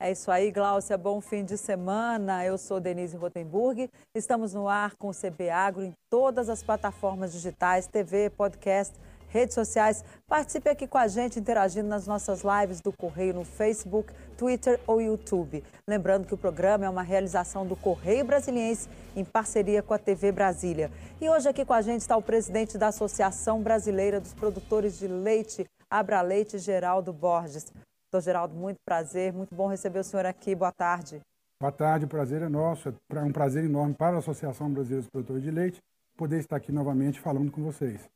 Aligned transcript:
É 0.00 0.12
isso 0.12 0.30
aí, 0.30 0.52
Gláucia. 0.52 0.96
Bom 0.96 1.20
fim 1.20 1.44
de 1.44 1.58
semana. 1.58 2.44
Eu 2.44 2.56
sou 2.56 2.78
Denise 2.78 3.16
Rotenburg. 3.16 3.90
Estamos 4.14 4.54
no 4.54 4.68
ar 4.68 4.94
com 4.94 5.08
o 5.08 5.12
CB 5.12 5.50
Agro 5.50 5.82
em 5.82 5.92
todas 6.08 6.48
as 6.48 6.62
plataformas 6.62 7.32
digitais, 7.32 7.88
TV, 7.88 8.30
podcast, 8.30 8.94
redes 9.26 9.56
sociais. 9.56 10.04
Participe 10.28 10.70
aqui 10.70 10.86
com 10.86 10.98
a 10.98 11.08
gente, 11.08 11.40
interagindo 11.40 11.88
nas 11.88 12.06
nossas 12.06 12.42
lives 12.44 12.80
do 12.80 12.92
Correio 12.92 13.34
no 13.34 13.44
Facebook, 13.44 14.12
Twitter 14.36 14.78
ou 14.86 15.00
YouTube. 15.00 15.64
Lembrando 15.90 16.28
que 16.28 16.34
o 16.34 16.38
programa 16.38 16.86
é 16.86 16.88
uma 16.88 17.02
realização 17.02 17.66
do 17.66 17.74
Correio 17.74 18.24
Brasiliense 18.24 18.88
em 19.16 19.24
parceria 19.24 19.82
com 19.82 19.94
a 19.94 19.98
TV 19.98 20.30
Brasília. 20.30 20.92
E 21.20 21.28
hoje 21.28 21.48
aqui 21.48 21.64
com 21.64 21.72
a 21.72 21.82
gente 21.82 22.02
está 22.02 22.16
o 22.16 22.22
presidente 22.22 22.78
da 22.78 22.86
Associação 22.86 23.60
Brasileira 23.60 24.20
dos 24.20 24.32
Produtores 24.32 24.96
de 24.96 25.08
Leite, 25.08 25.66
Abra 25.90 26.22
Leite, 26.22 26.56
Geraldo 26.56 27.12
Borges. 27.12 27.72
Doutor 28.10 28.24
Geraldo, 28.24 28.54
muito 28.54 28.78
prazer, 28.86 29.34
muito 29.34 29.54
bom 29.54 29.66
receber 29.66 29.98
o 29.98 30.04
senhor 30.04 30.24
aqui. 30.24 30.54
Boa 30.54 30.72
tarde. 30.72 31.20
Boa 31.60 31.70
tarde, 31.70 32.06
o 32.06 32.08
prazer 32.08 32.40
é 32.40 32.48
nosso. 32.48 32.88
É 32.88 33.18
um 33.20 33.30
prazer 33.30 33.64
enorme 33.64 33.92
para 33.92 34.16
a 34.16 34.18
Associação 34.20 34.70
Brasileira 34.70 35.02
dos 35.02 35.10
Produtores 35.10 35.42
de 35.42 35.50
Leite 35.50 35.78
poder 36.16 36.38
estar 36.38 36.56
aqui 36.56 36.72
novamente 36.72 37.20
falando 37.20 37.50
com 37.50 37.62
vocês. 37.62 38.08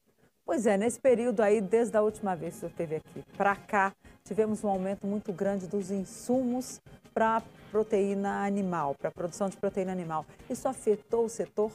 Pois 0.47 0.65
é, 0.65 0.79
nesse 0.79 0.99
período 0.99 1.41
aí, 1.41 1.61
desde 1.61 1.95
a 1.95 2.01
última 2.01 2.35
vez 2.35 2.55
que 2.55 2.57
o 2.57 2.61
senhor 2.61 2.71
esteve 2.71 2.97
aqui 2.97 3.23
para 3.37 3.55
cá, 3.55 3.93
tivemos 4.25 4.65
um 4.65 4.69
aumento 4.69 5.07
muito 5.07 5.31
grande 5.31 5.67
dos 5.67 5.91
insumos 5.91 6.81
para 7.13 7.43
proteína 7.71 8.47
animal, 8.47 8.95
para 8.95 9.11
a 9.11 9.13
produção 9.13 9.51
de 9.51 9.59
proteína 9.59 9.93
animal. 9.93 10.25
Isso 10.49 10.67
afetou 10.67 11.27
o 11.27 11.29
setor? 11.29 11.71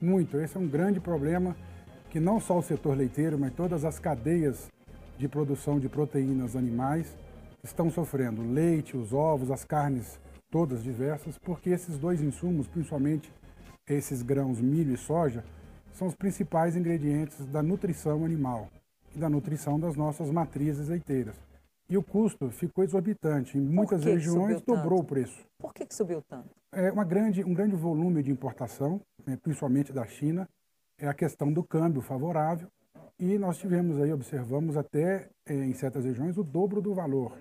Muito. 0.00 0.40
Esse 0.40 0.56
é 0.56 0.60
um 0.60 0.66
grande 0.66 1.00
problema 1.00 1.54
que 2.08 2.18
não 2.18 2.40
só 2.40 2.56
o 2.56 2.62
setor 2.62 2.96
leiteiro, 2.96 3.38
mas 3.38 3.52
todas 3.52 3.84
as 3.84 3.98
cadeias 3.98 4.68
de 5.18 5.28
produção 5.28 5.78
de 5.78 5.88
proteínas 5.90 6.56
animais 6.56 7.14
estão 7.62 7.90
sofrendo. 7.90 8.42
Leite, 8.42 8.96
os 8.96 9.12
ovos, 9.12 9.50
as 9.50 9.64
carnes, 9.64 10.18
todas 10.50 10.82
diversas, 10.82 11.38
porque 11.38 11.70
esses 11.70 11.96
dois 11.96 12.20
insumos, 12.20 12.66
principalmente 12.66 13.32
esses 13.88 14.22
grãos 14.22 14.60
milho 14.60 14.94
e 14.94 14.96
soja, 14.96 15.44
são 15.92 16.08
os 16.08 16.14
principais 16.14 16.76
ingredientes 16.76 17.44
da 17.46 17.62
nutrição 17.62 18.24
animal 18.24 18.68
e 19.14 19.18
da 19.18 19.28
nutrição 19.28 19.78
das 19.78 19.96
nossas 19.96 20.30
matrizes 20.30 20.88
leiteiras. 20.88 21.36
E 21.88 21.96
o 21.96 22.02
custo 22.02 22.50
ficou 22.50 22.82
exorbitante. 22.82 23.58
Em 23.58 23.60
muitas 23.60 24.02
regiões 24.04 24.62
dobrou 24.62 25.00
o 25.00 25.04
preço. 25.04 25.44
Por 25.58 25.74
que, 25.74 25.84
que 25.84 25.94
subiu 25.94 26.22
tanto? 26.22 26.48
É 26.72 26.90
uma 26.90 27.04
grande, 27.04 27.44
um 27.44 27.52
grande 27.52 27.76
volume 27.76 28.22
de 28.22 28.30
importação, 28.30 29.00
né, 29.26 29.36
principalmente 29.42 29.92
da 29.92 30.06
China. 30.06 30.48
É 30.98 31.06
a 31.06 31.12
questão 31.12 31.52
do 31.52 31.62
câmbio 31.62 32.00
favorável. 32.00 32.68
E 33.18 33.36
nós 33.36 33.58
tivemos 33.58 34.00
aí, 34.00 34.12
observamos 34.12 34.76
até 34.76 35.28
é, 35.44 35.54
em 35.54 35.74
certas 35.74 36.04
regiões, 36.04 36.38
o 36.38 36.42
dobro 36.42 36.80
do 36.80 36.94
valor 36.94 37.36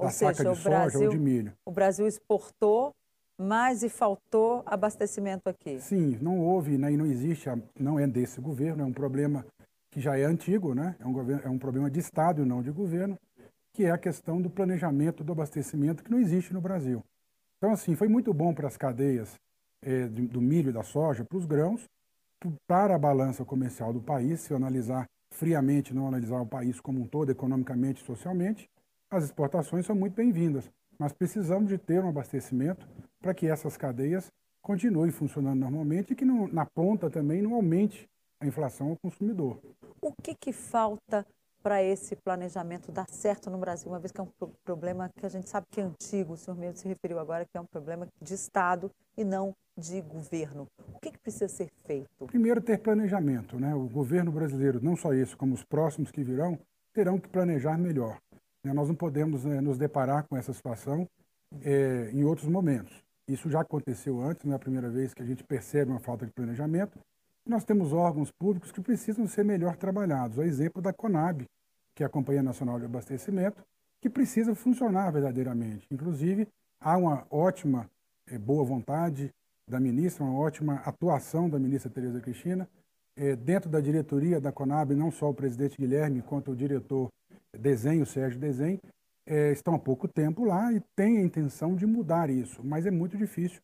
ou 0.00 0.06
da 0.06 0.10
seja, 0.10 0.34
saca 0.34 0.50
de 0.50 0.56
soja 0.56 0.70
Brasil, 0.70 1.02
ou 1.02 1.08
de 1.08 1.18
milho. 1.18 1.52
O 1.64 1.70
Brasil 1.70 2.06
exportou 2.06 2.92
mais 3.38 3.82
e 3.82 3.88
faltou 3.88 4.62
abastecimento 4.66 5.48
aqui. 5.48 5.80
Sim, 5.80 6.18
não 6.20 6.38
houve 6.40 6.76
né, 6.76 6.92
e 6.92 6.96
não 6.96 7.06
existe, 7.06 7.48
não 7.78 7.98
é 7.98 8.06
desse 8.06 8.40
governo, 8.40 8.82
é 8.82 8.86
um 8.86 8.92
problema 8.92 9.46
que 9.90 10.00
já 10.00 10.18
é 10.18 10.24
antigo, 10.24 10.74
né? 10.74 10.94
é, 11.00 11.06
um 11.06 11.12
governo, 11.12 11.42
é 11.44 11.48
um 11.48 11.58
problema 11.58 11.90
de 11.90 11.98
Estado 11.98 12.42
e 12.42 12.44
não 12.44 12.62
de 12.62 12.70
governo, 12.70 13.18
que 13.72 13.84
é 13.84 13.90
a 13.90 13.98
questão 13.98 14.40
do 14.40 14.50
planejamento 14.50 15.24
do 15.24 15.32
abastecimento 15.32 16.04
que 16.04 16.10
não 16.10 16.18
existe 16.18 16.52
no 16.52 16.60
Brasil. 16.60 17.02
Então, 17.58 17.72
assim, 17.72 17.94
foi 17.94 18.08
muito 18.08 18.32
bom 18.32 18.54
para 18.54 18.68
as 18.68 18.76
cadeias 18.76 19.34
é, 19.82 20.06
do 20.06 20.40
milho 20.40 20.70
e 20.70 20.72
da 20.72 20.82
soja, 20.82 21.24
para 21.24 21.38
os 21.38 21.46
grãos, 21.46 21.88
para 22.66 22.94
a 22.94 22.98
balança 22.98 23.44
comercial 23.44 23.92
do 23.92 24.00
país, 24.00 24.40
se 24.40 24.54
analisar 24.54 25.06
friamente, 25.32 25.94
não 25.94 26.08
analisar 26.08 26.40
o 26.40 26.46
país 26.46 26.80
como 26.80 27.00
um 27.00 27.06
todo, 27.06 27.30
economicamente 27.30 28.02
e 28.02 28.06
socialmente, 28.06 28.68
as 29.10 29.24
exportações 29.24 29.84
são 29.84 29.96
muito 29.96 30.14
bem-vindas, 30.14 30.70
mas 30.96 31.12
precisamos 31.12 31.68
de 31.68 31.76
ter 31.76 32.02
um 32.04 32.08
abastecimento 32.08 32.88
para 33.20 33.34
que 33.34 33.46
essas 33.46 33.76
cadeias 33.76 34.30
continuem 34.62 35.10
funcionando 35.10 35.58
normalmente 35.58 36.12
e 36.12 36.16
que 36.16 36.24
não, 36.24 36.46
na 36.46 36.64
ponta 36.64 37.10
também 37.10 37.42
não 37.42 37.54
aumente 37.54 38.08
a 38.38 38.46
inflação 38.46 38.90
ao 38.90 38.96
consumidor. 38.96 39.60
O 40.00 40.12
que, 40.12 40.34
que 40.34 40.52
falta 40.52 41.26
para 41.62 41.82
esse 41.82 42.16
planejamento 42.16 42.92
dar 42.92 43.06
certo 43.08 43.50
no 43.50 43.58
Brasil, 43.58 43.90
uma 43.90 43.98
vez 43.98 44.12
que 44.12 44.20
é 44.20 44.24
um 44.24 44.30
problema 44.64 45.10
que 45.14 45.26
a 45.26 45.28
gente 45.28 45.48
sabe 45.48 45.66
que 45.70 45.80
é 45.80 45.84
antigo, 45.84 46.34
o 46.34 46.36
senhor 46.36 46.56
mesmo 46.56 46.76
se 46.76 46.88
referiu 46.88 47.18
agora 47.18 47.44
que 47.44 47.58
é 47.58 47.60
um 47.60 47.66
problema 47.66 48.06
de 48.22 48.34
Estado 48.34 48.90
e 49.16 49.24
não 49.24 49.54
de 49.76 50.00
governo. 50.00 50.68
O 50.94 51.00
que, 51.00 51.10
que 51.10 51.18
precisa 51.18 51.48
ser 51.48 51.68
feito? 51.84 52.26
Primeiro, 52.26 52.62
ter 52.62 52.78
planejamento. 52.78 53.58
Né? 53.58 53.74
O 53.74 53.88
governo 53.88 54.30
brasileiro, 54.30 54.80
não 54.82 54.96
só 54.96 55.12
esse, 55.12 55.36
como 55.36 55.52
os 55.52 55.64
próximos 55.64 56.10
que 56.10 56.22
virão, 56.22 56.58
terão 56.94 57.18
que 57.18 57.28
planejar 57.28 57.76
melhor. 57.76 58.18
Né? 58.64 58.72
Nós 58.72 58.88
não 58.88 58.94
podemos 58.94 59.44
né, 59.44 59.60
nos 59.60 59.78
deparar 59.78 60.26
com 60.28 60.36
essa 60.36 60.52
situação 60.52 61.08
é, 61.62 62.10
em 62.12 62.24
outros 62.24 62.48
momentos. 62.48 62.92
Isso 63.26 63.48
já 63.48 63.60
aconteceu 63.60 64.20
antes, 64.20 64.44
não 64.44 64.52
é 64.52 64.56
a 64.56 64.58
primeira 64.58 64.88
vez 64.88 65.14
que 65.14 65.22
a 65.22 65.26
gente 65.26 65.44
percebe 65.44 65.90
uma 65.90 66.00
falta 66.00 66.26
de 66.26 66.32
planejamento. 66.32 66.98
Nós 67.46 67.64
temos 67.64 67.92
órgãos 67.92 68.30
públicos 68.30 68.72
que 68.72 68.80
precisam 68.80 69.26
ser 69.26 69.44
melhor 69.44 69.76
trabalhados. 69.76 70.38
O 70.38 70.42
exemplo 70.42 70.82
da 70.82 70.92
CONAB, 70.92 71.46
que 71.94 72.02
é 72.02 72.06
a 72.06 72.08
Companhia 72.08 72.42
Nacional 72.42 72.78
de 72.78 72.84
Abastecimento, 72.84 73.62
que 74.00 74.08
precisa 74.10 74.54
funcionar 74.54 75.10
verdadeiramente. 75.10 75.86
Inclusive, 75.90 76.48
há 76.80 76.96
uma 76.96 77.26
ótima 77.30 77.88
é, 78.26 78.38
boa 78.38 78.64
vontade 78.64 79.30
da 79.68 79.78
ministra, 79.78 80.24
uma 80.24 80.38
ótima 80.38 80.76
atuação 80.84 81.48
da 81.48 81.58
ministra 81.58 81.90
Tereza 81.90 82.20
Cristina. 82.20 82.68
É, 83.16 83.36
dentro 83.36 83.68
da 83.68 83.80
diretoria 83.80 84.40
da 84.40 84.50
CONAB, 84.50 84.94
não 84.94 85.10
só 85.10 85.28
o 85.28 85.34
presidente 85.34 85.76
Guilherme, 85.76 86.22
quanto 86.22 86.52
o 86.52 86.56
diretor 86.56 87.08
Desenho, 87.56 88.06
Sérgio 88.06 88.38
Desenho, 88.38 88.80
é, 89.26 89.52
estão 89.52 89.74
há 89.74 89.78
pouco 89.78 90.08
tempo 90.08 90.44
lá 90.44 90.72
e 90.72 90.80
têm 90.96 91.18
a 91.18 91.22
intenção 91.22 91.76
de 91.76 91.86
mudar 91.86 92.30
isso, 92.30 92.64
mas 92.64 92.86
é 92.86 92.90
muito 92.90 93.16
difícil 93.16 93.60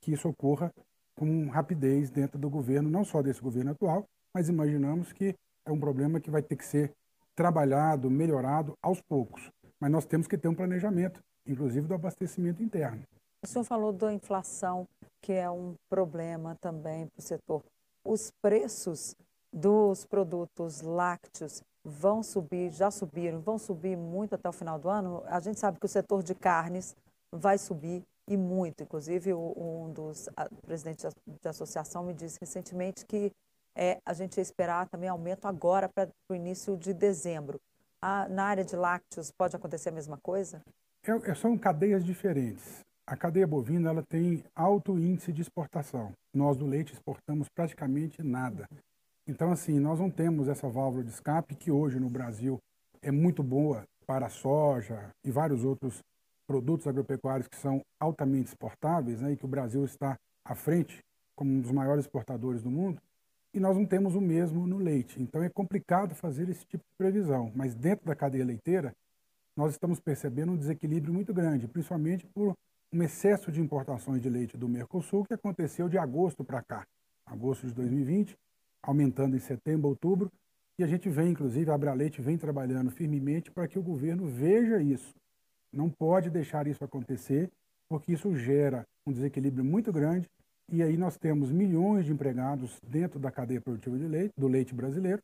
que 0.00 0.12
isso 0.12 0.28
ocorra 0.28 0.72
com 1.16 1.48
rapidez 1.48 2.10
dentro 2.10 2.38
do 2.38 2.50
governo, 2.50 2.90
não 2.90 3.04
só 3.04 3.22
desse 3.22 3.40
governo 3.40 3.70
atual, 3.70 4.04
mas 4.34 4.48
imaginamos 4.48 5.12
que 5.12 5.34
é 5.64 5.72
um 5.72 5.80
problema 5.80 6.20
que 6.20 6.30
vai 6.30 6.42
ter 6.42 6.56
que 6.56 6.64
ser 6.64 6.92
trabalhado, 7.34 8.10
melhorado 8.10 8.76
aos 8.82 9.00
poucos. 9.00 9.50
Mas 9.80 9.90
nós 9.90 10.04
temos 10.04 10.26
que 10.26 10.36
ter 10.36 10.48
um 10.48 10.54
planejamento, 10.54 11.22
inclusive 11.46 11.86
do 11.86 11.94
abastecimento 11.94 12.62
interno. 12.62 13.02
O 13.42 13.46
senhor 13.46 13.64
falou 13.64 13.92
da 13.92 14.12
inflação, 14.12 14.86
que 15.22 15.32
é 15.32 15.48
um 15.50 15.74
problema 15.88 16.56
também 16.60 17.06
para 17.06 17.18
o 17.18 17.22
setor. 17.22 17.62
Os 18.04 18.30
preços 18.42 19.14
dos 19.56 20.04
produtos 20.04 20.82
lácteos 20.82 21.62
vão 21.82 22.22
subir, 22.22 22.70
já 22.70 22.90
subiram, 22.90 23.40
vão 23.40 23.58
subir 23.58 23.96
muito 23.96 24.34
até 24.34 24.48
o 24.48 24.52
final 24.52 24.78
do 24.78 24.88
ano. 24.88 25.22
A 25.26 25.40
gente 25.40 25.58
sabe 25.58 25.80
que 25.80 25.86
o 25.86 25.88
setor 25.88 26.22
de 26.22 26.34
carnes 26.34 26.94
vai 27.32 27.56
subir 27.56 28.02
e 28.28 28.36
muito. 28.36 28.82
Inclusive, 28.82 29.32
um 29.32 29.90
dos 29.92 30.28
presidentes 30.66 31.06
da 31.42 31.50
associação 31.50 32.04
me 32.04 32.12
disse 32.12 32.38
recentemente 32.40 33.06
que 33.06 33.32
é, 33.74 33.98
a 34.04 34.12
gente 34.12 34.36
ia 34.36 34.42
esperar 34.42 34.88
também 34.88 35.08
aumento 35.08 35.46
agora 35.46 35.88
para 35.88 36.08
o 36.28 36.34
início 36.34 36.76
de 36.76 36.92
dezembro. 36.92 37.58
A, 38.02 38.28
na 38.28 38.44
área 38.44 38.64
de 38.64 38.76
lácteos, 38.76 39.30
pode 39.30 39.56
acontecer 39.56 39.88
a 39.88 39.92
mesma 39.92 40.18
coisa? 40.18 40.60
É, 41.02 41.30
é, 41.30 41.34
são 41.34 41.56
cadeias 41.56 42.04
diferentes. 42.04 42.84
A 43.06 43.16
cadeia 43.16 43.46
bovina 43.46 43.90
ela 43.90 44.02
tem 44.02 44.42
alto 44.54 44.98
índice 44.98 45.32
de 45.32 45.40
exportação. 45.40 46.12
Nós 46.34 46.56
do 46.56 46.66
leite 46.66 46.92
exportamos 46.92 47.48
praticamente 47.48 48.22
nada. 48.22 48.66
Então, 49.26 49.50
assim, 49.50 49.80
nós 49.80 49.98
não 49.98 50.08
temos 50.08 50.48
essa 50.48 50.68
válvula 50.68 51.02
de 51.02 51.10
escape 51.10 51.56
que 51.56 51.70
hoje 51.70 51.98
no 51.98 52.08
Brasil 52.08 52.58
é 53.02 53.10
muito 53.10 53.42
boa 53.42 53.84
para 54.06 54.26
a 54.26 54.30
soja 54.30 55.10
e 55.24 55.30
vários 55.32 55.64
outros 55.64 56.00
produtos 56.46 56.86
agropecuários 56.86 57.48
que 57.48 57.56
são 57.56 57.82
altamente 57.98 58.48
exportáveis 58.48 59.20
né, 59.20 59.32
e 59.32 59.36
que 59.36 59.44
o 59.44 59.48
Brasil 59.48 59.84
está 59.84 60.16
à 60.44 60.54
frente 60.54 61.00
como 61.34 61.50
um 61.50 61.60
dos 61.60 61.72
maiores 61.72 62.04
exportadores 62.04 62.62
do 62.62 62.70
mundo, 62.70 63.00
e 63.52 63.60
nós 63.60 63.76
não 63.76 63.84
temos 63.84 64.14
o 64.14 64.20
mesmo 64.20 64.66
no 64.66 64.78
leite. 64.78 65.20
Então 65.20 65.42
é 65.42 65.50
complicado 65.50 66.14
fazer 66.14 66.48
esse 66.48 66.64
tipo 66.64 66.84
de 66.84 66.96
previsão, 66.96 67.52
mas 67.54 67.74
dentro 67.74 68.06
da 68.06 68.14
cadeia 68.14 68.44
leiteira, 68.44 68.94
nós 69.56 69.72
estamos 69.72 69.98
percebendo 69.98 70.52
um 70.52 70.56
desequilíbrio 70.56 71.12
muito 71.12 71.34
grande, 71.34 71.66
principalmente 71.66 72.26
por 72.26 72.54
um 72.92 73.02
excesso 73.02 73.50
de 73.50 73.60
importações 73.60 74.22
de 74.22 74.30
leite 74.30 74.56
do 74.56 74.68
Mercosul 74.68 75.24
que 75.24 75.34
aconteceu 75.34 75.88
de 75.88 75.98
agosto 75.98 76.44
para 76.44 76.62
cá, 76.62 76.86
agosto 77.26 77.66
de 77.66 77.74
2020, 77.74 78.36
aumentando 78.86 79.36
em 79.36 79.40
setembro, 79.40 79.88
outubro, 79.88 80.30
e 80.78 80.84
a 80.84 80.86
gente 80.86 81.08
vem, 81.08 81.30
inclusive, 81.30 81.70
a 81.70 81.74
Abra 81.74 81.92
Leite 81.92 82.22
vem 82.22 82.38
trabalhando 82.38 82.90
firmemente 82.90 83.50
para 83.50 83.66
que 83.66 83.78
o 83.78 83.82
governo 83.82 84.26
veja 84.26 84.80
isso. 84.80 85.14
Não 85.72 85.90
pode 85.90 86.30
deixar 86.30 86.66
isso 86.66 86.84
acontecer, 86.84 87.50
porque 87.88 88.12
isso 88.12 88.34
gera 88.34 88.86
um 89.06 89.12
desequilíbrio 89.12 89.64
muito 89.64 89.92
grande, 89.92 90.28
e 90.70 90.82
aí 90.82 90.96
nós 90.96 91.16
temos 91.16 91.50
milhões 91.50 92.04
de 92.04 92.12
empregados 92.12 92.80
dentro 92.82 93.18
da 93.18 93.30
cadeia 93.30 93.60
produtiva 93.60 93.98
de 93.98 94.06
leite, 94.06 94.32
do 94.36 94.48
leite 94.48 94.74
brasileiro, 94.74 95.22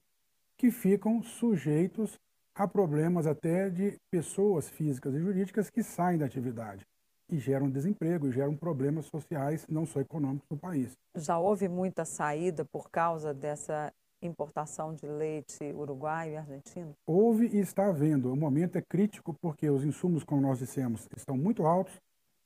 que 0.56 0.70
ficam 0.70 1.23
sujeitos 1.23 2.19
a 2.55 2.67
problemas 2.69 3.26
até 3.26 3.69
de 3.70 3.97
pessoas 4.11 4.69
físicas 4.69 5.14
e 5.14 5.20
jurídicas 5.20 5.70
que 5.70 5.82
saem 5.82 6.19
da 6.19 6.26
atividade 6.26 6.85
e 7.32 7.38
geram 7.38 7.70
desemprego, 7.70 8.29
e 8.29 8.31
geram 8.31 8.55
problemas 8.55 9.06
sociais, 9.06 9.67
não 9.67 9.87
só 9.87 10.00
econômicos 10.00 10.46
no 10.50 10.56
país. 10.58 10.93
Já 11.17 11.38
houve 11.38 11.67
muita 11.67 12.05
saída 12.05 12.62
por 12.64 12.90
causa 12.90 13.32
dessa 13.32 13.90
importação 14.20 14.94
de 14.94 15.06
leite 15.06 15.64
uruguaio 15.73 16.34
e 16.34 16.37
argentino? 16.37 16.93
Houve 17.06 17.49
e 17.49 17.58
está 17.58 17.87
havendo. 17.87 18.31
O 18.31 18.37
momento 18.37 18.76
é 18.76 18.82
crítico 18.82 19.34
porque 19.40 19.69
os 19.69 19.82
insumos, 19.82 20.23
como 20.23 20.43
nós 20.43 20.58
dissemos, 20.58 21.08
estão 21.17 21.37
muito 21.37 21.67
altos. 21.67 21.94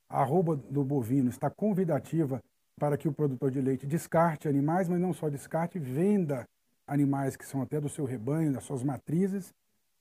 A 0.09 0.21
arroba 0.21 0.55
do 0.55 0.83
bovino 0.83 1.29
está 1.29 1.49
convidativa 1.49 2.41
para 2.79 2.97
que 2.97 3.09
o 3.09 3.13
produtor 3.13 3.51
de 3.51 3.59
leite 3.59 3.85
descarte 3.85 4.47
animais, 4.47 4.87
mas 4.87 4.99
não 4.99 5.13
só 5.13 5.27
descarte, 5.27 5.77
venda 5.77 6.47
animais 6.87 7.35
que 7.35 7.45
são 7.45 7.61
até 7.61 7.81
do 7.81 7.89
seu 7.89 8.05
rebanho, 8.05 8.53
das 8.53 8.63
suas 8.63 8.81
matrizes, 8.81 9.53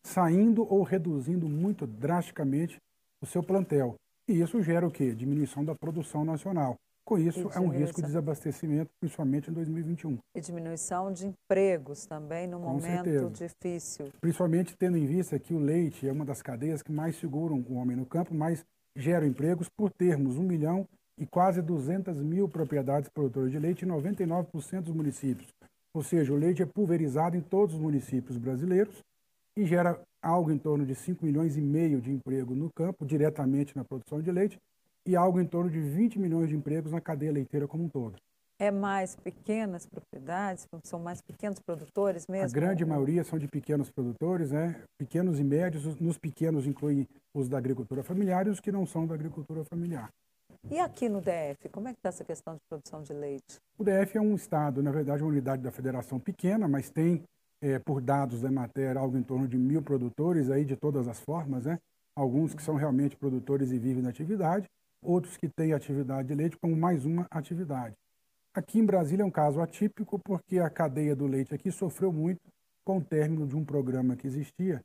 saindo 0.05 0.63
ou 0.73 0.85
reduzindo 0.85 1.49
muito 1.49 1.87
drasticamente 1.87 2.81
o 3.21 3.27
seu 3.27 3.43
plantel. 3.43 3.97
E 4.29 4.41
isso 4.41 4.61
gera 4.61 4.87
o 4.87 4.91
quê? 4.91 5.15
Diminuição 5.15 5.65
da 5.65 5.75
produção 5.75 6.25
nacional. 6.25 6.77
Com 7.05 7.17
isso, 7.17 7.49
é 7.55 7.61
um 7.61 7.69
risco 7.69 8.01
de 8.01 8.09
desabastecimento, 8.09 8.91
principalmente 8.99 9.49
em 9.49 9.53
2021. 9.53 10.19
E 10.35 10.41
diminuição 10.41 11.13
de 11.13 11.29
empregos 11.29 12.05
também 12.05 12.49
no 12.49 12.59
Com 12.59 12.71
momento 12.71 13.05
certeza. 13.05 13.31
difícil. 13.31 14.09
Principalmente 14.21 14.77
tendo 14.77 14.97
em 14.97 15.07
vista 15.07 15.39
que 15.39 15.55
o 15.55 15.59
leite 15.59 16.09
é 16.09 16.11
uma 16.11 16.25
das 16.25 16.43
cadeias 16.43 16.83
que 16.83 16.91
mais 16.91 17.15
seguram 17.15 17.65
o 17.69 17.75
homem 17.75 17.97
no 17.97 18.05
campo, 18.05 18.35
mais 18.35 18.65
geram 18.97 19.25
empregos 19.29 19.69
por 19.69 19.93
termos 19.93 20.37
um 20.37 20.43
milhão 20.43 20.85
e 21.17 21.25
quase 21.25 21.63
200 21.63 22.21
mil 22.21 22.49
propriedades 22.49 23.09
produtoras 23.09 23.53
de 23.53 23.59
leite 23.61 23.85
em 23.85 23.89
99% 23.89 24.81
dos 24.81 24.95
municípios. 24.95 25.49
Ou 25.95 26.03
seja, 26.03 26.33
o 26.33 26.37
leite 26.37 26.61
é 26.61 26.67
pulverizado 26.67 27.37
em 27.37 27.41
todos 27.41 27.77
os 27.77 27.81
municípios 27.81 28.37
brasileiros 28.37 29.01
e 29.57 29.65
gera 29.65 30.01
algo 30.27 30.51
em 30.51 30.59
torno 30.59 30.85
de 30.85 30.95
5 30.95 31.25
milhões 31.25 31.57
e 31.57 31.61
meio 31.61 32.01
de 32.01 32.11
emprego 32.11 32.55
no 32.55 32.69
campo, 32.75 33.07
diretamente 33.07 33.77
na 33.77 33.85
produção 33.85 34.21
de 34.21 34.33
leite, 34.33 34.59
e 35.07 35.15
algo 35.15 35.41
em 35.41 35.47
torno 35.47 35.71
de 35.71 35.81
20 35.81 36.19
milhões 36.19 36.49
de 36.49 36.57
empregos 36.57 36.91
na 36.91 37.01
cadeia 37.01 37.31
leiteira 37.31 37.69
como 37.69 37.85
um 37.85 37.89
todo. 37.89 38.17
É 38.59 38.71
mais 38.71 39.15
pequenas 39.15 39.87
propriedades? 39.87 40.67
São 40.83 40.99
mais 40.99 41.21
pequenos 41.21 41.61
produtores 41.61 42.27
mesmo? 42.27 42.49
A 42.49 42.61
grande 42.61 42.85
maioria 42.85 43.23
são 43.23 43.39
de 43.39 43.47
pequenos 43.47 43.91
produtores, 43.91 44.51
né? 44.51 44.83
pequenos 44.99 45.39
e 45.39 45.45
médios. 45.45 45.85
Nos 46.01 46.19
pequenos 46.19 46.67
inclui 46.67 47.07
os 47.35 47.49
da 47.49 47.59
agricultura 47.59 48.03
familiar 48.03 48.47
e 48.47 48.51
os 48.51 48.59
que 48.59 48.73
não 48.73 48.87
são 48.87 49.07
da 49.07 49.15
agricultura 49.15 49.63
familiar. 49.65 50.09
E 50.71 50.81
aqui 50.81 51.09
no 51.09 51.21
DF, 51.21 51.69
como 51.71 51.87
é 51.87 51.93
que 51.93 51.99
está 51.99 52.09
essa 52.09 52.25
questão 52.25 52.55
de 52.55 52.61
produção 52.69 53.03
de 53.03 53.13
leite? 53.13 53.61
O 53.79 53.85
DF 53.85 54.17
é 54.17 54.21
um 54.21 54.35
estado, 54.35 54.83
na 54.83 54.91
verdade, 54.91 55.23
uma 55.23 55.31
unidade 55.31 55.63
da 55.63 55.71
federação 55.71 56.19
pequena, 56.19 56.67
mas 56.67 56.91
tem, 56.91 57.23
é, 57.67 57.81
por 57.81 58.01
dados 58.01 58.41
da 58.41 58.51
matéria, 58.51 59.01
algo 59.01 59.19
em 59.19 59.23
torno 59.25 59.49
de 59.49 59.59
mil 59.59 59.83
produtores 59.83 60.51
aí 60.51 60.65
de 60.65 60.77
todas 60.77 61.09
as 61.09 61.19
formas, 61.19 61.65
né? 61.67 61.81
Alguns 62.15 62.55
que 62.55 62.63
são 62.63 62.77
realmente 62.77 63.17
produtores 63.17 63.73
e 63.73 63.79
vivem 63.79 64.05
na 64.05 64.11
atividade, 64.11 64.69
outros 65.03 65.37
que 65.37 65.49
têm 65.49 65.73
atividade 65.73 66.29
de 66.29 66.35
leite 66.35 66.57
como 66.57 66.77
mais 66.77 67.05
uma 67.05 67.27
atividade. 67.29 67.97
Aqui 68.55 68.79
em 68.79 68.87
Brasília 68.87 69.25
é 69.25 69.27
um 69.27 69.31
caso 69.31 69.61
atípico 69.61 70.19
porque 70.21 70.61
a 70.61 70.71
cadeia 70.71 71.17
do 71.17 71.27
leite 71.27 71.55
aqui 71.55 71.73
sofreu 71.73 72.13
muito 72.13 72.41
com 72.85 72.99
o 72.99 73.05
término 73.05 73.47
de 73.47 73.57
um 73.57 73.65
programa 73.65 74.15
que 74.15 74.29
existia 74.29 74.81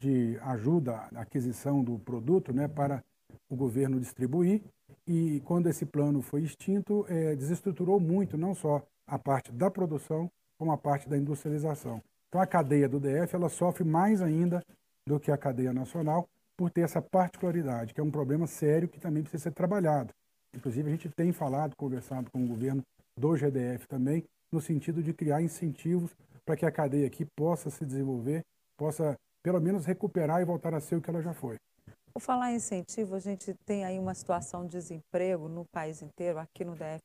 de 0.00 0.36
ajuda 0.42 1.08
à 1.14 1.20
aquisição 1.20 1.84
do 1.84 2.00
produto 2.00 2.52
né, 2.52 2.66
para 2.66 3.02
o 3.48 3.54
governo 3.54 4.00
distribuir 4.00 4.60
e 5.06 5.40
quando 5.44 5.68
esse 5.68 5.86
plano 5.86 6.20
foi 6.20 6.42
extinto, 6.42 7.06
é, 7.08 7.36
desestruturou 7.36 8.00
muito 8.00 8.36
não 8.36 8.54
só 8.54 8.82
a 9.06 9.18
parte 9.18 9.52
da 9.52 9.70
produção, 9.70 10.28
como 10.58 10.72
a 10.72 10.76
parte 10.76 11.08
da 11.08 11.16
industrialização. 11.16 12.02
Então 12.34 12.42
a 12.42 12.46
cadeia 12.48 12.88
do 12.88 12.98
DF 12.98 13.32
ela 13.36 13.48
sofre 13.48 13.84
mais 13.84 14.20
ainda 14.20 14.60
do 15.06 15.20
que 15.20 15.30
a 15.30 15.38
cadeia 15.38 15.72
nacional, 15.72 16.26
por 16.56 16.68
ter 16.68 16.80
essa 16.80 17.00
particularidade, 17.00 17.94
que 17.94 18.00
é 18.00 18.02
um 18.02 18.10
problema 18.10 18.44
sério 18.48 18.88
que 18.88 18.98
também 18.98 19.22
precisa 19.22 19.44
ser 19.44 19.52
trabalhado. 19.52 20.12
Inclusive, 20.52 20.88
a 20.88 20.90
gente 20.90 21.08
tem 21.10 21.30
falado, 21.30 21.76
conversado 21.76 22.28
com 22.32 22.42
o 22.42 22.48
governo 22.48 22.82
do 23.16 23.36
GDF 23.36 23.86
também, 23.86 24.24
no 24.50 24.60
sentido 24.60 25.00
de 25.00 25.14
criar 25.14 25.42
incentivos 25.42 26.10
para 26.44 26.56
que 26.56 26.66
a 26.66 26.72
cadeia 26.72 27.06
aqui 27.06 27.24
possa 27.36 27.70
se 27.70 27.86
desenvolver, 27.86 28.42
possa 28.76 29.14
pelo 29.40 29.60
menos 29.60 29.86
recuperar 29.86 30.42
e 30.42 30.44
voltar 30.44 30.74
a 30.74 30.80
ser 30.80 30.96
o 30.96 31.00
que 31.00 31.10
ela 31.10 31.22
já 31.22 31.32
foi. 31.32 31.54
Por 32.12 32.20
falar 32.20 32.50
em 32.50 32.56
incentivo, 32.56 33.14
a 33.14 33.20
gente 33.20 33.54
tem 33.64 33.84
aí 33.84 33.96
uma 33.96 34.12
situação 34.12 34.66
de 34.66 34.72
desemprego 34.72 35.48
no 35.48 35.64
país 35.66 36.02
inteiro, 36.02 36.40
aqui 36.40 36.64
no 36.64 36.74
DF 36.74 37.00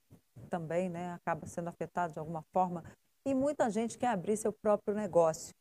também, 0.50 0.90
né? 0.90 1.14
Acaba 1.14 1.46
sendo 1.46 1.68
afetado 1.68 2.14
de 2.14 2.20
alguma 2.20 2.42
forma. 2.52 2.84
E 3.26 3.34
muita 3.34 3.70
gente 3.70 3.98
quer 3.98 4.08
abrir 4.08 4.38
seu 4.38 4.52
próprio 4.52 4.96
negócio 4.96 5.54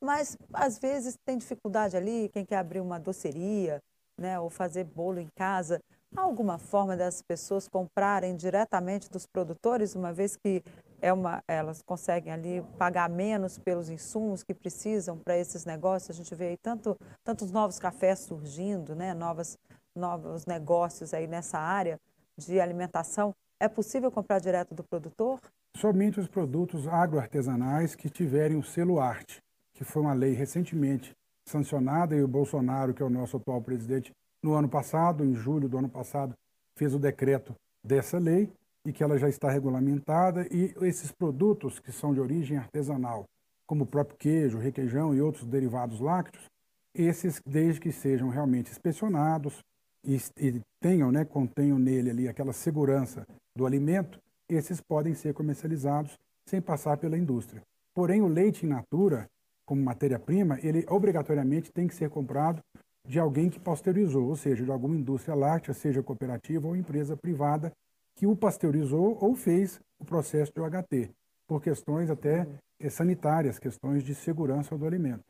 mas 0.00 0.36
às 0.52 0.78
vezes 0.78 1.16
tem 1.24 1.38
dificuldade 1.38 1.96
ali, 1.96 2.28
quem 2.32 2.44
quer 2.44 2.58
abrir 2.58 2.80
uma 2.80 2.98
doceria, 2.98 3.82
né, 4.18 4.38
ou 4.38 4.48
fazer 4.48 4.84
bolo 4.84 5.18
em 5.18 5.28
casa. 5.34 5.80
Há 6.16 6.22
alguma 6.22 6.58
forma 6.58 6.96
das 6.96 7.20
pessoas 7.22 7.68
comprarem 7.68 8.36
diretamente 8.36 9.10
dos 9.10 9.26
produtores, 9.26 9.94
uma 9.94 10.12
vez 10.12 10.36
que 10.36 10.62
é 11.00 11.12
uma, 11.12 11.42
elas 11.46 11.82
conseguem 11.82 12.32
ali 12.32 12.62
pagar 12.78 13.08
menos 13.10 13.58
pelos 13.58 13.90
insumos 13.90 14.42
que 14.42 14.54
precisam 14.54 15.18
para 15.18 15.36
esses 15.36 15.64
negócios? 15.64 16.10
A 16.10 16.14
gente 16.14 16.34
vê 16.34 16.48
aí 16.48 16.56
tanto, 16.56 16.96
tantos 17.22 17.50
novos 17.50 17.78
cafés 17.78 18.20
surgindo, 18.20 18.94
né, 18.94 19.12
novas, 19.12 19.58
novos 19.94 20.46
negócios 20.46 21.12
aí 21.12 21.26
nessa 21.26 21.58
área 21.58 22.00
de 22.38 22.60
alimentação. 22.60 23.34
É 23.58 23.68
possível 23.68 24.10
comprar 24.10 24.38
direto 24.38 24.74
do 24.74 24.84
produtor? 24.84 25.40
Somente 25.76 26.18
os 26.18 26.26
produtos 26.26 26.88
agroartesanais 26.88 27.94
que 27.94 28.08
tiverem 28.08 28.56
o 28.56 28.62
selo 28.62 28.98
arte 28.98 29.40
que 29.76 29.84
foi 29.84 30.02
uma 30.02 30.14
lei 30.14 30.32
recentemente 30.32 31.14
sancionada 31.46 32.16
e 32.16 32.22
o 32.22 32.28
Bolsonaro, 32.28 32.94
que 32.94 33.02
é 33.02 33.06
o 33.06 33.10
nosso 33.10 33.36
atual 33.36 33.60
presidente, 33.60 34.10
no 34.42 34.54
ano 34.54 34.68
passado, 34.68 35.22
em 35.22 35.34
julho 35.34 35.68
do 35.68 35.78
ano 35.78 35.88
passado, 35.88 36.34
fez 36.76 36.94
o 36.94 36.98
decreto 36.98 37.54
dessa 37.84 38.18
lei 38.18 38.50
e 38.84 38.92
que 38.92 39.04
ela 39.04 39.18
já 39.18 39.28
está 39.28 39.50
regulamentada. 39.50 40.46
E 40.50 40.74
esses 40.80 41.12
produtos 41.12 41.78
que 41.78 41.92
são 41.92 42.14
de 42.14 42.20
origem 42.20 42.56
artesanal, 42.56 43.24
como 43.66 43.84
o 43.84 43.86
próprio 43.86 44.16
queijo, 44.16 44.58
requeijão 44.58 45.14
e 45.14 45.20
outros 45.20 45.44
derivados 45.44 46.00
lácteos, 46.00 46.46
esses, 46.94 47.40
desde 47.46 47.80
que 47.80 47.92
sejam 47.92 48.30
realmente 48.30 48.70
inspecionados 48.70 49.58
e, 50.02 50.16
e 50.38 50.60
tenham, 50.80 51.12
né, 51.12 51.24
contenham 51.24 51.78
nele 51.78 52.10
ali 52.10 52.28
aquela 52.28 52.54
segurança 52.54 53.26
do 53.54 53.66
alimento, 53.66 54.18
esses 54.48 54.80
podem 54.80 55.14
ser 55.14 55.34
comercializados 55.34 56.18
sem 56.46 56.60
passar 56.60 56.96
pela 56.96 57.18
indústria. 57.18 57.62
Porém, 57.94 58.22
o 58.22 58.28
leite 58.28 58.64
in 58.64 58.68
natura, 58.68 59.28
como 59.64 59.82
matéria-prima, 59.82 60.58
ele 60.62 60.84
obrigatoriamente 60.88 61.72
tem 61.72 61.88
que 61.88 61.94
ser 61.94 62.10
comprado 62.10 62.62
de 63.04 63.18
alguém 63.18 63.48
que 63.48 63.58
pasteurizou, 63.58 64.28
ou 64.28 64.36
seja, 64.36 64.64
de 64.64 64.70
alguma 64.70 64.96
indústria 64.96 65.34
láctea, 65.34 65.72
seja 65.72 66.02
cooperativa 66.02 66.66
ou 66.66 66.76
empresa 66.76 67.16
privada, 67.16 67.72
que 68.14 68.26
o 68.26 68.36
pasteurizou 68.36 69.16
ou 69.20 69.34
fez 69.34 69.80
o 69.98 70.04
processo 70.04 70.52
de 70.52 70.60
OHT, 70.60 71.10
por 71.46 71.62
questões 71.62 72.10
até 72.10 72.46
eh, 72.80 72.90
sanitárias, 72.90 73.58
questões 73.58 74.02
de 74.02 74.14
segurança 74.14 74.76
do 74.76 74.86
alimento. 74.86 75.24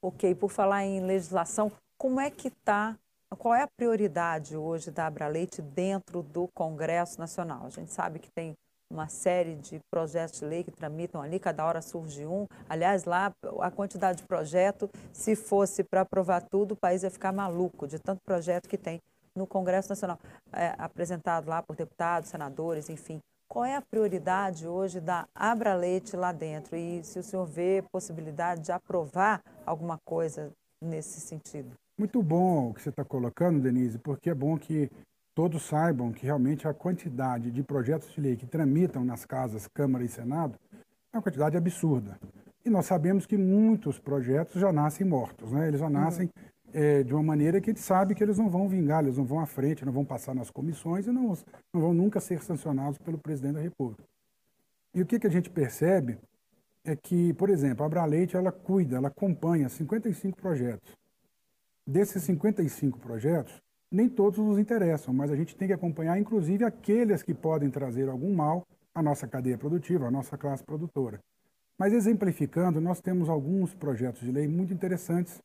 Ok, 0.00 0.34
por 0.34 0.50
falar 0.50 0.84
em 0.84 1.00
legislação, 1.00 1.70
como 1.96 2.20
é 2.20 2.30
que 2.30 2.48
está, 2.48 2.96
qual 3.36 3.54
é 3.54 3.62
a 3.62 3.68
prioridade 3.68 4.56
hoje 4.56 4.90
da 4.90 5.06
Abraleite 5.06 5.60
dentro 5.60 6.22
do 6.22 6.48
Congresso 6.54 7.18
Nacional? 7.18 7.66
A 7.66 7.70
gente 7.70 7.92
sabe 7.92 8.18
que 8.18 8.30
tem 8.30 8.54
uma 8.90 9.08
série 9.08 9.56
de 9.56 9.80
projetos 9.90 10.38
de 10.38 10.46
lei 10.46 10.62
que 10.62 10.70
tramitam 10.70 11.20
ali, 11.20 11.38
cada 11.38 11.64
hora 11.64 11.82
surge 11.82 12.24
um. 12.26 12.46
Aliás, 12.68 13.04
lá 13.04 13.32
a 13.60 13.70
quantidade 13.70 14.18
de 14.18 14.28
projeto, 14.28 14.88
se 15.12 15.34
fosse 15.34 15.82
para 15.82 16.02
aprovar 16.02 16.42
tudo, 16.42 16.72
o 16.72 16.76
país 16.76 17.02
ia 17.02 17.10
ficar 17.10 17.32
maluco 17.32 17.86
de 17.86 17.98
tanto 17.98 18.20
projeto 18.24 18.68
que 18.68 18.78
tem 18.78 19.00
no 19.34 19.46
Congresso 19.46 19.88
Nacional, 19.88 20.18
é, 20.52 20.74
apresentado 20.78 21.48
lá 21.48 21.60
por 21.60 21.74
deputados, 21.74 22.30
senadores, 22.30 22.88
enfim. 22.88 23.18
Qual 23.48 23.64
é 23.64 23.74
a 23.74 23.82
prioridade 23.82 24.66
hoje 24.66 25.00
da 25.00 25.26
Abra 25.34 25.74
Leite 25.74 26.16
lá 26.16 26.32
dentro? 26.32 26.76
E 26.76 27.02
se 27.02 27.18
o 27.18 27.22
senhor 27.22 27.44
vê 27.44 27.84
possibilidade 27.92 28.62
de 28.62 28.72
aprovar 28.72 29.42
alguma 29.66 29.98
coisa 30.04 30.52
nesse 30.80 31.20
sentido? 31.20 31.74
Muito 31.96 32.20
bom 32.22 32.70
o 32.70 32.74
que 32.74 32.82
você 32.82 32.88
está 32.88 33.04
colocando, 33.04 33.60
Denise, 33.60 33.98
porque 33.98 34.28
é 34.28 34.34
bom 34.34 34.58
que 34.58 34.90
todos 35.32 35.62
saibam 35.62 36.12
que 36.12 36.26
realmente 36.26 36.66
a 36.66 36.74
quantidade 36.74 37.52
de 37.52 37.62
projetos 37.62 38.12
de 38.12 38.20
lei 38.20 38.36
que 38.36 38.46
tramitam 38.46 39.04
nas 39.04 39.24
casas, 39.24 39.68
Câmara 39.68 40.04
e 40.04 40.08
Senado 40.08 40.58
é 41.12 41.16
uma 41.16 41.22
quantidade 41.22 41.56
absurda. 41.56 42.18
E 42.64 42.70
nós 42.70 42.86
sabemos 42.86 43.26
que 43.26 43.36
muitos 43.36 43.98
projetos 43.98 44.60
já 44.60 44.72
nascem 44.72 45.06
mortos, 45.06 45.52
né? 45.52 45.68
eles 45.68 45.78
já 45.78 45.86
uhum. 45.86 45.92
nascem 45.92 46.26
uhum. 46.26 46.70
é, 46.72 47.04
de 47.04 47.14
uma 47.14 47.22
maneira 47.22 47.60
que 47.60 47.70
a 47.70 47.72
gente 47.72 47.82
sabe 47.82 48.14
que 48.14 48.24
eles 48.24 48.38
não 48.38 48.48
vão 48.50 48.68
vingar, 48.68 49.04
eles 49.04 49.18
não 49.18 49.24
vão 49.24 49.38
à 49.38 49.46
frente, 49.46 49.84
não 49.84 49.92
vão 49.92 50.04
passar 50.04 50.34
nas 50.34 50.50
comissões 50.50 51.06
e 51.06 51.12
não, 51.12 51.36
não 51.72 51.80
vão 51.80 51.94
nunca 51.94 52.18
ser 52.18 52.42
sancionados 52.42 52.98
pelo 52.98 53.18
presidente 53.18 53.54
da 53.54 53.60
República. 53.60 54.02
E 54.92 55.00
o 55.00 55.06
que, 55.06 55.20
que 55.20 55.26
a 55.26 55.30
gente 55.30 55.50
percebe 55.50 56.18
é 56.84 56.96
que, 56.96 57.32
por 57.34 57.50
exemplo, 57.50 57.84
a 57.84 57.86
Abraleite 57.86 58.36
ela 58.36 58.50
cuida, 58.50 58.96
ela 58.96 59.08
acompanha 59.08 59.68
55 59.68 60.36
projetos. 60.36 61.03
Desses 61.86 62.22
55 62.22 62.98
projetos, 62.98 63.62
nem 63.90 64.08
todos 64.08 64.38
nos 64.38 64.58
interessam, 64.58 65.12
mas 65.12 65.30
a 65.30 65.36
gente 65.36 65.54
tem 65.54 65.68
que 65.68 65.74
acompanhar, 65.74 66.18
inclusive, 66.18 66.64
aqueles 66.64 67.22
que 67.22 67.34
podem 67.34 67.68
trazer 67.68 68.08
algum 68.08 68.34
mal 68.34 68.66
à 68.94 69.02
nossa 69.02 69.28
cadeia 69.28 69.58
produtiva, 69.58 70.06
à 70.06 70.10
nossa 70.10 70.38
classe 70.38 70.64
produtora. 70.64 71.20
Mas 71.78 71.92
exemplificando, 71.92 72.80
nós 72.80 73.02
temos 73.02 73.28
alguns 73.28 73.74
projetos 73.74 74.22
de 74.22 74.32
lei 74.32 74.48
muito 74.48 74.72
interessantes 74.72 75.42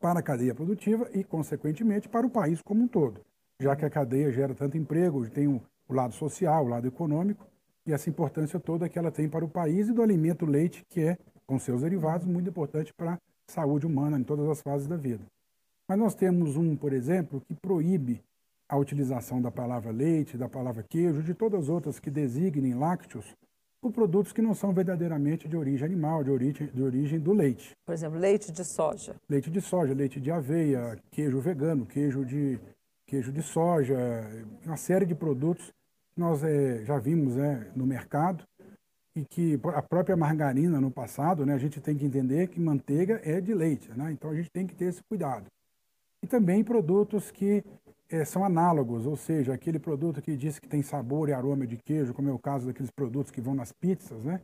para 0.00 0.18
a 0.18 0.22
cadeia 0.22 0.52
produtiva 0.52 1.08
e, 1.14 1.22
consequentemente, 1.22 2.08
para 2.08 2.26
o 2.26 2.30
país 2.30 2.60
como 2.60 2.82
um 2.82 2.88
todo, 2.88 3.20
já 3.60 3.76
que 3.76 3.84
a 3.84 3.90
cadeia 3.90 4.32
gera 4.32 4.52
tanto 4.52 4.76
emprego, 4.76 5.30
tem 5.30 5.46
o, 5.46 5.62
lado 5.88 6.12
social, 6.12 6.64
o 6.64 6.68
lado 6.68 6.88
econômico, 6.88 7.46
e 7.86 7.92
essa 7.92 8.10
importância 8.10 8.58
toda 8.58 8.88
que 8.88 8.98
ela 8.98 9.12
tem 9.12 9.28
para 9.28 9.44
o 9.44 9.48
país 9.48 9.88
e 9.88 9.92
do 9.92 10.02
alimento 10.02 10.44
leite, 10.44 10.84
que 10.90 11.02
é, 11.02 11.16
com 11.46 11.56
seus 11.56 11.82
derivados, 11.82 12.26
muito 12.26 12.50
importante 12.50 12.92
para 12.92 13.12
a 13.12 13.18
saúde 13.46 13.86
humana 13.86 14.18
em 14.18 14.24
todas 14.24 14.48
as 14.48 14.60
fases 14.60 14.88
da 14.88 14.96
vida. 14.96 15.24
Mas 15.88 15.98
nós 15.98 16.14
temos 16.14 16.56
um, 16.56 16.74
por 16.74 16.92
exemplo, 16.92 17.40
que 17.40 17.54
proíbe 17.54 18.22
a 18.68 18.76
utilização 18.76 19.40
da 19.40 19.50
palavra 19.50 19.92
leite, 19.92 20.36
da 20.36 20.48
palavra 20.48 20.82
queijo, 20.82 21.22
de 21.22 21.34
todas 21.34 21.64
as 21.64 21.68
outras 21.68 22.00
que 22.00 22.10
designem 22.10 22.74
lácteos, 22.74 23.24
por 23.80 23.92
produtos 23.92 24.32
que 24.32 24.42
não 24.42 24.54
são 24.54 24.72
verdadeiramente 24.72 25.48
de 25.48 25.56
origem 25.56 25.86
animal, 25.86 26.24
de 26.24 26.30
origem, 26.30 26.66
de 26.66 26.82
origem 26.82 27.20
do 27.20 27.32
leite. 27.32 27.70
Por 27.84 27.92
exemplo, 27.92 28.18
leite 28.18 28.50
de 28.50 28.64
soja. 28.64 29.14
Leite 29.28 29.48
de 29.48 29.60
soja, 29.60 29.94
leite 29.94 30.20
de 30.20 30.30
aveia, 30.30 30.98
queijo 31.12 31.38
vegano, 31.40 31.86
queijo 31.86 32.24
de, 32.24 32.58
queijo 33.06 33.30
de 33.30 33.42
soja, 33.42 33.96
uma 34.64 34.76
série 34.76 35.06
de 35.06 35.14
produtos 35.14 35.72
que 36.12 36.20
nós 36.20 36.42
é, 36.42 36.84
já 36.84 36.98
vimos 36.98 37.36
né, 37.36 37.70
no 37.76 37.86
mercado 37.86 38.44
e 39.14 39.24
que 39.24 39.58
a 39.74 39.82
própria 39.82 40.16
margarina 40.16 40.80
no 40.80 40.90
passado, 40.90 41.46
né, 41.46 41.54
a 41.54 41.58
gente 41.58 41.80
tem 41.80 41.96
que 41.96 42.04
entender 42.04 42.48
que 42.48 42.60
manteiga 42.60 43.20
é 43.24 43.40
de 43.40 43.54
leite, 43.54 43.90
né? 43.92 44.10
então 44.12 44.30
a 44.30 44.34
gente 44.34 44.50
tem 44.50 44.66
que 44.66 44.74
ter 44.74 44.86
esse 44.86 45.02
cuidado. 45.04 45.46
E 46.22 46.26
também 46.26 46.64
produtos 46.64 47.30
que 47.30 47.64
é, 48.08 48.24
são 48.24 48.44
análogos, 48.44 49.06
ou 49.06 49.16
seja, 49.16 49.52
aquele 49.52 49.78
produto 49.78 50.22
que 50.22 50.36
diz 50.36 50.58
que 50.58 50.68
tem 50.68 50.82
sabor 50.82 51.28
e 51.28 51.32
aroma 51.32 51.66
de 51.66 51.76
queijo, 51.76 52.14
como 52.14 52.28
é 52.28 52.32
o 52.32 52.38
caso 52.38 52.66
daqueles 52.66 52.90
produtos 52.90 53.30
que 53.30 53.40
vão 53.40 53.54
nas 53.54 53.72
pizzas, 53.72 54.22
né? 54.24 54.40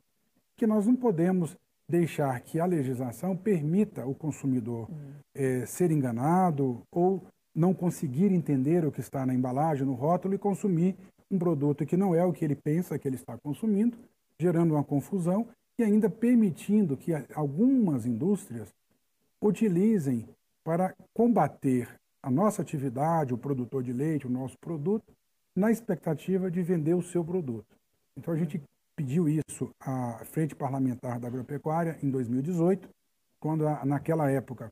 que 0.56 0.66
nós 0.66 0.86
não 0.86 0.96
podemos 0.96 1.56
deixar 1.88 2.38
que 2.40 2.58
a 2.58 2.66
legislação 2.66 3.36
permita 3.36 4.06
o 4.06 4.14
consumidor 4.14 4.88
é, 5.34 5.66
ser 5.66 5.90
enganado 5.90 6.82
ou 6.90 7.22
não 7.54 7.74
conseguir 7.74 8.32
entender 8.32 8.84
o 8.84 8.92
que 8.92 9.00
está 9.00 9.26
na 9.26 9.34
embalagem, 9.34 9.86
no 9.86 9.94
rótulo 9.94 10.34
e 10.34 10.38
consumir 10.38 10.96
um 11.30 11.38
produto 11.38 11.84
que 11.84 11.96
não 11.96 12.14
é 12.14 12.24
o 12.24 12.32
que 12.32 12.44
ele 12.44 12.54
pensa 12.54 12.98
que 12.98 13.06
ele 13.06 13.16
está 13.16 13.36
consumindo, 13.38 13.96
gerando 14.38 14.74
uma 14.74 14.84
confusão 14.84 15.46
e 15.78 15.82
ainda 15.82 16.08
permitindo 16.08 16.96
que 16.96 17.12
algumas 17.34 18.06
indústrias 18.06 18.72
utilizem 19.40 20.26
para 20.64 20.95
combater 21.12 21.88
a 22.23 22.31
nossa 22.31 22.62
atividade, 22.62 23.35
o 23.35 23.38
produtor 23.38 23.83
de 23.83 23.92
leite, 23.92 24.26
o 24.26 24.31
nosso 24.31 24.57
produto, 24.59 25.12
na 25.54 25.71
expectativa 25.71 26.50
de 26.50 26.62
vender 26.62 26.95
o 26.95 27.02
seu 27.02 27.25
produto. 27.25 27.76
Então 28.16 28.33
a 28.33 28.37
gente 28.37 28.62
pediu 28.97 29.28
isso 29.28 29.71
à 29.81 30.25
Frente 30.25 30.54
Parlamentar 30.54 31.19
da 31.19 31.28
Agropecuária 31.28 31.99
em 32.02 32.11
2018, 32.11 32.88
quando 33.40 33.66
a, 33.66 33.85
naquela 33.85 34.31
época 34.31 34.71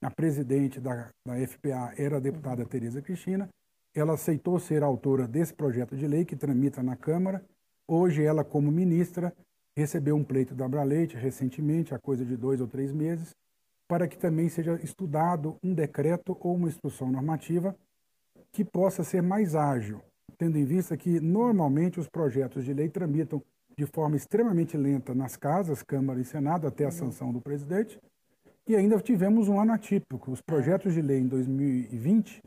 a 0.00 0.10
presidente 0.10 0.80
da, 0.80 1.08
da 1.26 1.34
FPA 1.46 1.92
era 1.96 2.16
a 2.16 2.20
deputada 2.20 2.64
Tereza 2.64 3.00
Cristina, 3.00 3.48
ela 3.94 4.14
aceitou 4.14 4.58
ser 4.58 4.82
autora 4.82 5.28
desse 5.28 5.52
projeto 5.52 5.96
de 5.96 6.06
lei 6.06 6.24
que 6.24 6.34
tramita 6.34 6.82
na 6.82 6.96
Câmara. 6.96 7.44
Hoje 7.86 8.22
ela, 8.22 8.42
como 8.42 8.70
ministra, 8.70 9.32
recebeu 9.76 10.16
um 10.16 10.24
pleito 10.24 10.54
da 10.54 10.64
Abraleite 10.64 11.16
recentemente, 11.16 11.94
há 11.94 11.98
coisa 11.98 12.24
de 12.24 12.36
dois 12.36 12.60
ou 12.60 12.66
três 12.66 12.92
meses, 12.92 13.34
para 13.92 14.08
que 14.08 14.16
também 14.16 14.48
seja 14.48 14.80
estudado 14.82 15.58
um 15.62 15.74
decreto 15.74 16.34
ou 16.40 16.54
uma 16.54 16.66
instrução 16.66 17.12
normativa 17.12 17.76
que 18.50 18.64
possa 18.64 19.04
ser 19.04 19.22
mais 19.22 19.54
ágil, 19.54 20.00
tendo 20.38 20.56
em 20.56 20.64
vista 20.64 20.96
que 20.96 21.20
normalmente 21.20 22.00
os 22.00 22.08
projetos 22.08 22.64
de 22.64 22.72
lei 22.72 22.88
tramitam 22.88 23.42
de 23.76 23.84
forma 23.84 24.16
extremamente 24.16 24.78
lenta 24.78 25.14
nas 25.14 25.36
casas, 25.36 25.82
Câmara 25.82 26.18
e 26.18 26.24
Senado, 26.24 26.66
até 26.66 26.84
a 26.84 26.86
uhum. 26.86 26.92
sanção 26.92 27.32
do 27.34 27.42
presidente. 27.42 28.00
E 28.66 28.74
ainda 28.74 28.98
tivemos 28.98 29.46
um 29.46 29.60
ano 29.60 29.74
atípico. 29.74 30.32
Os 30.32 30.40
projetos 30.40 30.94
de 30.94 31.02
lei 31.02 31.18
em 31.18 31.28
2020 31.28 32.42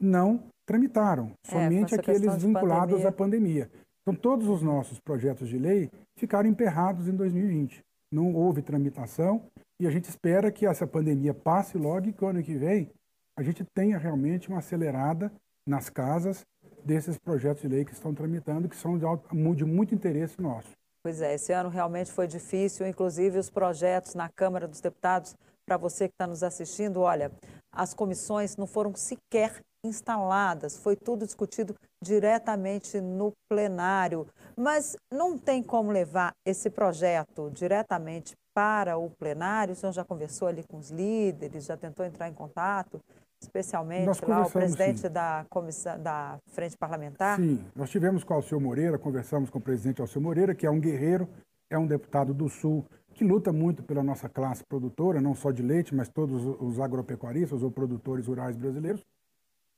não 0.00 0.44
tramitaram, 0.64 1.32
é, 1.44 1.50
somente 1.50 1.92
é, 1.92 1.98
aqueles 1.98 2.36
vinculados 2.36 3.02
pandemia. 3.02 3.08
à 3.08 3.12
pandemia. 3.12 3.70
Então, 4.02 4.14
todos 4.14 4.46
os 4.46 4.62
nossos 4.62 5.00
projetos 5.00 5.48
de 5.48 5.58
lei 5.58 5.90
ficaram 6.16 6.48
emperrados 6.48 7.08
em 7.08 7.16
2020. 7.16 7.82
Não 8.12 8.32
houve 8.32 8.62
tramitação 8.62 9.42
e 9.84 9.86
a 9.86 9.90
gente 9.90 10.08
espera 10.08 10.50
que 10.50 10.64
essa 10.64 10.86
pandemia 10.86 11.34
passe 11.34 11.76
logo 11.76 12.08
e 12.08 12.12
que 12.14 12.24
ano 12.24 12.42
que 12.42 12.56
vem 12.56 12.90
a 13.36 13.42
gente 13.42 13.62
tenha 13.74 13.98
realmente 13.98 14.48
uma 14.48 14.60
acelerada 14.60 15.30
nas 15.66 15.90
casas 15.90 16.42
desses 16.82 17.18
projetos 17.18 17.60
de 17.60 17.68
lei 17.68 17.84
que 17.84 17.92
estão 17.92 18.14
tramitando, 18.14 18.66
que 18.66 18.76
são 18.76 18.96
de, 18.96 19.04
alto, 19.04 19.28
de 19.54 19.64
muito 19.66 19.94
interesse 19.94 20.40
nosso. 20.40 20.70
Pois 21.02 21.20
é, 21.20 21.34
esse 21.34 21.52
ano 21.52 21.68
realmente 21.68 22.10
foi 22.10 22.26
difícil, 22.26 22.86
inclusive 22.86 23.38
os 23.38 23.50
projetos 23.50 24.14
na 24.14 24.30
Câmara 24.30 24.66
dos 24.66 24.80
Deputados, 24.80 25.36
para 25.66 25.76
você 25.76 26.08
que 26.08 26.14
está 26.14 26.26
nos 26.26 26.42
assistindo, 26.42 27.00
olha, 27.00 27.30
as 27.70 27.92
comissões 27.92 28.56
não 28.56 28.66
foram 28.66 28.94
sequer 28.94 29.60
instaladas, 29.84 30.78
foi 30.78 30.96
tudo 30.96 31.26
discutido 31.26 31.74
diretamente 32.02 33.02
no 33.02 33.32
plenário. 33.50 34.26
Mas 34.56 34.96
não 35.12 35.36
tem 35.36 35.62
como 35.62 35.90
levar 35.90 36.34
esse 36.44 36.70
projeto 36.70 37.50
diretamente 37.52 38.36
para 38.54 38.96
o 38.96 39.10
plenário? 39.10 39.72
O 39.72 39.76
senhor 39.76 39.92
já 39.92 40.04
conversou 40.04 40.48
ali 40.48 40.62
com 40.62 40.78
os 40.78 40.90
líderes, 40.90 41.66
já 41.66 41.76
tentou 41.76 42.04
entrar 42.04 42.28
em 42.28 42.32
contato? 42.34 43.00
Especialmente 43.40 44.24
lá 44.26 44.46
o 44.46 44.50
presidente 44.50 45.00
sim. 45.00 45.10
da 45.10 45.44
comissão 45.50 46.00
da 46.00 46.38
frente 46.46 46.76
parlamentar? 46.78 47.36
Sim, 47.36 47.62
nós 47.74 47.90
tivemos 47.90 48.24
com 48.24 48.32
o 48.32 48.36
Alceu 48.36 48.58
Moreira, 48.58 48.98
conversamos 48.98 49.50
com 49.50 49.58
o 49.58 49.62
presidente 49.62 50.00
Alceu 50.00 50.20
Moreira, 50.20 50.54
que 50.54 50.66
é 50.66 50.70
um 50.70 50.80
guerreiro, 50.80 51.28
é 51.68 51.78
um 51.78 51.86
deputado 51.86 52.32
do 52.32 52.48
Sul, 52.48 52.86
que 53.12 53.24
luta 53.24 53.52
muito 53.52 53.82
pela 53.82 54.02
nossa 54.02 54.28
classe 54.28 54.64
produtora, 54.64 55.20
não 55.20 55.34
só 55.34 55.50
de 55.50 55.62
leite, 55.62 55.94
mas 55.94 56.08
todos 56.08 56.44
os 56.60 56.80
agropecuaristas 56.80 57.62
ou 57.62 57.70
produtores 57.70 58.26
rurais 58.26 58.56
brasileiros. 58.56 59.04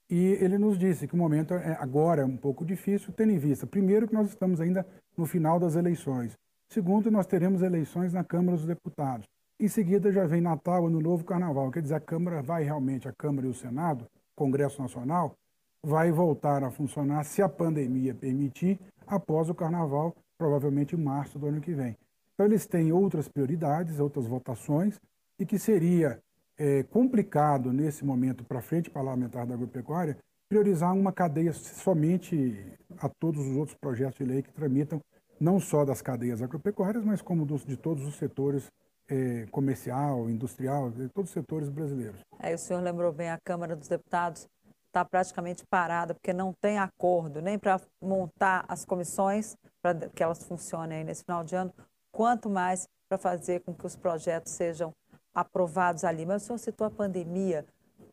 E 0.08 0.38
ele 0.40 0.56
nos 0.56 0.78
disse 0.78 1.08
que 1.08 1.14
o 1.14 1.16
momento 1.16 1.54
é 1.54 1.76
agora 1.80 2.22
é 2.22 2.24
um 2.24 2.36
pouco 2.36 2.64
difícil, 2.64 3.12
tendo 3.12 3.32
em 3.32 3.38
vista, 3.38 3.66
primeiro, 3.66 4.06
que 4.06 4.14
nós 4.14 4.28
estamos 4.28 4.60
ainda 4.60 4.86
no 5.16 5.26
final 5.26 5.58
das 5.58 5.74
eleições. 5.74 6.36
Segundo, 6.68 7.10
nós 7.10 7.26
teremos 7.26 7.62
eleições 7.62 8.12
na 8.12 8.22
Câmara 8.22 8.56
dos 8.56 8.66
Deputados. 8.66 9.26
Em 9.58 9.68
seguida 9.68 10.12
já 10.12 10.26
vem 10.26 10.40
Natal, 10.40 10.86
Ano 10.86 11.00
Novo, 11.00 11.24
Carnaval. 11.24 11.70
Quer 11.70 11.82
dizer, 11.82 11.94
a 11.94 12.00
Câmara 12.00 12.42
vai 12.42 12.62
realmente, 12.62 13.08
a 13.08 13.12
Câmara 13.12 13.46
e 13.46 13.50
o 13.50 13.54
Senado, 13.54 14.06
Congresso 14.36 14.80
Nacional, 14.82 15.34
vai 15.82 16.12
voltar 16.12 16.62
a 16.62 16.70
funcionar, 16.70 17.24
se 17.24 17.40
a 17.40 17.48
pandemia 17.48 18.14
permitir, 18.14 18.78
após 19.06 19.48
o 19.48 19.54
Carnaval, 19.54 20.14
provavelmente 20.36 20.94
em 20.94 21.02
março 21.02 21.38
do 21.38 21.46
ano 21.46 21.60
que 21.60 21.72
vem. 21.72 21.96
Então, 22.34 22.46
eles 22.46 22.66
têm 22.66 22.92
outras 22.92 23.28
prioridades, 23.28 23.98
outras 23.98 24.26
votações, 24.26 25.00
e 25.38 25.46
que 25.46 25.58
seria 25.58 26.20
é, 26.58 26.82
complicado 26.84 27.72
nesse 27.72 28.04
momento 28.04 28.44
para 28.44 28.58
a 28.58 28.62
frente 28.62 28.90
parlamentar 28.90 29.46
da 29.46 29.54
agropecuária 29.54 30.16
priorizar 30.48 30.94
uma 30.94 31.12
cadeia 31.12 31.52
somente 31.52 32.64
a 32.98 33.08
todos 33.08 33.46
os 33.46 33.56
outros 33.56 33.76
projetos 33.80 34.18
de 34.18 34.24
lei 34.24 34.42
que 34.42 34.52
tramitam, 34.52 35.00
não 35.40 35.58
só 35.58 35.84
das 35.84 36.00
cadeias 36.00 36.40
agropecuárias, 36.40 37.04
mas 37.04 37.20
como 37.20 37.44
dos, 37.44 37.64
de 37.64 37.76
todos 37.76 38.04
os 38.06 38.16
setores 38.16 38.70
é, 39.08 39.46
comercial, 39.50 40.30
industrial, 40.30 40.90
de 40.90 41.08
todos 41.08 41.30
os 41.30 41.34
setores 41.34 41.68
brasileiros. 41.68 42.20
Aí 42.38 42.54
o 42.54 42.58
senhor 42.58 42.80
lembrou 42.80 43.12
bem, 43.12 43.30
a 43.30 43.38
Câmara 43.44 43.74
dos 43.74 43.88
Deputados 43.88 44.46
está 44.86 45.04
praticamente 45.04 45.64
parada, 45.68 46.14
porque 46.14 46.32
não 46.32 46.52
tem 46.60 46.78
acordo 46.78 47.42
nem 47.42 47.58
para 47.58 47.80
montar 48.00 48.64
as 48.68 48.84
comissões, 48.84 49.56
para 49.82 50.08
que 50.08 50.22
elas 50.22 50.42
funcionem 50.44 51.04
nesse 51.04 51.22
final 51.22 51.44
de 51.44 51.54
ano, 51.54 51.72
quanto 52.10 52.48
mais 52.48 52.88
para 53.08 53.18
fazer 53.18 53.60
com 53.60 53.74
que 53.74 53.86
os 53.86 53.94
projetos 53.94 54.52
sejam 54.52 54.92
aprovados 55.36 56.02
ali. 56.02 56.24
Mas 56.24 56.42
o 56.42 56.46
senhor 56.46 56.58
citou 56.58 56.86
a 56.86 56.90
pandemia. 56.90 57.66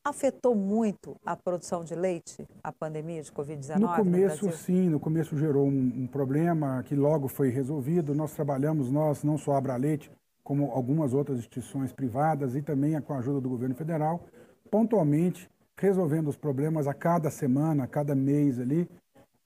Afetou 0.04 0.54
muito 0.54 1.16
a 1.26 1.34
produção 1.34 1.82
de 1.82 1.96
leite, 1.96 2.46
a 2.62 2.74
pandemia 2.74 3.24
de 3.24 3.32
Covid-19? 3.32 3.80
No 3.80 3.96
começo, 3.96 4.46
no 4.46 4.52
sim, 4.52 4.90
no 4.90 5.00
começo 5.00 5.38
gerou 5.38 5.66
um, 5.66 6.04
um, 6.04 6.08
problema 6.08 6.84
que 6.84 6.94
logo 6.94 7.30
foi 7.30 7.50
resolvido. 7.50 8.14
Nós 8.14 8.34
trabalhamos, 8.34 8.92
nós, 8.92 9.24
não 9.24 9.38
só 9.38 9.54
a 9.54 9.58
Abra 9.58 9.78
Leite, 9.78 10.12
como 10.44 10.72
algumas 10.72 11.14
outras 11.14 11.40
instituições 11.40 11.94
privadas 11.94 12.54
e 12.54 12.62
também 12.62 13.00
com 13.00 13.14
a 13.14 13.20
ajuda 13.20 13.40
do 13.40 13.48
governo 13.48 13.76
federal, 13.76 14.26
pontualmente 14.70 15.50
resolvendo 15.80 16.28
os 16.28 16.36
problemas 16.36 16.86
a 16.86 16.94
cada 16.94 17.30
semana, 17.30 17.86
a 17.86 17.88
cada 17.88 18.14
mês 18.14 18.60
ali, 18.60 18.90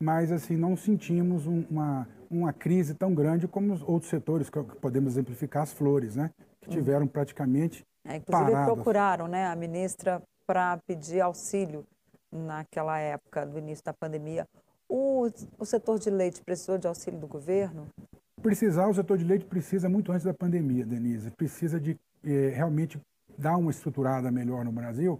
mas 0.01 0.31
assim 0.31 0.57
não 0.57 0.75
sentimos 0.75 1.45
um, 1.45 1.63
uma, 1.69 2.07
uma 2.31 2.51
crise 2.51 2.95
tão 2.95 3.13
grande 3.13 3.47
como 3.47 3.73
os 3.73 3.83
outros 3.83 4.09
setores, 4.09 4.49
que 4.49 4.59
podemos 4.81 5.13
exemplificar 5.13 5.63
as 5.63 5.71
flores, 5.71 6.15
né? 6.15 6.31
Que 6.67 6.75
tiveram 6.75 7.07
praticamente 7.07 7.85
é, 8.03 8.17
inclusive 8.17 8.51
paradas. 8.51 8.73
procuraram 8.73 9.27
né, 9.27 9.47
a 9.47 9.55
ministra 9.55 10.21
para 10.45 10.77
pedir 10.85 11.21
auxílio 11.21 11.85
naquela 12.31 12.99
época 12.99 13.45
do 13.45 13.57
início 13.57 13.83
da 13.83 13.93
pandemia. 13.93 14.45
O, 14.89 15.29
o 15.57 15.65
setor 15.65 15.99
de 15.99 16.09
leite 16.09 16.41
precisou 16.41 16.77
de 16.77 16.87
auxílio 16.87 17.19
do 17.19 17.27
governo? 17.27 17.87
Precisar, 18.41 18.87
o 18.87 18.93
setor 18.93 19.17
de 19.17 19.25
leite 19.25 19.45
precisa 19.45 19.89
muito 19.89 20.11
antes 20.11 20.23
da 20.23 20.33
pandemia, 20.33 20.85
Denise. 20.85 21.31
Precisa 21.31 21.79
de 21.79 21.97
eh, 22.23 22.51
realmente 22.53 22.99
dar 23.37 23.57
uma 23.57 23.71
estruturada 23.71 24.31
melhor 24.31 24.63
no 24.63 24.71
Brasil, 24.71 25.19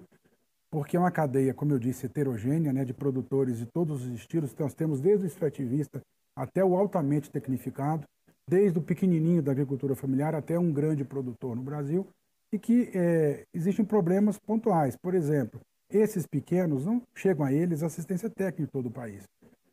porque 0.70 0.96
é 0.96 1.00
uma 1.00 1.12
cadeia, 1.12 1.54
como 1.54 1.74
eu 1.74 1.80
disse, 1.80 2.06
heterogênea, 2.06 2.72
né, 2.72 2.86
de 2.86 2.94
produtores 2.94 3.58
de 3.58 3.66
todos 3.66 4.06
os 4.06 4.14
estilos. 4.14 4.56
Nós 4.56 4.74
temos 4.74 5.02
desde 5.02 5.26
o 5.26 5.28
extrativista 5.28 6.02
até 6.36 6.64
o 6.64 6.76
altamente 6.76 7.30
tecnificado 7.30 8.06
desde 8.48 8.80
o 8.80 8.82
pequenininho 8.82 9.42
da 9.42 9.52
agricultura 9.52 9.96
familiar 9.96 10.34
até 10.34 10.58
um 10.58 10.72
grande 10.72 11.04
produtor 11.04 11.56
no 11.56 11.62
Brasil, 11.62 12.08
e 12.52 12.58
que 12.58 12.90
é, 12.94 13.46
existem 13.54 13.84
problemas 13.84 14.40
pontuais. 14.40 14.96
Por 14.96 15.14
exemplo, 15.14 15.60
esses 15.90 16.26
pequenos 16.26 16.86
não 16.86 17.02
chegam 17.14 17.46
a 17.46 17.52
eles 17.52 17.84
assistência 17.84 18.30
técnica 18.30 18.64
em 18.64 18.66
todo 18.66 18.88
o 18.88 18.92
país. 18.92 19.24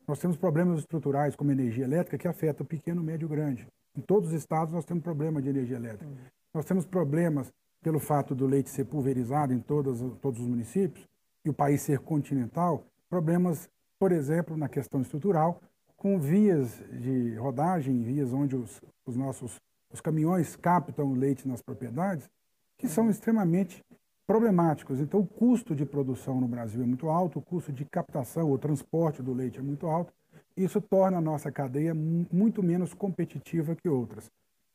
Nós 0.07 0.19
temos 0.19 0.37
problemas 0.37 0.79
estruturais 0.79 1.35
como 1.35 1.51
energia 1.51 1.85
elétrica 1.85 2.17
que 2.17 2.27
afeta 2.27 2.63
o 2.63 2.65
pequeno, 2.65 3.01
médio 3.01 3.27
e 3.27 3.29
grande. 3.29 3.67
Em 3.97 4.01
todos 4.01 4.29
os 4.29 4.35
estados 4.35 4.73
nós 4.73 4.85
temos 4.85 5.03
problema 5.03 5.41
de 5.41 5.49
energia 5.49 5.77
elétrica. 5.77 6.05
Uhum. 6.05 6.17
Nós 6.53 6.65
temos 6.65 6.85
problemas 6.85 7.51
pelo 7.81 7.99
fato 7.99 8.35
do 8.35 8.45
leite 8.45 8.69
ser 8.69 8.85
pulverizado 8.85 9.53
em 9.53 9.59
todos, 9.59 10.01
todos 10.21 10.39
os 10.41 10.47
municípios 10.47 11.07
e 11.43 11.49
o 11.49 11.53
país 11.53 11.81
ser 11.81 11.99
continental, 11.99 12.83
problemas, 13.09 13.69
por 13.99 14.11
exemplo, 14.11 14.57
na 14.57 14.67
questão 14.67 15.01
estrutural, 15.01 15.61
com 16.05 16.19
vias 16.19 16.83
de 17.01 17.33
rodagem, 17.33 18.03
vias 18.03 18.31
onde 18.31 18.55
os, 18.55 18.79
os 19.07 19.17
nossos 19.17 19.59
os 19.91 19.99
caminhões 19.99 20.55
captam 20.55 21.13
leite 21.13 21.47
nas 21.47 21.63
propriedades, 21.63 22.29
que 22.77 22.87
são 22.87 23.09
extremamente 23.09 23.83
problemáticos. 24.27 24.99
Então, 24.99 25.21
o 25.21 25.25
custo 25.25 25.73
de 25.73 25.83
produção 25.83 26.39
no 26.39 26.47
Brasil 26.47 26.83
é 26.83 26.85
muito 26.85 27.09
alto, 27.09 27.39
o 27.39 27.41
custo 27.41 27.73
de 27.73 27.85
captação 27.85 28.51
ou 28.51 28.59
transporte 28.59 29.23
do 29.23 29.33
leite 29.33 29.57
é 29.57 29.63
muito 29.63 29.87
alto. 29.87 30.13
Isso 30.55 30.79
torna 30.79 31.17
a 31.17 31.21
nossa 31.21 31.51
cadeia 31.51 31.95
muito 31.95 32.61
menos 32.61 32.93
competitiva 32.93 33.75
que 33.75 33.89
outras. 33.89 34.29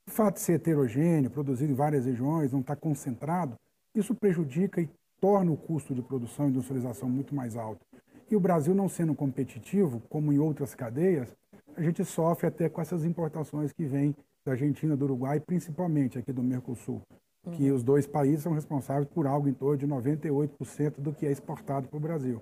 O 0.08 0.10
fato 0.10 0.34
de 0.34 0.40
ser 0.40 0.54
heterogêneo, 0.54 1.30
produzido 1.30 1.70
em 1.70 1.76
várias 1.76 2.06
regiões, 2.06 2.50
não 2.50 2.58
estar 2.58 2.74
concentrado, 2.74 3.54
isso 3.94 4.16
prejudica 4.16 4.80
e 4.80 4.90
torna 5.20 5.52
o 5.52 5.56
custo 5.56 5.94
de 5.94 6.02
produção 6.02 6.46
e 6.46 6.48
industrialização 6.48 7.08
muito 7.08 7.32
mais 7.36 7.54
alto. 7.54 7.86
E 8.30 8.36
o 8.36 8.40
Brasil 8.40 8.74
não 8.74 8.88
sendo 8.88 9.14
competitivo, 9.14 10.00
como 10.08 10.32
em 10.32 10.38
outras 10.38 10.74
cadeias, 10.74 11.28
a 11.76 11.82
gente 11.82 12.04
sofre 12.04 12.46
até 12.46 12.68
com 12.68 12.80
essas 12.80 13.04
importações 13.04 13.72
que 13.72 13.84
vêm 13.84 14.14
da 14.44 14.52
Argentina, 14.52 14.96
do 14.96 15.04
Uruguai, 15.04 15.40
principalmente 15.40 16.18
aqui 16.18 16.32
do 16.32 16.42
Mercosul, 16.42 17.02
uhum. 17.44 17.52
que 17.52 17.70
os 17.70 17.82
dois 17.82 18.06
países 18.06 18.42
são 18.42 18.52
responsáveis 18.52 19.08
por 19.08 19.26
algo 19.26 19.48
em 19.48 19.52
torno 19.52 19.76
de 19.76 19.86
98% 19.86 21.00
do 21.00 21.12
que 21.12 21.26
é 21.26 21.32
exportado 21.32 21.88
para 21.88 21.96
o 21.96 22.00
Brasil. 22.00 22.40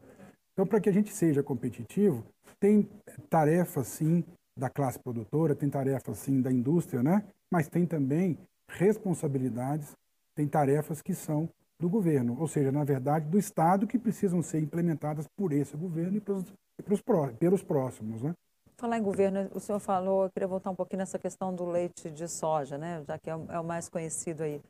Então, 0.52 0.66
para 0.66 0.80
que 0.80 0.88
a 0.88 0.92
gente 0.92 1.14
seja 1.14 1.42
competitivo, 1.42 2.24
tem 2.60 2.88
tarefas, 3.30 3.86
sim, 3.86 4.24
da 4.56 4.68
classe 4.68 4.98
produtora, 4.98 5.54
tem 5.54 5.70
tarefas, 5.70 6.18
sim, 6.18 6.42
da 6.42 6.52
indústria, 6.52 7.02
né? 7.02 7.24
mas 7.50 7.68
tem 7.68 7.86
também 7.86 8.36
responsabilidades, 8.68 9.96
tem 10.34 10.46
tarefas 10.46 11.00
que 11.00 11.14
são 11.14 11.48
do 11.78 11.88
governo, 11.88 12.36
ou 12.38 12.48
seja, 12.48 12.72
na 12.72 12.82
verdade, 12.82 13.28
do 13.28 13.38
Estado, 13.38 13.86
que 13.86 13.98
precisam 13.98 14.42
ser 14.42 14.60
implementadas 14.60 15.26
por 15.36 15.52
esse 15.52 15.76
governo 15.76 16.16
e 16.16 16.20
pelos, 16.20 16.44
pelos, 16.84 17.02
pelos 17.38 17.62
próximos. 17.62 18.20
Né? 18.22 18.34
Falar 18.76 18.98
em 18.98 19.02
governo, 19.02 19.48
o 19.54 19.60
senhor 19.60 19.78
falou, 19.78 20.24
eu 20.24 20.30
queria 20.30 20.48
voltar 20.48 20.70
um 20.70 20.74
pouquinho 20.74 20.98
nessa 20.98 21.18
questão 21.18 21.54
do 21.54 21.64
leite 21.64 22.10
de 22.10 22.26
soja, 22.26 22.76
né? 22.76 23.04
já 23.06 23.18
que 23.18 23.30
é 23.30 23.36
o, 23.36 23.46
é 23.50 23.60
o 23.60 23.64
mais 23.64 23.88
conhecido 23.88 24.42
aí. 24.42 24.60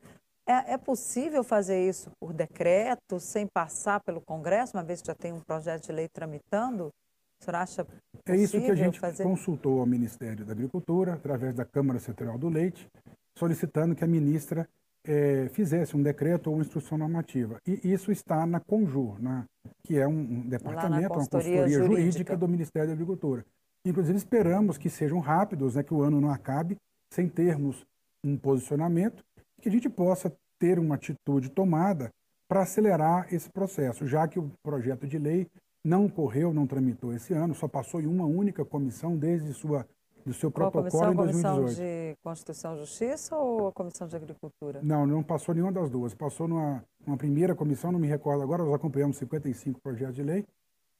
É, 0.47 0.73
é, 0.73 0.77
possível 0.77 1.43
fazer 1.43 1.87
isso 1.87 2.11
por 2.19 2.33
decreto, 2.33 3.19
sem 3.19 3.45
passar 3.45 3.99
pelo 3.99 4.19
Congresso, 4.21 4.75
uma 4.75 4.83
vez 4.83 5.01
que 5.01 5.07
já 5.07 5.15
tem 5.15 5.31
um 5.31 5.39
projeto 5.39 5.85
de 5.85 5.91
lei 5.91 6.07
tramitando? 6.07 6.87
O 7.39 7.45
senhor 7.45 7.55
acha 7.55 7.85
possível 7.85 8.23
É 8.25 8.35
isso 8.35 8.59
que 8.59 8.71
a 8.71 8.75
gente 8.75 8.99
fazer? 8.99 9.23
consultou 9.23 9.79
ao 9.79 9.85
Ministério 9.85 10.43
da 10.43 10.51
Agricultura, 10.53 11.13
através 11.13 11.53
da 11.53 11.65
Câmara 11.65 11.99
Setorial 11.99 12.37
do 12.37 12.49
Leite, 12.49 12.87
solicitando 13.37 13.95
que 13.95 14.03
a 14.03 14.07
ministra 14.07 14.67
é, 15.09 15.49
fizesse 15.49 15.97
um 15.97 16.03
decreto 16.03 16.47
ou 16.47 16.53
uma 16.55 16.61
instrução 16.61 16.95
normativa. 16.95 17.59
E 17.65 17.91
isso 17.91 18.11
está 18.11 18.45
na 18.45 18.59
Conjur, 18.59 19.19
na, 19.19 19.43
que 19.83 19.97
é 19.97 20.07
um, 20.07 20.19
um 20.19 20.41
departamento, 20.47 21.07
uma 21.07 21.15
consultoria 21.15 21.67
jurídica. 21.67 21.87
jurídica 21.87 22.37
do 22.37 22.47
Ministério 22.47 22.89
da 22.89 22.93
Agricultura. 22.93 23.43
Inclusive, 23.83 24.17
esperamos 24.17 24.77
que 24.77 24.87
sejam 24.87 25.19
rápidos, 25.19 25.73
né, 25.73 25.81
que 25.81 25.93
o 25.93 26.03
ano 26.03 26.21
não 26.21 26.29
acabe 26.29 26.77
sem 27.11 27.27
termos 27.27 27.83
um 28.23 28.37
posicionamento, 28.37 29.23
que 29.59 29.67
a 29.67 29.71
gente 29.71 29.89
possa 29.89 30.31
ter 30.59 30.77
uma 30.77 30.93
atitude 30.93 31.49
tomada 31.49 32.11
para 32.47 32.61
acelerar 32.61 33.33
esse 33.33 33.49
processo, 33.49 34.05
já 34.05 34.27
que 34.27 34.37
o 34.37 34.51
projeto 34.61 35.07
de 35.07 35.17
lei 35.17 35.47
não 35.83 36.07
correu, 36.07 36.53
não 36.53 36.67
tramitou 36.67 37.13
esse 37.13 37.33
ano, 37.33 37.55
só 37.55 37.67
passou 37.67 37.99
em 37.99 38.05
uma 38.05 38.25
única 38.25 38.63
comissão 38.63 39.17
desde 39.17 39.53
sua 39.53 39.87
do 40.25 40.33
seu 40.33 40.51
protocolo 40.51 41.11
em 41.11 41.15
2018. 41.15 41.47
A 41.47 41.55
comissão 41.55 41.65
de 41.65 42.17
Constituição 42.23 42.75
e 42.75 42.79
Justiça 42.79 43.35
ou 43.35 43.67
a 43.67 43.71
Comissão 43.71 44.07
de 44.07 44.15
Agricultura? 44.15 44.79
Não, 44.83 45.05
não 45.05 45.23
passou 45.23 45.53
nenhuma 45.53 45.71
das 45.71 45.89
duas. 45.89 46.13
Passou 46.13 46.47
numa, 46.47 46.83
numa 47.05 47.17
primeira 47.17 47.55
comissão, 47.55 47.91
não 47.91 47.99
me 47.99 48.07
recordo 48.07 48.43
agora, 48.43 48.63
nós 48.63 48.73
acompanhamos 48.73 49.17
55 49.17 49.79
projetos 49.81 50.15
de 50.15 50.23
lei, 50.23 50.45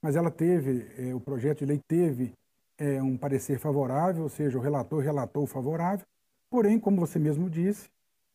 mas 0.02 0.16
ela 0.16 0.32
teve, 0.32 0.88
eh, 0.98 1.14
o 1.14 1.20
projeto 1.20 1.60
de 1.60 1.66
lei 1.66 1.82
teve 1.88 2.34
eh, 2.78 3.02
um 3.02 3.18
parecer 3.18 3.60
favorável, 3.60 4.24
ou 4.24 4.30
seja, 4.30 4.58
o 4.58 4.62
relator 4.62 5.04
relatou 5.04 5.46
favorável, 5.46 6.06
porém, 6.50 6.80
como 6.80 7.00
você 7.00 7.20
mesmo 7.20 7.50
disse, 7.50 7.90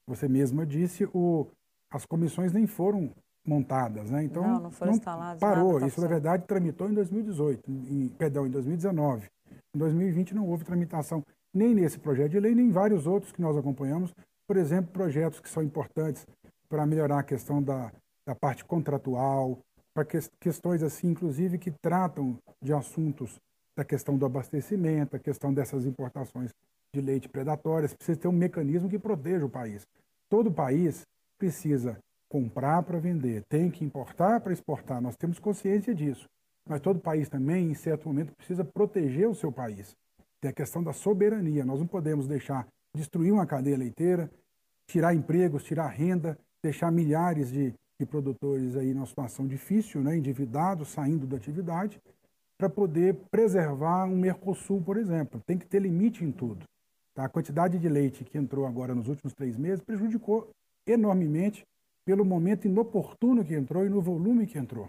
você 0.06 0.28
mesma 0.28 0.66
disse, 0.66 1.08
o, 1.14 1.46
as 1.90 2.04
comissões 2.04 2.52
nem 2.52 2.66
foram 2.66 3.10
montadas, 3.46 4.10
né? 4.10 4.24
Então 4.24 4.42
não, 4.42 4.60
não 4.60 4.70
foram 4.70 4.92
não 4.92 4.98
instaladas. 4.98 5.40
Parou. 5.40 5.74
Nada, 5.74 5.86
Isso 5.86 6.00
na 6.00 6.06
verdade 6.06 6.44
tramitou 6.46 6.88
em 6.88 6.94
2018, 6.94 7.70
em, 7.70 8.08
perdão, 8.08 8.46
em 8.46 8.50
2019. 8.50 9.28
Em 9.74 9.78
2020 9.78 10.34
não 10.34 10.48
houve 10.48 10.64
tramitação 10.64 11.22
nem 11.52 11.74
nesse 11.74 11.98
projeto 11.98 12.32
de 12.32 12.40
lei, 12.40 12.54
nem 12.54 12.66
em 12.66 12.72
vários 12.72 13.06
outros 13.06 13.32
que 13.32 13.40
nós 13.40 13.56
acompanhamos. 13.56 14.12
Por 14.46 14.56
exemplo, 14.56 14.92
projetos 14.92 15.40
que 15.40 15.48
são 15.48 15.62
importantes 15.62 16.26
para 16.68 16.86
melhorar 16.86 17.20
a 17.20 17.22
questão 17.22 17.62
da, 17.62 17.92
da 18.26 18.34
parte 18.34 18.64
contratual, 18.64 19.58
para 19.94 20.04
que, 20.04 20.18
questões 20.40 20.82
assim, 20.82 21.08
inclusive, 21.10 21.58
que 21.58 21.70
tratam 21.70 22.36
de 22.60 22.72
assuntos 22.72 23.38
da 23.76 23.84
questão 23.84 24.16
do 24.16 24.26
abastecimento, 24.26 25.16
a 25.16 25.18
questão 25.18 25.52
dessas 25.54 25.84
importações 25.86 26.52
de 26.94 27.00
leite 27.00 27.28
predatórias. 27.28 27.94
Precisa 27.94 28.18
ter 28.18 28.28
um 28.28 28.32
mecanismo 28.32 28.88
que 28.88 28.98
proteja 28.98 29.44
o 29.44 29.50
país. 29.50 29.86
Todo 30.28 30.52
país 30.52 31.02
precisa 31.38 31.98
comprar 32.34 32.82
para 32.82 32.98
vender, 32.98 33.44
tem 33.48 33.70
que 33.70 33.84
importar 33.84 34.40
para 34.40 34.52
exportar. 34.52 35.00
Nós 35.00 35.14
temos 35.14 35.38
consciência 35.38 35.94
disso. 35.94 36.28
Mas 36.68 36.80
todo 36.80 36.98
país 36.98 37.28
também, 37.28 37.70
em 37.70 37.74
certo 37.74 38.08
momento, 38.08 38.34
precisa 38.34 38.64
proteger 38.64 39.28
o 39.28 39.36
seu 39.36 39.52
país. 39.52 39.94
Tem 40.40 40.50
a 40.50 40.52
questão 40.52 40.82
da 40.82 40.92
soberania. 40.92 41.64
Nós 41.64 41.78
não 41.78 41.86
podemos 41.86 42.26
deixar 42.26 42.66
destruir 42.92 43.32
uma 43.32 43.46
cadeia 43.46 43.78
leiteira, 43.78 44.28
tirar 44.84 45.14
empregos, 45.14 45.62
tirar 45.62 45.86
renda, 45.86 46.36
deixar 46.60 46.90
milhares 46.90 47.52
de, 47.52 47.72
de 48.00 48.04
produtores 48.04 48.74
aí 48.74 48.92
numa 48.92 49.06
situação 49.06 49.46
difícil, 49.46 50.00
né, 50.00 50.16
endividados, 50.16 50.88
saindo 50.88 51.28
da 51.28 51.36
atividade, 51.36 52.02
para 52.58 52.68
poder 52.68 53.14
preservar 53.30 54.06
um 54.06 54.16
Mercosul, 54.16 54.82
por 54.82 54.96
exemplo. 54.96 55.40
Tem 55.46 55.56
que 55.56 55.66
ter 55.66 55.80
limite 55.80 56.24
em 56.24 56.32
tudo. 56.32 56.66
Tá? 57.14 57.26
A 57.26 57.28
quantidade 57.28 57.78
de 57.78 57.88
leite 57.88 58.24
que 58.24 58.36
entrou 58.36 58.66
agora 58.66 58.92
nos 58.92 59.06
últimos 59.06 59.32
três 59.34 59.56
meses 59.56 59.84
prejudicou 59.84 60.50
enormemente 60.84 61.64
pelo 62.04 62.24
momento 62.24 62.66
inoportuno 62.66 63.44
que 63.44 63.54
entrou 63.54 63.84
e 63.84 63.88
no 63.88 64.00
volume 64.00 64.46
que 64.46 64.58
entrou. 64.58 64.88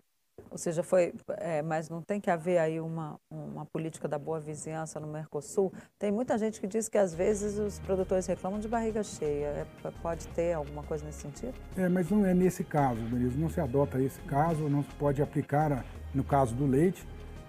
Ou 0.52 0.58
seja, 0.58 0.84
foi, 0.84 1.14
é, 1.38 1.62
mas 1.62 1.90
não 1.90 2.02
tem 2.02 2.20
que 2.20 2.30
haver 2.30 2.58
aí 2.58 2.80
uma, 2.80 3.18
uma 3.30 3.66
política 3.66 4.08
da 4.08 4.18
boa 4.18 4.40
vizinhança 4.40 5.00
no 5.00 5.08
Mercosul. 5.08 5.74
Tem 6.00 6.12
muita 6.12 6.38
gente 6.38 6.62
que 6.62 6.68
diz 6.68 6.88
que 6.88 6.98
às 6.98 7.14
vezes 7.14 7.58
os 7.58 7.80
produtores 7.80 8.26
reclamam 8.26 8.60
de 8.60 8.68
barriga 8.68 9.04
cheia. 9.04 9.48
É, 9.48 9.66
pode 10.02 10.28
ter 10.30 10.54
alguma 10.54 10.84
coisa 10.84 11.06
nesse 11.06 11.20
sentido? 11.20 11.54
É, 11.76 11.90
mas 11.90 12.10
não 12.10 12.26
é 12.26 12.34
nesse 12.34 12.64
caso, 12.64 13.02
Denise. 13.02 13.38
Não 13.38 13.50
se 13.50 13.60
adota 13.60 14.02
esse 14.02 14.20
caso, 14.22 14.70
não 14.70 14.84
se 14.84 14.94
pode 14.96 15.22
aplicar 15.22 15.72
a, 15.72 15.86
no 16.14 16.24
caso 16.24 16.56
do 16.56 16.66
leite. 16.66 17.06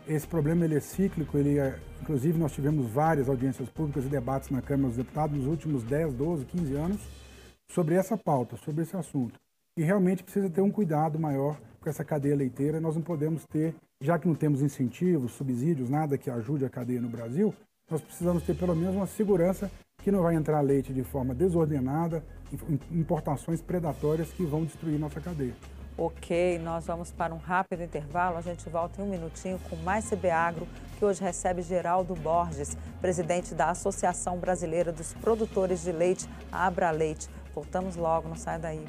Esse 0.08 0.26
problema 0.26 0.64
ele 0.64 0.76
é 0.76 0.80
cíclico, 0.80 1.36
ele 1.36 1.58
é, 1.58 1.78
inclusive 2.00 2.38
nós 2.38 2.52
tivemos 2.52 2.86
várias 2.86 3.28
audiências 3.28 3.68
públicas 3.68 4.04
e 4.04 4.08
debates 4.08 4.50
na 4.50 4.62
Câmara 4.62 4.88
dos 4.88 4.96
Deputados 4.96 5.36
nos 5.36 5.46
últimos 5.46 5.82
10, 5.84 6.14
12, 6.14 6.44
15 6.44 6.74
anos 6.74 7.00
sobre 7.68 7.94
essa 7.94 8.16
pauta, 8.16 8.56
sobre 8.56 8.82
esse 8.82 8.96
assunto. 8.96 9.38
E 9.76 9.82
realmente 9.82 10.22
precisa 10.22 10.48
ter 10.48 10.62
um 10.62 10.70
cuidado 10.70 11.18
maior 11.18 11.60
com 11.82 11.90
essa 11.90 12.02
cadeia 12.02 12.34
leiteira. 12.34 12.80
Nós 12.80 12.94
não 12.94 13.02
podemos 13.02 13.44
ter, 13.44 13.74
já 14.00 14.18
que 14.18 14.26
não 14.26 14.34
temos 14.34 14.62
incentivos, 14.62 15.32
subsídios, 15.32 15.90
nada 15.90 16.16
que 16.16 16.30
ajude 16.30 16.64
a 16.64 16.70
cadeia 16.70 16.98
no 17.00 17.10
Brasil, 17.10 17.54
nós 17.90 18.00
precisamos 18.00 18.42
ter 18.42 18.56
pelo 18.56 18.74
menos 18.74 18.96
uma 18.96 19.06
segurança 19.06 19.70
que 20.02 20.10
não 20.10 20.22
vai 20.22 20.34
entrar 20.34 20.62
leite 20.62 20.94
de 20.94 21.04
forma 21.04 21.34
desordenada, 21.34 22.24
importações 22.90 23.60
predatórias 23.60 24.32
que 24.32 24.44
vão 24.44 24.64
destruir 24.64 24.98
nossa 24.98 25.20
cadeia. 25.20 25.54
Ok, 25.98 26.58
nós 26.60 26.86
vamos 26.86 27.10
para 27.10 27.34
um 27.34 27.38
rápido 27.38 27.82
intervalo. 27.82 28.38
A 28.38 28.42
gente 28.42 28.66
volta 28.70 29.02
em 29.02 29.04
um 29.04 29.10
minutinho 29.10 29.58
com 29.68 29.76
mais 29.76 30.08
CB 30.08 30.30
Agro, 30.30 30.66
que 30.98 31.04
hoje 31.04 31.22
recebe 31.22 31.60
Geraldo 31.60 32.14
Borges, 32.14 32.76
presidente 33.00 33.54
da 33.54 33.70
Associação 33.70 34.38
Brasileira 34.38 34.90
dos 34.90 35.12
Produtores 35.14 35.82
de 35.82 35.92
Leite, 35.92 36.26
Abra 36.50 36.90
Leite. 36.90 37.28
Voltamos 37.54 37.96
logo, 37.96 38.28
não 38.28 38.36
sai 38.36 38.58
daí. 38.58 38.84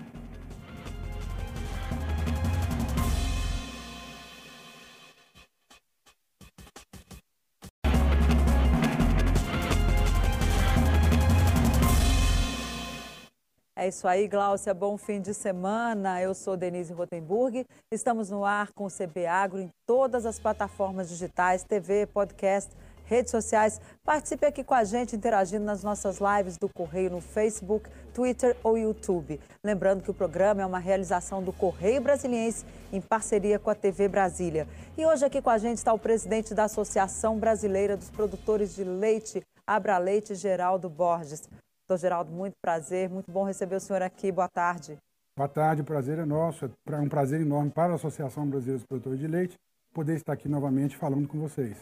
É 13.88 13.89
isso 13.89 14.06
aí, 14.06 14.28
Gláucia. 14.28 14.73
Bom 14.73 14.97
fim 14.97 15.21
de 15.21 15.34
semana. 15.34 16.21
Eu 16.21 16.34
sou 16.34 16.58
Denise 16.58 16.91
Rotenburg. 16.91 17.65
Estamos 17.89 18.30
no 18.30 18.43
ar 18.43 18.73
com 18.73 18.84
o 18.84 18.91
CB 18.91 19.26
Agro 19.26 19.62
em 19.62 19.69
todas 19.86 20.26
as 20.26 20.38
plataformas 20.38 21.08
digitais, 21.08 21.63
TV, 21.63 22.06
podcast, 22.06 22.69
redes 23.06 23.32
sociais. 23.32 23.80
Participe 24.04 24.45
aqui 24.45 24.62
com 24.62 24.73
a 24.73 24.84
gente, 24.84 25.15
interagindo 25.15 25.63
nas 25.63 25.86
nossas 25.86 26.19
lives 26.19 26.58
do 26.58 26.67
Correio 26.67 27.12
no 27.12 27.21
Facebook, 27.21 27.89
Twitter 28.13 28.58
ou 28.62 28.78
YouTube. 28.78 29.39
Lembrando 29.63 30.04
que 30.04 30.12
o 30.12 30.13
programa 30.13 30.62
é 30.62 30.65
uma 30.65 30.80
realização 30.80 31.41
do 31.41 31.54
Correio 31.54 32.02
Brasiliense 32.02 32.65
em 32.91 33.00
parceria 33.00 33.58
com 33.58 33.69
a 33.69 33.76
TV 33.76 34.10
Brasília. 34.10 34.67
E 34.97 35.06
hoje 35.06 35.23
aqui 35.23 35.41
com 35.41 35.50
a 35.50 35.58
gente 35.58 35.78
está 35.78 35.93
o 35.93 36.00
presidente 36.00 36.54
da 36.54 36.65
Associação 36.65 37.39
Brasileira 37.39 37.95
dos 37.95 38.10
Produtores 38.10 38.76
de 38.76 38.84
Leite, 38.84 39.41
Abra 39.65 39.97
Leite, 39.97 40.36
Geraldo 40.36 40.89
Borges. 40.89 41.47
Doutor 41.88 42.02
Geraldo, 42.02 42.30
muito 42.34 42.56
prazer, 42.62 43.10
muito 43.10 43.32
bom 43.32 43.45
receber 43.45 43.78
o 43.78 43.80
senhor 43.80 44.02
aqui. 44.02 44.30
Boa 44.30 44.50
tarde. 44.50 44.97
Boa 45.38 45.47
tarde, 45.47 45.82
o 45.82 45.86
prazer 45.86 46.19
é 46.19 46.26
nosso. 46.26 46.69
É 46.86 46.95
um 46.97 47.08
prazer 47.08 47.39
enorme 47.39 47.71
para 47.71 47.93
a 47.93 47.95
Associação 47.95 48.45
Brasileira 48.45 48.80
dos 48.80 48.86
Produtores 48.86 49.17
de 49.17 49.26
Leite 49.26 49.56
poder 49.93 50.15
estar 50.15 50.34
aqui 50.34 50.50
novamente 50.50 50.97
falando 50.97 51.30
com 51.30 51.39
vocês. 51.39 51.78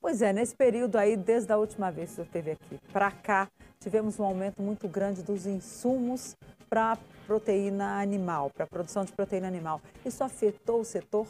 Pois 0.00 0.22
é, 0.22 0.32
nesse 0.32 0.54
período 0.54 0.94
aí, 0.94 1.16
desde 1.16 1.52
a 1.52 1.56
última 1.56 1.90
vez 1.90 2.10
que 2.10 2.12
o 2.12 2.14
senhor 2.16 2.26
esteve 2.26 2.50
aqui 2.52 2.78
para 2.92 3.10
cá, 3.10 3.48
tivemos 3.80 4.20
um 4.20 4.24
aumento 4.24 4.62
muito 4.62 4.86
grande 4.86 5.20
dos 5.20 5.44
insumos 5.46 6.36
para 6.68 6.96
proteína 7.26 8.00
animal, 8.00 8.50
para 8.50 8.66
a 8.66 8.68
produção 8.68 9.04
de 9.04 9.10
proteína 9.10 9.48
animal. 9.48 9.80
Isso 10.06 10.22
afetou 10.22 10.82
o 10.82 10.84
setor? 10.84 11.26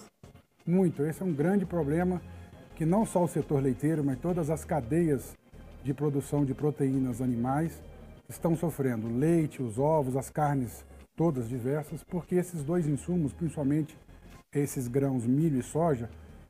Muito. 0.66 1.06
Esse 1.06 1.22
é 1.22 1.24
um 1.24 1.32
grande 1.32 1.64
problema 1.64 2.20
que 2.76 2.84
não 2.84 3.06
só 3.06 3.24
o 3.24 3.28
setor 3.28 3.62
leiteiro, 3.62 4.04
mas 4.04 4.18
todas 4.18 4.50
as 4.50 4.62
cadeias 4.62 5.34
de 5.82 5.94
produção 5.94 6.44
de 6.44 6.52
proteínas 6.52 7.22
animais 7.22 7.80
estão 8.30 8.56
sofrendo. 8.56 9.08
Leite, 9.08 9.62
os 9.62 9.78
ovos, 9.78 10.16
as 10.16 10.30
carnes 10.30 10.84
todas 11.16 11.48
diversas, 11.48 12.02
porque 12.02 12.36
esses 12.36 12.62
dois 12.62 12.86
insumos, 12.86 13.32
principalmente 13.32 13.96
esses 14.54 14.88
grãos 14.88 15.26
milho 15.26 15.58
e 15.58 15.62
soja, 15.62 16.08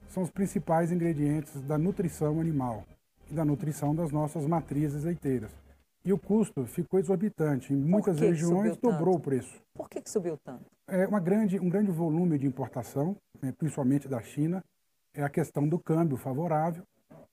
são 0.08 0.22
os 0.22 0.30
principais 0.30 0.92
ingredientes 0.92 1.60
da 1.62 1.76
nutrição 1.76 2.40
animal 2.40 2.84
e 3.30 3.34
da 3.34 3.44
nutrição 3.44 3.94
das 3.94 4.12
nossas 4.12 4.46
matrizes 4.46 5.04
leiteiras. 5.04 5.50
E 6.04 6.12
o 6.12 6.18
custo 6.18 6.64
ficou 6.66 6.98
exorbitante. 6.98 7.74
Em 7.74 7.76
muitas 7.76 8.18
regiões 8.18 8.76
dobrou 8.76 9.16
o 9.16 9.20
preço. 9.20 9.60
Por 9.74 9.88
que, 9.88 10.00
que 10.00 10.08
subiu 10.08 10.38
tanto? 10.38 10.64
É 10.86 11.06
uma 11.06 11.20
grande, 11.20 11.58
um 11.58 11.68
grande 11.68 11.90
volume 11.90 12.38
de 12.38 12.46
importação, 12.46 13.16
né, 13.42 13.52
principalmente 13.52 14.08
da 14.08 14.20
China. 14.20 14.64
É 15.14 15.22
a 15.22 15.28
questão 15.28 15.68
do 15.68 15.78
câmbio 15.78 16.16
favorável. 16.16 16.84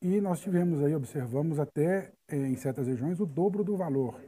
E 0.02 0.20
nós 0.20 0.40
tivemos 0.42 0.84
aí, 0.84 0.94
observamos 0.94 1.60
até 1.60 2.12
é, 2.28 2.36
em 2.36 2.56
certas 2.56 2.88
regiões, 2.88 3.20
o 3.20 3.26
dobro 3.26 3.64
do 3.64 3.78
valor 3.78 4.20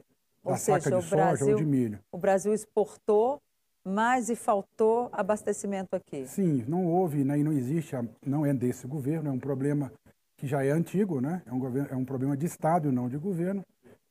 ou 0.44 0.54
da 0.54 0.58
seja, 0.58 0.82
saca 0.82 0.98
de 0.98 1.04
soja 1.04 1.16
Brasil, 1.16 1.50
ou 1.50 1.56
de 1.56 1.66
milho. 1.66 2.00
O 2.12 2.18
Brasil 2.18 2.54
exportou 2.54 3.42
mais 3.84 4.30
e 4.30 4.36
faltou 4.36 5.10
abastecimento 5.12 5.96
aqui. 5.96 6.26
Sim, 6.28 6.64
não 6.68 6.86
houve 6.86 7.24
né, 7.24 7.40
e 7.40 7.44
não 7.44 7.52
existe, 7.52 7.96
não 8.26 8.46
é 8.46 8.54
desse 8.54 8.88
governo, 8.88 9.30
é 9.30 9.32
um 9.32 9.40
problema 9.40 9.92
que 10.38 10.48
já 10.48 10.64
é 10.64 10.72
antigo, 10.72 11.20
né? 11.20 11.42
é, 11.46 11.54
um 11.54 11.60
governo, 11.60 11.90
é 11.92 11.96
um 11.96 12.06
problema 12.06 12.38
de 12.38 12.46
Estado 12.46 12.90
e 12.90 12.92
não 12.92 13.10
de 13.10 13.18
governo, 13.18 13.64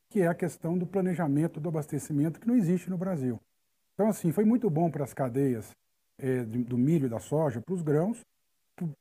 que 0.09 0.21
é 0.21 0.27
a 0.27 0.35
questão 0.35 0.77
do 0.77 0.85
planejamento 0.85 1.59
do 1.59 1.69
abastecimento 1.69 2.39
que 2.39 2.47
não 2.47 2.55
existe 2.55 2.89
no 2.89 2.97
Brasil. 2.97 3.39
Então, 3.93 4.07
assim, 4.07 4.31
foi 4.31 4.45
muito 4.45 4.69
bom 4.69 4.89
para 4.89 5.03
as 5.03 5.13
cadeias 5.13 5.71
é, 6.17 6.43
do 6.43 6.77
milho 6.77 7.07
e 7.07 7.09
da 7.09 7.19
soja, 7.19 7.61
para 7.61 7.73
os 7.73 7.81
grãos, 7.81 8.21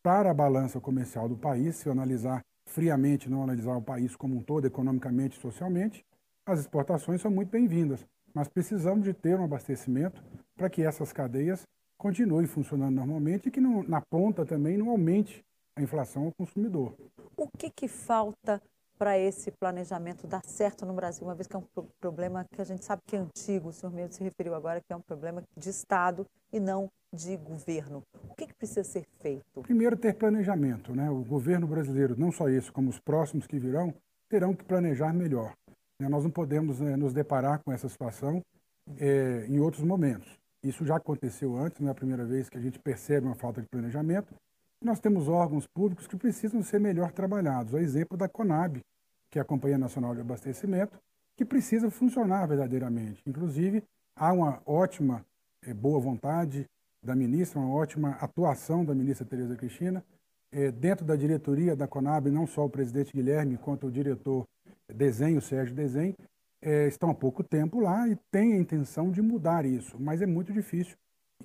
para 0.03 0.31
a 0.31 0.35
balança 0.35 0.81
comercial 0.81 1.29
do 1.29 1.37
país, 1.37 1.77
se 1.77 1.89
analisar 1.89 2.43
friamente, 2.67 3.31
não 3.31 3.43
analisar 3.43 3.77
o 3.77 3.83
país 3.83 4.17
como 4.17 4.37
um 4.37 4.43
todo, 4.43 4.67
economicamente 4.67 5.39
e 5.39 5.41
socialmente, 5.41 6.05
as 6.49 6.61
exportações 6.61 7.21
são 7.21 7.31
muito 7.31 7.51
bem-vindas, 7.51 8.07
mas 8.33 8.49
precisamos 8.49 9.05
de 9.05 9.13
ter 9.13 9.39
um 9.39 9.45
abastecimento 9.45 10.23
para 10.57 10.71
que 10.71 10.83
essas 10.83 11.13
cadeias 11.13 11.63
continuem 11.99 12.47
funcionando 12.47 12.95
normalmente 12.95 13.49
e 13.49 13.51
que 13.51 13.61
não, 13.61 13.83
na 13.83 14.01
ponta 14.01 14.47
também 14.47 14.79
não 14.79 14.89
aumente 14.89 15.45
a 15.77 15.83
inflação 15.83 16.25
ao 16.25 16.33
consumidor. 16.33 16.95
O 17.37 17.47
que, 17.47 17.69
que 17.69 17.87
falta 17.87 18.63
para 18.99 19.19
esse 19.19 19.51
planejamento 19.51 20.27
dar 20.27 20.43
certo 20.45 20.87
no 20.87 20.95
Brasil, 20.95 21.27
uma 21.27 21.35
vez 21.35 21.47
que 21.47 21.55
é 21.55 21.59
um 21.59 21.67
problema 22.01 22.47
que 22.51 22.63
a 22.63 22.65
gente 22.65 22.83
sabe 22.83 23.03
que 23.07 23.15
é 23.15 23.19
antigo, 23.19 23.69
o 23.69 23.73
senhor 23.73 23.93
mesmo 23.93 24.15
se 24.15 24.25
referiu 24.25 24.55
agora 24.55 24.81
que 24.81 24.93
é 24.93 24.97
um 24.97 25.03
problema 25.03 25.43
de 25.55 25.69
Estado 25.69 26.27
e 26.51 26.59
não 26.59 26.89
de 27.13 27.37
governo. 27.37 28.03
O 28.29 28.35
que, 28.35 28.47
que 28.47 28.55
precisa 28.55 28.83
ser 28.83 29.05
feito? 29.21 29.63
Primeiro, 29.63 29.97
ter 29.97 30.15
planejamento. 30.15 30.95
Né? 30.95 31.11
O 31.11 31.23
governo 31.23 31.67
brasileiro, 31.67 32.19
não 32.19 32.33
só 32.33 32.49
esse, 32.49 32.73
como 32.73 32.89
os 32.89 32.99
próximos 32.99 33.47
que 33.47 33.59
virão, 33.59 33.95
terão 34.29 34.55
que 34.55 34.65
planejar 34.65 35.13
melhor. 35.13 35.55
Né? 36.01 36.09
Nós 36.09 36.25
não 36.25 36.31
podemos 36.31 36.81
né, 36.81 36.97
nos 36.97 37.13
deparar 37.13 37.61
com 37.63 37.73
essa 37.73 37.89
situação 37.89 38.43
é, 38.99 39.47
em 39.49 39.59
outros 39.59 39.83
momentos. 39.83 40.39
Isso 40.63 40.85
já 40.85 40.97
aconteceu 40.97 41.57
antes, 41.57 41.81
não 41.81 41.89
é 41.89 41.93
a 41.93 41.95
primeira 41.95 42.25
vez 42.25 42.49
que 42.49 42.59
a 42.59 42.61
gente 42.61 42.79
percebe 42.79 43.27
uma 43.27 43.35
falta 43.35 43.61
de 43.61 43.69
planejamento. 43.69 44.35
Nós 44.83 45.01
temos 45.01 45.29
órgãos 45.29 45.67
públicos 45.67 46.07
que 46.07 46.17
precisam 46.17 46.63
ser 46.63 46.81
melhor 46.81 47.13
trabalhados. 47.13 47.73
O 47.73 47.79
exemplo 47.79 48.17
da 48.17 48.29
CONAB, 48.29 48.81
que 49.31 49.39
é 49.39 49.43
a 49.43 49.45
Companhia 49.45 49.79
Nacional 49.79 50.15
de 50.15 50.21
Abastecimento, 50.21 50.99
que 51.37 51.45
precisa 51.45 51.91
funcionar 51.91 52.47
verdadeiramente. 52.47 53.23
Inclusive, 53.27 53.83
há 54.17 54.33
uma 54.33 54.61
ótima 54.65 55.25
é, 55.63 55.75
boa 55.75 56.01
vontade 56.01 56.67
da 57.05 57.15
ministra, 57.15 57.61
uma 57.61 57.75
ótima 57.75 58.11
atuação 58.21 58.85
da 58.85 58.95
ministra 58.95 59.25
Tereza 59.25 59.57
Cristina. 59.57 60.05
É, 60.51 60.73
dentro 60.73 61.05
da 61.05 61.15
diretoria 61.15 61.77
da 61.77 61.87
CONAB, 61.87 62.31
não 62.31 62.47
só 62.47 62.65
o 62.65 62.71
presidente 62.71 63.13
Guilherme, 63.13 63.59
quanto 63.59 63.87
o 63.87 63.93
diretor 63.93 64.47
Desenho, 64.93 65.41
Sérgio 65.41 65.75
Desenho, 65.75 66.15
é, 66.61 66.87
estão 66.89 67.11
há 67.11 67.15
pouco 67.15 67.45
tempo 67.45 67.81
lá 67.81 68.09
e 68.09 68.17
têm 68.31 68.55
a 68.55 68.59
intenção 68.59 69.11
de 69.11 69.23
mudar 69.23 69.65
isso, 69.65 69.97
mas 70.01 70.21
é 70.23 70.27
muito 70.27 70.53
difícil 70.53 70.97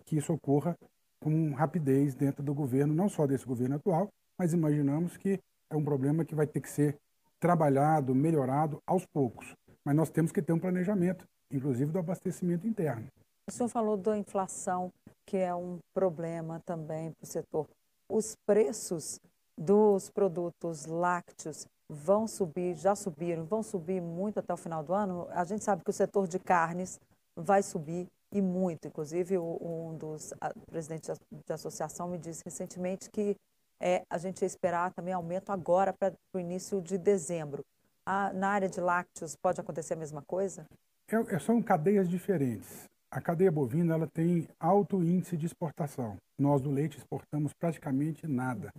que 0.05 0.17
isso 0.17 0.33
ocorra 0.33 0.75
com 1.19 1.53
rapidez 1.53 2.15
dentro 2.15 2.43
do 2.43 2.53
governo, 2.53 2.93
não 2.93 3.07
só 3.07 3.25
desse 3.25 3.45
governo 3.45 3.75
atual, 3.75 4.09
mas 4.37 4.53
imaginamos 4.53 5.15
que 5.15 5.39
é 5.69 5.75
um 5.75 5.83
problema 5.83 6.25
que 6.25 6.35
vai 6.35 6.47
ter 6.47 6.59
que 6.59 6.69
ser 6.69 6.97
trabalhado, 7.39 8.15
melhorado 8.15 8.81
aos 8.85 9.05
poucos. 9.05 9.55
Mas 9.85 9.95
nós 9.95 10.09
temos 10.09 10.31
que 10.31 10.41
ter 10.41 10.53
um 10.53 10.59
planejamento, 10.59 11.27
inclusive 11.51 11.91
do 11.91 11.99
abastecimento 11.99 12.67
interno. 12.67 13.07
O 13.47 13.51
senhor 13.51 13.69
falou 13.69 13.97
da 13.97 14.17
inflação, 14.17 14.91
que 15.25 15.37
é 15.37 15.53
um 15.53 15.79
problema 15.93 16.61
também 16.65 17.11
para 17.11 17.23
o 17.23 17.27
setor. 17.27 17.67
Os 18.09 18.35
preços 18.45 19.19
dos 19.57 20.09
produtos 20.09 20.85
lácteos 20.85 21.67
vão 21.89 22.27
subir, 22.27 22.75
já 22.75 22.95
subiram, 22.95 23.45
vão 23.45 23.61
subir 23.61 24.01
muito 24.01 24.39
até 24.39 24.53
o 24.53 24.57
final 24.57 24.83
do 24.83 24.93
ano. 24.93 25.27
A 25.31 25.43
gente 25.43 25.63
sabe 25.63 25.83
que 25.83 25.89
o 25.89 25.93
setor 25.93 26.27
de 26.27 26.39
carnes 26.39 26.99
vai 27.35 27.61
subir 27.61 28.07
e 28.31 28.41
muito. 28.41 28.87
Inclusive, 28.87 29.37
um 29.37 29.95
dos 29.97 30.33
presidentes 30.65 31.19
de 31.31 31.53
associação 31.53 32.07
me 32.07 32.17
disse 32.17 32.43
recentemente 32.43 33.09
que 33.09 33.35
é, 33.79 34.03
a 34.09 34.17
gente 34.17 34.41
ia 34.41 34.47
esperar 34.47 34.93
também 34.93 35.13
aumento 35.13 35.51
agora 35.51 35.93
para 35.93 36.13
o 36.33 36.39
início 36.39 36.81
de 36.81 36.97
dezembro. 36.97 37.63
A, 38.05 38.33
na 38.33 38.49
área 38.49 38.69
de 38.69 38.81
lácteos, 38.81 39.35
pode 39.35 39.61
acontecer 39.61 39.93
a 39.93 39.97
mesma 39.97 40.21
coisa? 40.21 40.65
É, 41.07 41.35
é, 41.35 41.39
são 41.39 41.61
cadeias 41.61 42.09
diferentes. 42.09 42.89
A 43.11 43.21
cadeia 43.21 43.51
bovina 43.51 43.93
ela 43.93 44.07
tem 44.07 44.47
alto 44.59 45.03
índice 45.03 45.37
de 45.37 45.45
exportação. 45.45 46.17
Nós 46.39 46.61
do 46.61 46.71
leite 46.71 46.97
exportamos 46.97 47.53
praticamente 47.53 48.25
nada. 48.27 48.73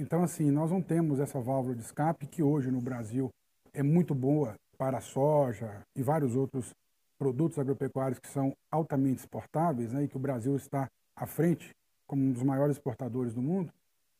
Então, 0.00 0.22
assim, 0.22 0.50
nós 0.50 0.70
não 0.70 0.80
temos 0.80 1.20
essa 1.20 1.38
válvula 1.38 1.74
de 1.74 1.82
escape 1.82 2.26
que 2.26 2.42
hoje 2.42 2.70
no 2.70 2.80
Brasil 2.80 3.28
é 3.70 3.82
muito 3.82 4.14
boa 4.14 4.54
para 4.78 4.96
a 4.96 5.00
soja 5.02 5.82
e 5.94 6.02
vários 6.02 6.34
outros 6.34 6.74
produtos 7.18 7.58
agropecuários 7.58 8.18
que 8.18 8.28
são 8.28 8.56
altamente 8.70 9.18
exportáveis 9.18 9.92
né, 9.92 10.04
e 10.04 10.08
que 10.08 10.16
o 10.16 10.18
Brasil 10.18 10.56
está 10.56 10.88
à 11.14 11.26
frente 11.26 11.76
como 12.06 12.22
um 12.22 12.32
dos 12.32 12.42
maiores 12.42 12.76
exportadores 12.76 13.34
do 13.34 13.42
mundo. 13.42 13.70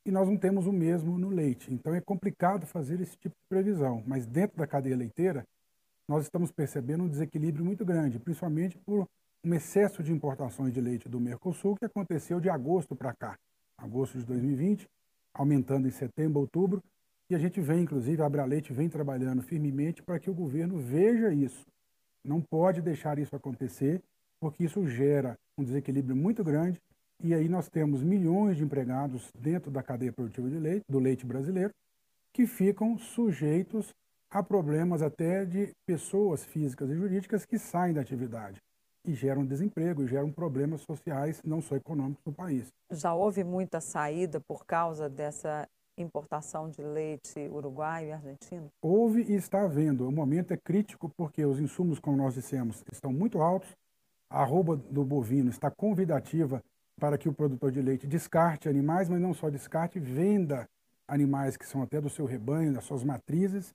E 0.05 0.11
nós 0.11 0.29
não 0.29 0.37
temos 0.37 0.67
o 0.67 0.73
mesmo 0.73 1.17
no 1.17 1.31
leite. 1.31 1.73
Então 1.73 1.95
é 1.95 2.01
complicado 2.03 2.67
fazer 2.67 3.01
esse 3.01 3.17
tipo 3.17 3.35
de 3.35 3.49
previsão. 3.49 4.03
Mas 4.07 4.27
dentro 4.27 4.59
da 4.59 4.67
cadeia 4.67 4.95
leiteira, 4.95 5.47
nós 6.07 6.25
estamos 6.25 6.53
percebendo 6.53 7.05
um 7.05 7.09
desequilíbrio 7.09 7.65
muito 7.65 7.87
grande, 7.87 8.19
principalmente 8.19 8.77
por 8.85 9.09
um 9.43 9.55
excesso 9.55 10.03
de 10.03 10.13
importações 10.13 10.75
de 10.75 10.81
leite 10.83 11.09
do 11.09 11.19
Mercosul 11.19 11.75
que 11.75 11.87
aconteceu 11.87 12.39
de 12.39 12.51
agosto 12.51 12.95
para 12.95 13.15
cá, 13.15 13.39
agosto 13.79 14.19
de 14.19 14.27
2020, 14.27 14.87
aumentando 15.33 15.89
em 15.89 15.91
setembro, 15.91 16.41
outubro, 16.41 16.83
e 17.29 17.35
a 17.35 17.39
gente 17.39 17.61
vem, 17.61 17.83
inclusive, 17.83 18.21
a 18.21 18.27
Abra 18.27 18.45
Leite 18.45 18.73
vem 18.73 18.89
trabalhando 18.89 19.43
firmemente 19.43 20.03
para 20.03 20.19
que 20.19 20.29
o 20.29 20.35
governo 20.35 20.79
veja 20.79 21.33
isso. 21.33 21.65
Não 22.25 22.41
pode 22.41 22.83
deixar 22.83 23.19
isso 23.19 23.37
acontecer, 23.37 24.03
porque 24.41 24.65
isso 24.65 24.87
gera 24.87 25.39
um 25.57 25.63
desequilíbrio 25.63 26.17
muito 26.17 26.43
grande, 26.43 26.81
e 27.23 27.35
aí 27.35 27.49
nós 27.49 27.69
temos 27.69 28.03
milhões 28.03 28.57
de 28.57 28.65
empregados 28.65 29.31
dentro 29.39 29.71
da 29.71 29.83
cadeia 29.83 30.13
produtiva 30.13 30.49
de 30.49 30.59
leite, 30.59 30.85
do 30.89 30.99
leite 30.99 31.25
brasileiro, 31.25 31.73
que 32.33 32.47
ficam 32.47 32.99
sujeitos 32.99 33.95
a 34.31 34.43
problemas 34.43 35.03
até 35.03 35.45
de 35.45 35.71
pessoas 35.85 36.45
físicas 36.45 36.91
e 36.91 36.95
jurídicas 36.95 37.45
que 37.45 37.59
saem 37.59 37.93
da 37.93 38.01
atividade 38.01 38.61
e 39.05 39.15
geram 39.15 39.45
desemprego, 39.45 40.03
e 40.03 40.07
geram 40.07 40.31
problemas 40.31 40.83
sociais, 40.83 41.41
não 41.45 41.61
só 41.61 41.77
econômicos, 41.77 42.25
no 42.25 42.33
país. 42.33 42.73
Já 42.91 43.15
houve 43.15 43.45
muita 43.45 43.81
saída 43.81 44.41
por 44.41 44.65
causa 44.65 45.09
dessa 45.09 45.69
importação 45.97 46.69
de 46.69 46.83
leite 46.83 47.49
uruguaio 47.49 48.09
e 48.09 48.13
argentino? 48.13 48.71
Houve 48.81 49.23
e 49.23 49.35
está 49.35 49.63
havendo. 49.63 50.09
O 50.09 50.13
momento 50.13 50.53
é 50.53 50.57
crítico 50.57 51.11
porque 51.17 51.45
os 51.45 51.61
insumos, 51.61 51.99
como 51.99 52.17
nós 52.17 52.35
dissemos, 52.35 52.83
estão 52.91 53.13
muito 53.13 53.41
altos. 53.41 53.69
A 54.29 54.43
arroba 54.43 54.77
do 54.77 55.05
bovino 55.05 55.51
está 55.51 55.71
convidativa 55.71 56.63
para 56.99 57.19
que 57.19 57.29
o 57.29 57.33
produtor 57.33 57.73
de 57.73 57.81
leite 57.81 58.07
descarte 58.07 58.69
animais, 58.69 59.09
mas 59.09 59.21
não 59.21 59.35
só 59.35 59.49
descarte, 59.49 59.99
venda 59.99 60.69
animais 61.09 61.57
que 61.57 61.67
são 61.67 61.83
até 61.83 62.01
do 62.01 62.09
seu 62.09 62.25
rebanho, 62.25 62.73
das 62.73 62.85
suas 62.85 63.03
matrizes, 63.03 63.75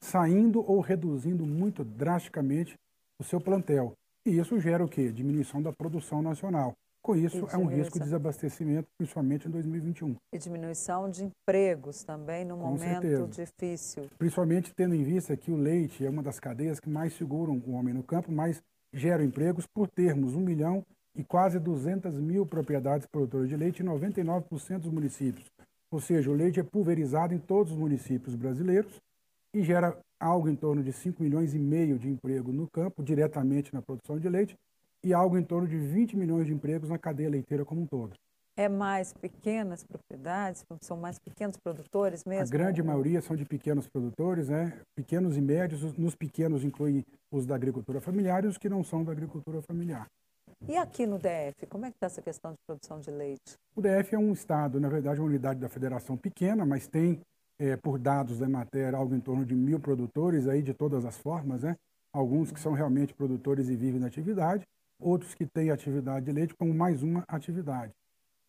saindo 0.00 0.64
ou 0.70 0.80
reduzindo 0.80 1.44
muito 1.44 1.82
drasticamente 1.82 2.78
o 3.18 3.24
seu 3.24 3.40
plantel. 3.40 3.94
E 4.26 4.38
isso 4.40 4.58
gera 4.58 4.84
o 4.84 4.88
quê? 4.88 5.12
Diminuição 5.12 5.62
da 5.62 5.72
produção 5.72 6.20
nacional. 6.20 6.74
Com 7.00 7.14
isso, 7.14 7.46
é 7.48 7.56
um 7.56 7.66
risco 7.66 7.96
de 7.96 8.04
desabastecimento, 8.04 8.88
principalmente 8.98 9.46
em 9.46 9.50
2021. 9.52 10.16
E 10.32 10.38
diminuição 10.38 11.08
de 11.08 11.22
empregos 11.22 12.02
também 12.02 12.44
no 12.44 12.56
Com 12.56 12.64
momento 12.70 13.02
certeza. 13.02 13.28
difícil. 13.28 14.10
Principalmente 14.18 14.74
tendo 14.74 14.96
em 14.96 15.04
vista 15.04 15.36
que 15.36 15.52
o 15.52 15.56
leite 15.56 16.04
é 16.04 16.10
uma 16.10 16.24
das 16.24 16.40
cadeias 16.40 16.80
que 16.80 16.90
mais 16.90 17.12
seguram 17.12 17.62
o 17.64 17.74
homem 17.74 17.94
no 17.94 18.02
campo, 18.02 18.32
mais 18.32 18.60
geram 18.92 19.22
empregos 19.22 19.64
por 19.64 19.86
termos 19.86 20.34
1 20.34 20.40
milhão 20.40 20.84
e 21.14 21.22
quase 21.22 21.60
200 21.60 22.18
mil 22.18 22.44
propriedades 22.44 23.06
produtoras 23.06 23.48
de 23.48 23.56
leite 23.56 23.84
em 23.84 23.86
99% 23.86 24.80
dos 24.80 24.90
municípios. 24.90 25.46
Ou 25.88 26.00
seja, 26.00 26.28
o 26.28 26.34
leite 26.34 26.58
é 26.58 26.64
pulverizado 26.64 27.32
em 27.32 27.38
todos 27.38 27.72
os 27.72 27.78
municípios 27.78 28.34
brasileiros 28.34 29.00
e 29.54 29.62
gera 29.62 29.96
algo 30.18 30.48
em 30.48 30.56
torno 30.56 30.82
de 30.82 30.92
5 30.92 31.22
milhões 31.22 31.54
e 31.54 31.58
meio 31.58 31.98
de 31.98 32.08
emprego 32.08 32.52
no 32.52 32.68
campo, 32.68 33.02
diretamente 33.02 33.72
na 33.74 33.82
produção 33.82 34.18
de 34.18 34.28
leite, 34.28 34.56
e 35.02 35.12
algo 35.12 35.38
em 35.38 35.44
torno 35.44 35.68
de 35.68 35.76
20 35.76 36.16
milhões 36.16 36.46
de 36.46 36.52
empregos 36.52 36.88
na 36.88 36.98
cadeia 36.98 37.30
leiteira 37.30 37.64
como 37.64 37.82
um 37.82 37.86
todo. 37.86 38.14
É 38.58 38.70
mais 38.70 39.12
pequenas 39.12 39.84
propriedades, 39.84 40.64
são 40.80 40.96
mais 40.96 41.18
pequenos 41.18 41.58
produtores 41.58 42.24
mesmo? 42.24 42.46
A 42.46 42.58
grande 42.58 42.82
maioria 42.82 43.20
são 43.20 43.36
de 43.36 43.44
pequenos 43.44 43.86
produtores, 43.86 44.48
né? 44.48 44.80
pequenos 44.94 45.36
e 45.36 45.42
médios. 45.42 45.96
Nos 45.98 46.14
pequenos 46.14 46.64
inclui 46.64 47.04
os 47.30 47.44
da 47.44 47.54
agricultura 47.54 48.00
familiar 48.00 48.44
e 48.44 48.46
os 48.46 48.56
que 48.56 48.70
não 48.70 48.82
são 48.82 49.04
da 49.04 49.12
agricultura 49.12 49.60
familiar. 49.60 50.06
E 50.66 50.74
aqui 50.74 51.06
no 51.06 51.18
DF, 51.18 51.66
como 51.68 51.84
é 51.84 51.90
que 51.90 51.96
está 51.96 52.06
essa 52.06 52.22
questão 52.22 52.52
de 52.52 52.58
produção 52.66 52.98
de 52.98 53.10
leite? 53.10 53.58
O 53.74 53.82
DF 53.82 54.14
é 54.14 54.18
um 54.18 54.32
estado, 54.32 54.80
na 54.80 54.88
verdade, 54.88 55.20
uma 55.20 55.28
unidade 55.28 55.60
da 55.60 55.68
federação 55.68 56.16
pequena, 56.16 56.64
mas 56.64 56.88
tem, 56.88 57.20
é, 57.58 57.76
por 57.76 57.98
dados 57.98 58.38
da 58.38 58.48
matéria, 58.48 58.98
algo 58.98 59.14
em 59.14 59.20
torno 59.20 59.44
de 59.44 59.54
mil 59.54 59.80
produtores 59.80 60.46
aí 60.46 60.62
de 60.62 60.74
todas 60.74 61.04
as 61.04 61.16
formas, 61.16 61.62
né? 61.62 61.76
Alguns 62.12 62.50
que 62.50 62.60
são 62.60 62.72
realmente 62.72 63.14
produtores 63.14 63.68
e 63.68 63.76
vivem 63.76 64.00
na 64.00 64.06
atividade, 64.06 64.66
outros 64.98 65.34
que 65.34 65.46
têm 65.46 65.70
atividade 65.70 66.26
de 66.26 66.32
leite 66.32 66.54
como 66.54 66.72
mais 66.72 67.02
uma 67.02 67.24
atividade. 67.28 67.92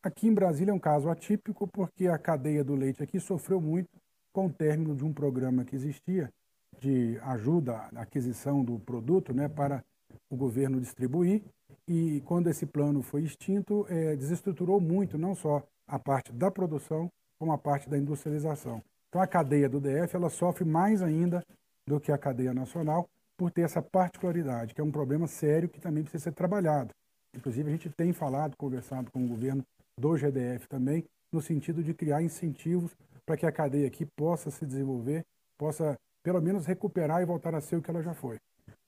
Aqui 0.04 0.28
em 0.28 0.34
Brasília 0.34 0.72
é 0.72 0.74
um 0.74 0.80
caso 0.80 1.10
atípico 1.10 1.68
porque 1.68 2.08
a 2.08 2.18
cadeia 2.18 2.64
do 2.64 2.76
leite 2.76 3.04
aqui 3.04 3.20
sofreu 3.20 3.60
muito 3.60 3.90
com 4.32 4.46
o 4.46 4.54
término 4.54 4.96
de 4.96 5.04
um 5.04 5.12
programa 5.12 5.66
que 5.66 5.76
existia 5.76 6.32
de 6.80 7.20
ajuda 7.24 7.90
à 7.96 8.02
aquisição 8.02 8.64
do 8.64 8.80
produto 8.80 9.34
né, 9.34 9.50
para 9.50 9.84
o 10.30 10.36
governo 10.36 10.80
distribuir. 10.80 11.42
E 11.88 12.22
quando 12.26 12.48
esse 12.50 12.66
plano 12.66 13.02
foi 13.02 13.24
extinto, 13.24 13.86
é, 13.90 14.16
desestruturou 14.16 14.80
muito 14.80 15.18
não 15.18 15.34
só 15.34 15.64
a 15.88 15.98
parte 15.98 16.32
da 16.32 16.52
produção, 16.52 17.12
como 17.40 17.52
a 17.52 17.58
parte 17.58 17.90
da 17.90 17.98
industrialização. 17.98 18.82
Então 19.10 19.22
a 19.22 19.28
cadeia 19.28 19.70
do 19.70 19.80
DF 19.80 20.16
ela 20.16 20.30
sofre 20.30 20.66
mais 20.66 21.02
ainda 21.02 21.44
do 21.88 22.00
que 22.00 22.12
a 22.12 22.18
cadeia 22.18 22.54
nacional, 22.54 23.08
por 23.38 23.52
ter 23.52 23.62
essa 23.62 23.82
particularidade, 23.82 24.74
que 24.74 24.82
é 24.82 24.84
um 24.84 24.92
problema 24.92 25.28
sério 25.28 25.70
que 25.70 25.80
também 25.80 26.04
precisa 26.04 26.26
ser 26.26 26.34
trabalhado. 26.34 26.90
Inclusive, 27.36 27.70
a 27.70 27.72
gente 27.72 27.90
tem 27.90 28.12
falado, 28.12 28.58
conversado 28.58 29.12
com 29.12 29.24
o 29.24 29.28
governo 29.28 29.64
do 29.98 30.18
GDF 30.18 30.68
também, 30.68 31.06
no 31.32 31.42
sentido 31.42 31.84
de 31.84 31.94
criar 31.94 32.22
incentivos 32.22 32.96
para 33.26 33.38
que 33.38 33.46
a 33.46 33.52
cadeia 33.52 33.88
aqui 33.88 34.06
possa 34.06 34.50
se 34.50 34.66
desenvolver, 34.66 35.24
possa 35.58 35.96
pelo 36.24 36.42
menos 36.42 36.66
recuperar 36.66 37.22
e 37.22 37.26
voltar 37.26 37.54
a 37.54 37.62
ser 37.62 37.76
o 37.76 37.82
que 37.82 37.90
ela 37.90 38.02
já 38.02 38.14
foi. 38.14 38.38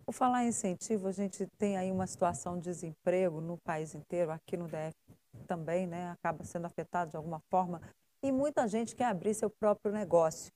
Por 0.06 0.14
falar 0.14 0.44
em 0.44 0.48
incentivo, 0.48 1.08
a 1.08 1.12
gente 1.12 1.46
tem 1.58 1.78
aí 1.78 1.92
uma 1.92 2.08
situação 2.08 2.58
de 2.58 2.64
desemprego 2.64 3.40
no 3.40 3.58
país 3.58 3.94
inteiro, 3.94 4.32
aqui 4.32 4.58
no 4.58 4.68
DF 4.68 4.94
também, 5.48 5.86
né? 5.86 6.10
Acaba 6.12 6.44
sendo 6.44 6.66
afetado 6.66 7.12
de 7.12 7.18
alguma 7.18 7.40
forma. 7.52 7.80
E 8.22 8.32
muita 8.32 8.68
gente 8.68 8.96
quer 8.96 9.06
abrir 9.06 9.34
seu 9.34 9.50
próprio 9.50 9.92
negócio 9.92 10.52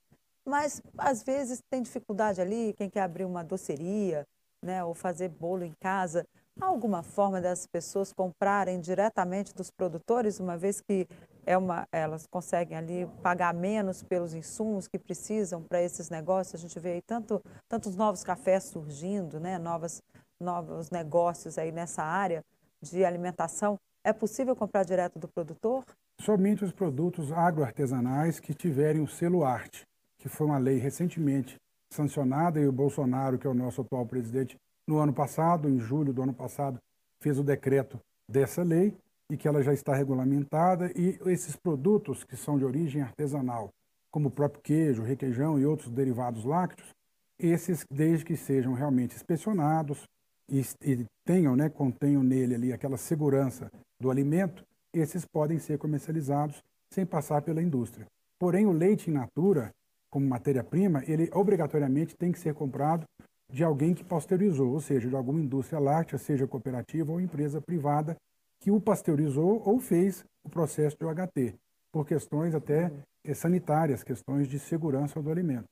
mas 0.46 0.82
às 0.98 1.24
vezes 1.24 1.62
tem 1.70 1.82
dificuldade 1.82 2.42
ali, 2.42 2.74
quem 2.74 2.90
quer 2.90 3.02
abrir 3.02 3.26
uma 3.26 3.44
doceria, 3.44 4.26
né, 4.62 4.84
ou 4.84 4.94
fazer 4.94 5.30
bolo 5.30 5.64
em 5.64 5.74
casa. 5.80 6.26
Há 6.62 6.66
alguma 6.66 7.02
forma 7.02 7.42
das 7.42 7.66
pessoas 7.66 8.14
comprarem 8.14 8.80
diretamente 8.80 9.54
dos 9.54 9.72
produtores, 9.72 10.40
uma 10.40 10.58
vez 10.58 10.82
que 10.82 11.08
é 11.46 11.58
uma, 11.58 11.88
elas 11.92 12.28
conseguem 12.28 12.78
ali 12.78 13.08
pagar 13.22 13.54
menos 13.54 14.04
pelos 14.04 14.34
insumos 14.34 14.88
que 14.88 15.00
precisam 15.00 15.64
para 15.64 15.82
esses 15.82 16.10
negócios? 16.10 16.56
A 16.56 16.58
gente 16.58 16.80
vê 16.80 16.94
aí 16.94 17.02
tanto, 17.02 17.42
tantos 17.68 17.96
novos 17.96 18.24
cafés 18.24 18.66
surgindo, 18.66 19.40
né, 19.40 19.58
novas, 19.58 20.02
novos 20.40 20.90
negócios 20.90 21.58
aí 21.58 21.72
nessa 21.72 22.04
área 22.04 22.44
de 22.82 23.04
alimentação. 23.04 23.78
É 24.04 24.14
possível 24.14 24.56
comprar 24.56 24.84
direto 24.84 25.18
do 25.18 25.28
produtor? 25.28 25.84
Somente 26.24 26.64
os 26.64 26.72
produtos 26.72 27.34
agroartesanais 27.34 28.40
que 28.40 28.54
tiverem 28.54 29.02
o 29.02 29.08
selo 29.08 29.44
arte 29.44 29.86
que 30.18 30.30
foi 30.30 30.48
uma 30.48 30.58
lei 30.58 30.78
recentemente 30.78 31.58
sancionada 31.90 32.62
e 32.62 32.66
o 32.66 32.72
Bolsonaro, 32.72 33.38
que 33.38 33.46
é 33.46 33.50
o 33.50 33.54
nosso 33.54 33.82
atual 33.82 34.06
presidente, 34.06 34.56
no 34.88 35.00
ano 35.00 35.12
passado, 35.12 35.68
em 35.68 35.78
julho 35.82 36.14
do 36.14 36.22
ano 36.22 36.34
passado, 36.34 36.80
fez 37.20 37.38
o 37.38 37.44
decreto 37.44 38.00
dessa 38.26 38.64
lei 38.64 38.96
e 39.30 39.36
que 39.36 39.50
ela 39.50 39.62
já 39.62 39.74
está 39.74 39.94
regulamentada. 39.94 40.94
E 40.96 41.20
esses 41.26 41.58
produtos 41.58 42.24
que 42.24 42.38
são 42.38 42.58
de 42.58 42.64
origem 42.64 43.02
artesanal, 43.02 43.70
como 44.10 44.30
o 44.30 44.32
próprio 44.32 44.62
queijo, 44.64 45.04
requeijão 45.04 45.60
e 45.60 45.66
outros 45.66 45.92
derivados 45.92 46.46
lácteos, 46.46 46.96
esses 47.38 47.86
desde 47.92 48.24
que 48.24 48.38
sejam 48.38 48.74
realmente 48.74 49.14
inspecionados 49.14 50.08
e, 50.50 50.62
e 50.86 51.06
tenham, 51.26 51.54
né, 51.54 51.68
contenham 51.68 52.24
nele 52.24 52.56
ali 52.56 52.72
aquela 52.72 52.96
segurança 52.96 53.70
do 54.00 54.10
alimento, 54.10 54.66
esses 54.94 55.26
podem 55.26 55.60
ser 55.60 55.78
comercializados 55.78 56.64
sem 56.90 57.06
passar 57.06 57.42
pela 57.42 57.62
indústria. 57.62 58.06
Porém, 58.38 58.66
o 58.66 58.72
leite 58.72 59.10
in 59.10 59.14
natura, 59.14 59.72
como 60.10 60.28
matéria-prima, 60.28 61.04
ele 61.08 61.30
obrigatoriamente 61.34 62.16
tem 62.16 62.32
que 62.32 62.40
ser 62.40 62.54
comprado 62.54 63.06
de 63.50 63.64
alguém 63.64 63.94
que 63.94 64.04
pasteurizou, 64.04 64.72
ou 64.72 64.82
seja, 64.82 65.10
de 65.10 65.16
alguma 65.16 65.40
indústria 65.40 65.80
láctea, 65.80 66.18
seja 66.18 66.48
cooperativa 66.48 67.12
ou 67.12 67.22
empresa 67.22 67.62
privada, 67.62 68.18
que 68.60 68.72
o 68.72 68.80
pasteurizou 68.80 69.62
ou 69.66 69.80
fez 69.80 70.26
o 70.44 70.50
processo 70.50 70.98
de 70.98 71.06
UHT, 71.06 71.56
por 71.92 72.06
questões 72.08 72.56
até 72.56 72.92
eh, 73.24 73.34
sanitárias, 73.34 74.04
questões 74.04 74.48
de 74.48 74.58
segurança 74.58 75.22
do 75.22 75.30
alimento. 75.30 75.70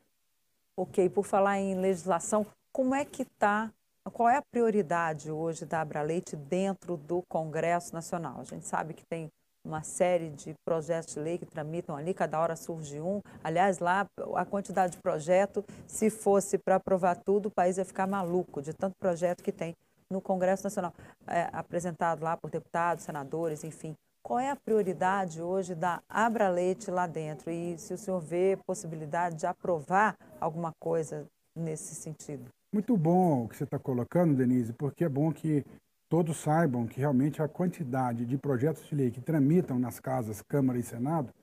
Ok, 0.77 1.09
por 1.09 1.25
falar 1.25 1.59
em 1.59 1.75
legislação, 1.75 2.45
como 2.71 2.95
é 2.95 3.03
que 3.03 3.23
está, 3.23 3.71
qual 4.09 4.29
é 4.29 4.37
a 4.37 4.41
prioridade 4.41 5.29
hoje 5.29 5.65
da 5.65 5.81
Abraleite 5.81 6.35
dentro 6.35 6.97
do 6.97 7.21
Congresso 7.29 7.93
Nacional? 7.93 8.39
A 8.39 8.43
gente 8.43 8.65
sabe 8.65 8.93
que 8.93 9.05
tem 9.05 9.29
uma 9.63 9.83
série 9.83 10.29
de 10.29 10.55
projetos 10.65 11.13
de 11.13 11.19
lei 11.19 11.37
que 11.37 11.45
tramitam 11.45 11.95
ali, 11.95 12.13
cada 12.13 12.39
hora 12.39 12.55
surge 12.55 12.99
um. 12.99 13.21
Aliás, 13.43 13.77
lá 13.77 14.07
a 14.35 14.45
quantidade 14.45 14.93
de 14.93 15.01
projeto, 15.01 15.63
se 15.85 16.09
fosse 16.09 16.57
para 16.57 16.75
aprovar 16.75 17.15
tudo, 17.17 17.47
o 17.47 17.51
país 17.51 17.77
ia 17.77 17.85
ficar 17.85 18.07
maluco 18.07 18.61
de 18.61 18.73
tanto 18.73 18.95
projeto 18.99 19.43
que 19.43 19.51
tem 19.51 19.75
no 20.09 20.19
Congresso 20.19 20.63
Nacional, 20.63 20.93
é, 21.27 21.47
apresentado 21.53 22.23
lá 22.23 22.35
por 22.35 22.49
deputados, 22.49 23.03
senadores, 23.03 23.63
enfim. 23.63 23.95
Qual 24.23 24.39
é 24.39 24.49
a 24.49 24.55
prioridade 24.55 25.41
hoje 25.41 25.73
da 25.73 26.01
Abra 26.09 26.49
Leite 26.49 26.91
lá 26.91 27.07
dentro? 27.07 27.49
E 27.49 27.77
se 27.77 27.93
o 27.93 27.97
senhor 27.97 28.19
vê 28.19 28.57
possibilidade 28.65 29.35
de 29.35 29.47
aprovar 29.47 30.15
alguma 30.39 30.71
coisa 30.79 31.25
nesse 31.55 31.95
sentido? 31.95 32.49
Muito 32.73 32.95
bom 32.95 33.43
o 33.43 33.49
que 33.49 33.57
você 33.57 33.65
está 33.65 33.77
colocando, 33.77 34.33
Denise, 34.33 34.71
porque 34.71 35.03
é 35.03 35.09
bom 35.09 35.29
que 35.33 35.65
todos 36.07 36.37
saibam 36.37 36.87
que 36.87 37.01
realmente 37.01 37.41
a 37.41 37.47
quantidade 37.47 38.25
de 38.25 38.37
projetos 38.37 38.87
de 38.87 38.95
lei 38.95 39.11
que 39.11 39.19
tramitam 39.19 39.77
nas 39.77 39.99
casas 39.99 40.41
Câmara 40.41 40.79
e 40.79 40.83
Senado 40.83 41.33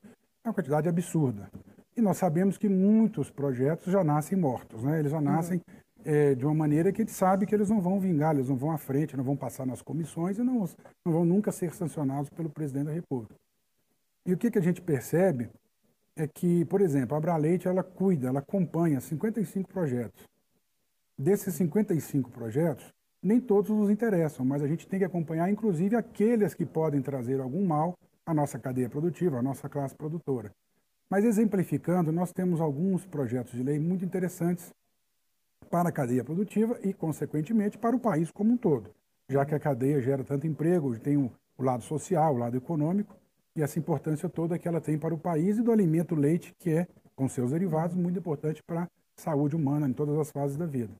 é 0.42 0.48
uma 0.48 0.54
quantidade 0.54 0.88
absurda. 0.88 1.50
E 1.94 2.00
nós 2.00 2.16
sabemos 2.16 2.56
que 2.56 2.66
muitos 2.66 3.30
projetos 3.30 3.92
já 3.92 4.02
nascem 4.02 4.38
mortos, 4.38 4.82
né? 4.82 5.00
Eles 5.00 5.12
já 5.12 5.20
nascem 5.20 5.60
uhum. 5.68 6.02
é, 6.02 6.34
de 6.34 6.46
uma 6.46 6.54
maneira 6.54 6.90
que 6.92 7.02
a 7.02 7.04
gente 7.04 7.14
sabe 7.14 7.44
que 7.44 7.54
eles 7.54 7.68
não 7.68 7.82
vão 7.82 8.00
vingar, 8.00 8.34
eles 8.34 8.48
não 8.48 8.56
vão 8.56 8.70
à 8.70 8.78
frente, 8.78 9.14
não 9.14 9.24
vão 9.24 9.36
passar 9.36 9.66
nas 9.66 9.82
comissões 9.82 10.38
e 10.38 10.42
não, 10.42 10.66
não 11.04 11.12
vão 11.12 11.26
nunca 11.26 11.52
ser 11.52 11.74
sancionados 11.74 12.30
pelo 12.30 12.48
presidente 12.48 12.86
da 12.86 12.92
República. 12.92 13.34
E 14.24 14.32
o 14.32 14.38
que, 14.38 14.50
que 14.50 14.58
a 14.58 14.62
gente 14.62 14.80
percebe 14.80 15.50
é 16.16 16.26
que, 16.26 16.64
por 16.64 16.80
exemplo, 16.80 17.14
a 17.14 17.18
Abraleite, 17.18 17.68
ela 17.68 17.82
cuida, 17.82 18.28
ela 18.28 18.38
acompanha 18.38 18.98
55 18.98 19.68
projetos. 19.68 20.26
Desses 21.18 21.52
55 21.54 22.30
projetos, 22.30 22.94
nem 23.20 23.40
todos 23.40 23.70
nos 23.70 23.90
interessam, 23.90 24.46
mas 24.46 24.62
a 24.62 24.68
gente 24.68 24.86
tem 24.86 25.00
que 25.00 25.04
acompanhar, 25.04 25.50
inclusive, 25.50 25.96
aqueles 25.96 26.54
que 26.54 26.64
podem 26.64 27.02
trazer 27.02 27.40
algum 27.40 27.66
mal 27.66 27.94
à 28.24 28.32
nossa 28.32 28.56
cadeia 28.56 28.88
produtiva, 28.88 29.40
à 29.40 29.42
nossa 29.42 29.68
classe 29.68 29.96
produtora. 29.96 30.54
Mas 31.10 31.24
exemplificando, 31.24 32.12
nós 32.12 32.32
temos 32.32 32.60
alguns 32.60 33.04
projetos 33.04 33.52
de 33.54 33.64
lei 33.64 33.80
muito 33.80 34.04
interessantes 34.04 34.72
para 35.68 35.88
a 35.88 35.92
cadeia 35.92 36.22
produtiva 36.22 36.78
e, 36.84 36.94
consequentemente, 36.94 37.76
para 37.76 37.96
o 37.96 38.00
país 38.00 38.30
como 38.30 38.52
um 38.52 38.56
todo, 38.56 38.94
já 39.28 39.44
que 39.44 39.56
a 39.56 39.58
cadeia 39.58 40.00
gera 40.00 40.22
tanto 40.22 40.46
emprego, 40.46 40.96
tem 41.00 41.16
o, 41.16 41.32
lado 41.58 41.82
social, 41.82 42.32
o 42.32 42.38
lado 42.38 42.56
econômico, 42.56 43.16
e 43.56 43.62
essa 43.62 43.76
importância 43.76 44.28
toda 44.28 44.56
que 44.56 44.68
ela 44.68 44.80
tem 44.80 44.96
para 44.96 45.12
o 45.12 45.18
país 45.18 45.58
e 45.58 45.62
do 45.62 45.72
alimento 45.72 46.14
leite, 46.14 46.54
que 46.60 46.70
é, 46.70 46.86
com 47.16 47.28
seus 47.28 47.50
derivados, 47.50 47.96
muito 47.96 48.20
importante 48.20 48.62
para 48.62 48.84
a 48.84 48.88
saúde 49.16 49.56
humana 49.56 49.88
em 49.88 49.92
todas 49.92 50.16
as 50.16 50.30
fases 50.30 50.56
da 50.56 50.64
vida. 50.64 50.94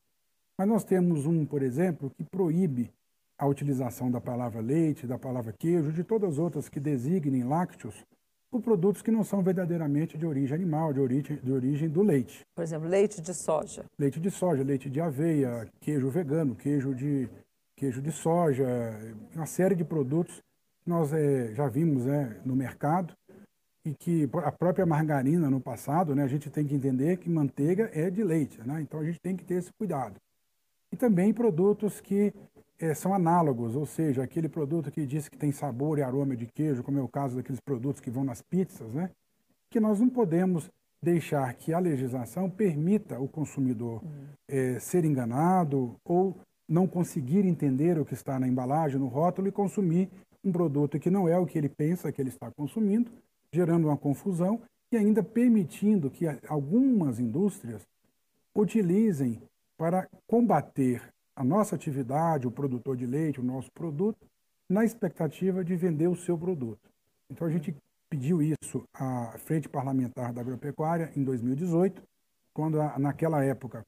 Mas 0.59 0.67
nós 0.67 0.85
temos 0.85 1.25
um, 1.25 1.47
por 1.47 1.63
exemplo, 1.63 2.11
que 2.11 2.25
proíbe 2.25 2.91
a 3.39 3.47
utilização 3.47 4.11
da 4.11 4.21
palavra 4.21 4.61
leite, 4.61 5.07
da 5.07 5.17
palavra 5.17 5.55
queijo, 5.57 5.93
de 5.93 6.03
todas 6.03 6.33
as 6.33 6.39
outras 6.39 6.69
que 6.69 6.81
designem 6.81 7.45
lácteos 7.45 8.05
por 8.51 8.61
produtos 8.61 9.01
que 9.01 9.11
não 9.13 9.23
são 9.23 9.41
verdadeiramente 9.41 10.19
de 10.19 10.27
origem 10.27 10.57
animal, 10.57 10.93
de 10.93 10.99
origem, 10.99 11.37
de 11.37 11.53
origem 11.53 11.89
do 11.89 12.03
leite. 12.03 12.41
Por 12.57 12.65
exemplo, 12.65 12.89
leite 12.89 13.21
de 13.21 13.33
soja. 13.33 13.85
Leite 13.97 14.19
de 14.19 14.31
soja, 14.33 14.65
leite 14.65 14.91
de 14.91 15.01
aveia, 15.01 15.69
queijo 15.81 16.09
vegano, 16.09 16.57
queijo 16.57 16.93
de, 16.93 17.29
queijo 17.77 18.03
de 18.03 18.11
soja, 18.11 18.67
uma 19.37 19.47
série 19.47 19.77
de 19.77 19.85
produtos 19.85 20.43
que 20.83 20.91
nós 20.91 21.13
é, 21.13 21.55
já 21.55 21.69
vimos 21.69 22.07
né, 22.07 22.41
no 22.45 22.57
mercado 22.57 23.15
e 23.85 23.95
que 23.95 24.29
a 24.45 24.51
própria 24.51 24.85
margarina 24.85 25.49
no 25.49 25.61
passado, 25.61 26.15
né, 26.17 26.25
a 26.25 26.29
gente 26.29 26.51
tem 26.51 26.67
que 26.67 26.75
entender 26.75 27.19
que 27.19 27.31
manteiga 27.31 27.91
é 27.95 28.11
de 28.11 28.25
leite, 28.25 28.61
né? 28.67 28.81
então 28.81 28.99
a 28.99 29.05
gente 29.05 29.21
tem 29.21 29.37
que 29.37 29.45
ter 29.45 29.55
esse 29.55 29.73
cuidado. 29.79 30.17
E 30.93 30.97
também 30.97 31.33
produtos 31.33 32.01
que 32.01 32.33
é, 32.79 32.95
são 32.95 33.13
análogos, 33.13 33.75
ou 33.75 33.85
seja, 33.85 34.23
aquele 34.23 34.49
produto 34.49 34.91
que 34.91 35.05
diz 35.05 35.29
que 35.29 35.37
tem 35.37 35.53
sabor 35.53 35.99
e 35.99 36.03
aroma 36.03 36.37
de 36.37 36.47
queijo, 36.47 36.83
como 36.83 36.99
é 36.99 37.03
o 37.03 37.09
caso 37.09 37.37
daqueles 37.37 37.61
produtos 37.61 38.01
que 38.01 38.11
vão 38.11 38.25
nas 38.25 38.41
pizzas, 38.41 38.93
né? 38.95 39.11
que 39.69 39.81
nós 39.81 40.01
não 40.01 40.09
podemos 40.09 40.71
deixar 41.03 41.53
que 41.55 41.73
a 41.73 41.79
legislação 41.79 42.49
permita 42.51 43.21
o 43.21 43.29
consumidor 43.29 44.03
é, 44.49 44.79
ser 44.81 45.05
enganado 45.05 45.97
ou 46.05 46.37
não 46.69 46.87
conseguir 46.87 47.47
entender 47.47 47.99
o 47.99 48.05
que 48.05 48.15
está 48.15 48.39
na 48.39 48.49
embalagem, 48.49 48.99
no 48.99 49.07
rótulo 49.07 49.49
e 49.49 49.53
consumir 49.53 50.09
um 50.45 50.53
produto 50.53 50.99
que 50.99 51.11
não 51.11 51.29
é 51.29 51.39
o 51.39 51.47
que 51.47 51.59
ele 51.59 51.69
pensa 51.69 52.11
que 52.13 52.21
ele 52.21 52.29
está 52.29 52.51
consumindo, 52.51 53.11
gerando 53.53 53.89
uma 53.89 53.97
confusão 53.97 54.61
e 54.91 54.97
ainda 54.97 55.23
permitindo 55.23 56.11
que 56.11 56.27
algumas 56.49 57.21
indústrias 57.21 57.87
utilizem 58.55 59.41
para 59.79 60.09
combater 60.27 61.01
a 61.37 61.45
nossa 61.45 61.77
atividade, 61.77 62.49
o 62.49 62.51
produtor 62.51 62.97
de 62.97 63.07
leite, 63.07 63.41
o 63.41 63.45
nosso 63.45 63.71
produto, 63.71 64.27
na 64.69 64.85
expectativa 64.85 65.65
de 65.65 65.77
vender 65.77 66.09
o 66.09 66.17
seu 66.17 66.37
produto. 66.37 66.91
Então 67.31 67.47
a 67.47 67.51
gente 67.51 67.75
pediu 68.11 68.43
isso 68.43 68.85
à 68.93 69.39
Frente 69.39 69.69
Parlamentar 69.69 70.33
da 70.33 70.41
Agropecuária 70.41 71.13
em 71.15 71.23
2018, 71.23 72.03
quando 72.53 72.79
naquela 72.99 73.45
época 73.45 73.87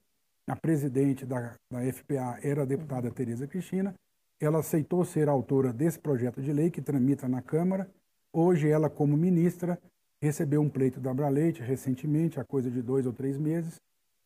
a 0.49 0.55
presidente 0.55 1.27
da, 1.27 1.55
da 1.71 1.81
FPA 1.93 2.39
era 2.43 2.63
a 2.63 2.67
deputada 2.67 3.11
Tereza 3.11 3.47
Cristina, 3.47 3.95
ela 4.41 4.61
aceitou 4.61 5.05
ser 5.05 5.29
autora 5.29 5.73
desse 5.73 5.99
projeto 5.99 6.41
de 6.41 6.53
lei 6.53 6.71
que 6.71 6.81
tramita 6.81 7.29
na 7.29 7.43
Câmara. 7.43 7.91
Hoje 8.33 8.69
ela, 8.69 8.89
como 8.89 9.17
ministra, 9.17 9.79
recebeu 10.23 10.63
um 10.63 10.69
pleito 10.69 11.01
da 11.01 11.11
Abraleite 11.11 11.63
recentemente, 11.63 12.39
há 12.39 12.45
coisa 12.45 12.71
de 12.71 12.81
dois 12.81 13.07
ou 13.07 13.13
três 13.13 13.37
meses, 13.37 13.81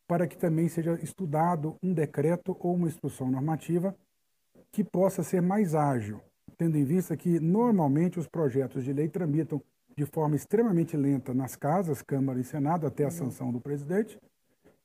para 0.07 0.27
que 0.27 0.37
também 0.37 0.69
seja 0.69 0.99
estudado 1.03 1.77
um 1.83 1.93
decreto 1.93 2.57
ou 2.61 2.75
uma 2.75 2.89
instrução 2.89 3.31
normativa 3.31 3.95
que 4.71 4.85
possa 4.85 5.23
ser 5.23 5.41
mais 5.41 5.75
ágil, 5.75 6.21
tendo 6.57 6.77
em 6.77 6.85
vista 6.85 7.17
que 7.17 7.39
normalmente 7.41 8.19
os 8.19 8.27
projetos 8.27 8.85
de 8.85 8.93
lei 8.93 9.09
tramitam 9.09 9.63
de 9.97 10.05
forma 10.05 10.35
extremamente 10.35 10.97
lenta 10.97 11.33
nas 11.33 11.55
casas, 11.55 12.03
Câmara 12.03 12.41
e 12.41 12.45
Senado, 12.45 12.87
até 12.87 13.05
a 13.05 13.07
uhum. 13.07 13.13
sanção 13.13 13.53
do 13.53 13.61
presidente. 13.61 14.19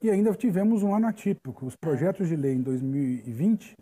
E 0.02 0.10
ainda 0.10 0.34
tivemos 0.34 0.84
um 0.84 0.94
ano 0.94 1.08
atípico. 1.08 1.66
Os 1.66 1.76
projetos 1.76 2.28
de 2.28 2.36
lei 2.36 2.54
em 2.54 2.62
2020 2.62 3.76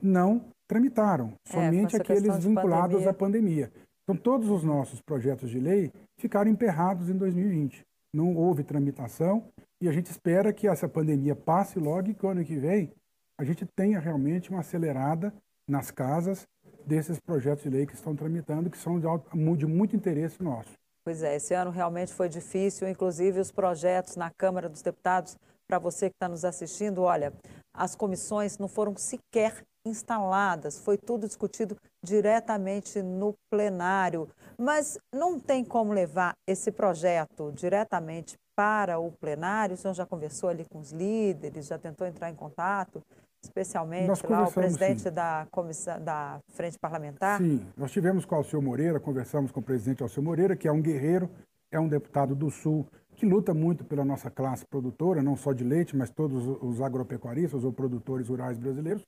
não 0.00 0.44
tramitaram, 0.66 1.32
é, 1.44 1.52
somente 1.52 1.96
é, 1.96 2.00
aqueles 2.00 2.36
vinculados 2.38 3.04
pandemia. 3.04 3.10
à 3.10 3.14
pandemia. 3.14 3.72
Então, 4.04 4.16
todos 4.16 4.48
os 4.48 4.62
nossos 4.62 5.00
projetos 5.02 5.50
de 5.50 5.58
lei 5.58 5.92
ficaram 6.16 6.50
emperrados 6.50 7.10
em 7.10 7.16
2020. 7.16 7.84
Não 8.14 8.34
houve 8.36 8.62
tramitação 8.62 9.44
e 9.80 9.88
a 9.88 9.92
gente 9.92 10.10
espera 10.10 10.52
que 10.52 10.66
essa 10.66 10.88
pandemia 10.88 11.36
passe 11.36 11.78
logo 11.78 12.10
e 12.10 12.14
que 12.14 12.24
o 12.24 12.28
ano 12.28 12.44
que 12.44 12.56
vem 12.56 12.92
a 13.38 13.44
gente 13.44 13.64
tenha 13.64 14.00
realmente 14.00 14.50
uma 14.50 14.60
acelerada 14.60 15.32
nas 15.68 15.90
casas 15.90 16.46
desses 16.84 17.20
projetos 17.20 17.62
de 17.62 17.70
lei 17.70 17.86
que 17.86 17.94
estão 17.94 18.16
tramitando, 18.16 18.70
que 18.70 18.78
são 18.78 18.98
de, 18.98 19.06
alto, 19.06 19.30
de 19.56 19.66
muito 19.66 19.94
interesse 19.94 20.42
nosso. 20.42 20.72
Pois 21.04 21.22
é, 21.22 21.36
esse 21.36 21.54
ano 21.54 21.70
realmente 21.70 22.12
foi 22.12 22.28
difícil, 22.28 22.88
inclusive 22.88 23.38
os 23.38 23.52
projetos 23.52 24.16
na 24.16 24.30
Câmara 24.30 24.68
dos 24.68 24.82
Deputados, 24.82 25.36
para 25.68 25.78
você 25.78 26.08
que 26.08 26.16
está 26.16 26.28
nos 26.28 26.44
assistindo, 26.44 27.02
olha, 27.02 27.32
as 27.74 27.94
comissões 27.94 28.58
não 28.58 28.68
foram 28.68 28.96
sequer 28.96 29.62
instaladas, 29.86 30.78
foi 30.78 30.98
tudo 30.98 31.26
discutido 31.26 31.76
diretamente 32.04 33.02
no 33.02 33.34
plenário. 33.50 34.28
Mas 34.58 34.98
não 35.14 35.38
tem 35.38 35.64
como 35.64 35.92
levar 35.92 36.34
esse 36.46 36.72
projeto 36.72 37.52
diretamente 37.52 38.36
para 38.58 38.98
o 38.98 39.12
plenário? 39.12 39.74
O 39.74 39.76
senhor 39.76 39.94
já 39.94 40.04
conversou 40.04 40.48
ali 40.48 40.64
com 40.64 40.80
os 40.80 40.90
líderes, 40.90 41.68
já 41.68 41.78
tentou 41.78 42.04
entrar 42.04 42.28
em 42.28 42.34
contato? 42.34 43.00
especialmente 43.40 44.08
lá 44.28 44.48
o 44.48 44.52
presidente 44.52 45.02
sim. 45.02 45.12
da 45.12 45.46
comissão 45.52 46.02
da 46.02 46.40
frente 46.48 46.76
parlamentar? 46.76 47.38
Sim, 47.38 47.64
nós 47.76 47.92
tivemos 47.92 48.24
com 48.24 48.34
o 48.34 48.38
Alceu 48.38 48.60
Moreira, 48.60 48.98
conversamos 48.98 49.52
com 49.52 49.60
o 49.60 49.62
presidente 49.62 50.02
Alceu 50.02 50.20
Moreira, 50.20 50.56
que 50.56 50.66
é 50.66 50.72
um 50.72 50.82
guerreiro, 50.82 51.30
é 51.70 51.78
um 51.78 51.86
deputado 51.86 52.34
do 52.34 52.50
Sul 52.50 52.84
que 53.14 53.24
luta 53.24 53.54
muito 53.54 53.84
pela 53.84 54.04
nossa 54.04 54.28
classe 54.28 54.66
produtora, 54.66 55.22
não 55.22 55.36
só 55.36 55.52
de 55.52 55.62
leite, 55.62 55.96
mas 55.96 56.10
todos 56.10 56.48
os 56.60 56.82
agropecuaristas 56.82 57.62
ou 57.62 57.72
produtores 57.72 58.28
rurais 58.28 58.58
brasileiros. 58.58 59.06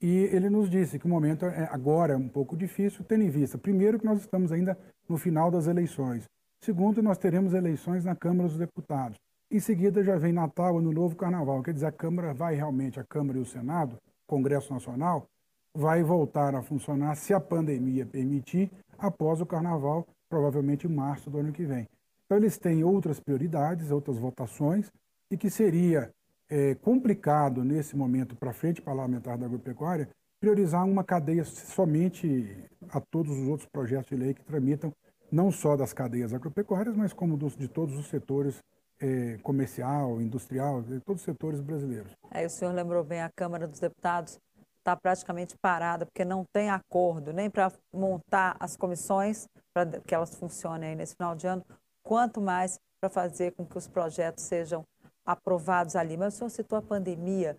E 0.00 0.28
ele 0.32 0.48
nos 0.48 0.70
disse 0.70 0.96
que 0.96 1.06
o 1.06 1.08
momento 1.08 1.44
é, 1.44 1.68
agora 1.72 2.14
é 2.14 2.16
um 2.16 2.28
pouco 2.28 2.56
difícil, 2.56 3.04
tendo 3.04 3.24
em 3.24 3.30
vista, 3.30 3.58
primeiro, 3.58 3.98
que 3.98 4.06
nós 4.06 4.20
estamos 4.20 4.52
ainda 4.52 4.78
no 5.08 5.18
final 5.18 5.50
das 5.50 5.66
eleições. 5.66 6.28
Segundo, 6.62 7.02
nós 7.02 7.16
teremos 7.16 7.54
eleições 7.54 8.04
na 8.04 8.14
Câmara 8.14 8.46
dos 8.46 8.58
Deputados. 8.58 9.18
Em 9.50 9.58
seguida, 9.58 10.04
já 10.04 10.16
vem 10.16 10.30
Natal, 10.30 10.76
Ano 10.76 10.92
Novo, 10.92 11.16
Carnaval. 11.16 11.62
Quer 11.62 11.72
dizer, 11.72 11.86
a 11.86 11.92
Câmara 11.92 12.34
vai 12.34 12.54
realmente, 12.54 13.00
a 13.00 13.04
Câmara 13.04 13.38
e 13.38 13.40
o 13.40 13.46
Senado, 13.46 13.96
Congresso 14.26 14.70
Nacional, 14.70 15.26
vai 15.74 16.02
voltar 16.02 16.54
a 16.54 16.60
funcionar, 16.60 17.14
se 17.16 17.32
a 17.32 17.40
pandemia 17.40 18.04
permitir, 18.04 18.70
após 18.98 19.40
o 19.40 19.46
Carnaval, 19.46 20.06
provavelmente 20.28 20.86
em 20.86 20.90
março 20.90 21.30
do 21.30 21.38
ano 21.38 21.50
que 21.50 21.64
vem. 21.64 21.88
Então, 22.26 22.36
eles 22.36 22.58
têm 22.58 22.84
outras 22.84 23.18
prioridades, 23.18 23.90
outras 23.90 24.18
votações, 24.18 24.92
e 25.30 25.38
que 25.38 25.48
seria 25.48 26.12
é, 26.50 26.74
complicado, 26.74 27.64
nesse 27.64 27.96
momento, 27.96 28.36
para 28.36 28.50
a 28.50 28.54
frente 28.54 28.82
parlamentar 28.82 29.38
da 29.38 29.46
agropecuária, 29.46 30.10
priorizar 30.38 30.84
uma 30.84 31.02
cadeia 31.02 31.44
somente 31.44 32.54
a 32.90 33.00
todos 33.00 33.32
os 33.38 33.48
outros 33.48 33.68
projetos 33.68 34.10
de 34.10 34.16
lei 34.16 34.34
que 34.34 34.44
tramitam, 34.44 34.92
não 35.30 35.50
só 35.50 35.76
das 35.76 35.92
cadeias 35.92 36.32
agropecuárias, 36.34 36.96
mas 36.96 37.12
como 37.12 37.36
dos, 37.36 37.56
de 37.56 37.68
todos 37.68 37.96
os 37.96 38.06
setores 38.06 38.62
é, 39.00 39.38
comercial, 39.42 40.20
industrial, 40.20 40.82
de 40.82 41.00
todos 41.00 41.22
os 41.22 41.24
setores 41.24 41.60
brasileiros. 41.60 42.12
Aí 42.30 42.44
o 42.44 42.50
senhor 42.50 42.72
lembrou 42.72 43.02
bem, 43.02 43.22
a 43.22 43.30
Câmara 43.30 43.66
dos 43.66 43.80
Deputados 43.80 44.38
está 44.78 44.96
praticamente 44.96 45.54
parada, 45.60 46.04
porque 46.06 46.24
não 46.24 46.44
tem 46.52 46.70
acordo 46.70 47.32
nem 47.32 47.48
para 47.48 47.72
montar 47.92 48.56
as 48.58 48.76
comissões, 48.76 49.46
para 49.72 50.00
que 50.00 50.14
elas 50.14 50.34
funcionem 50.34 50.96
nesse 50.96 51.14
final 51.14 51.34
de 51.34 51.46
ano, 51.46 51.64
quanto 52.02 52.40
mais 52.40 52.78
para 53.00 53.08
fazer 53.08 53.52
com 53.52 53.64
que 53.64 53.78
os 53.78 53.86
projetos 53.86 54.44
sejam 54.44 54.84
aprovados 55.24 55.96
ali. 55.96 56.16
Mas 56.16 56.34
o 56.34 56.38
senhor 56.38 56.50
citou 56.50 56.78
a 56.78 56.82
pandemia. 56.82 57.56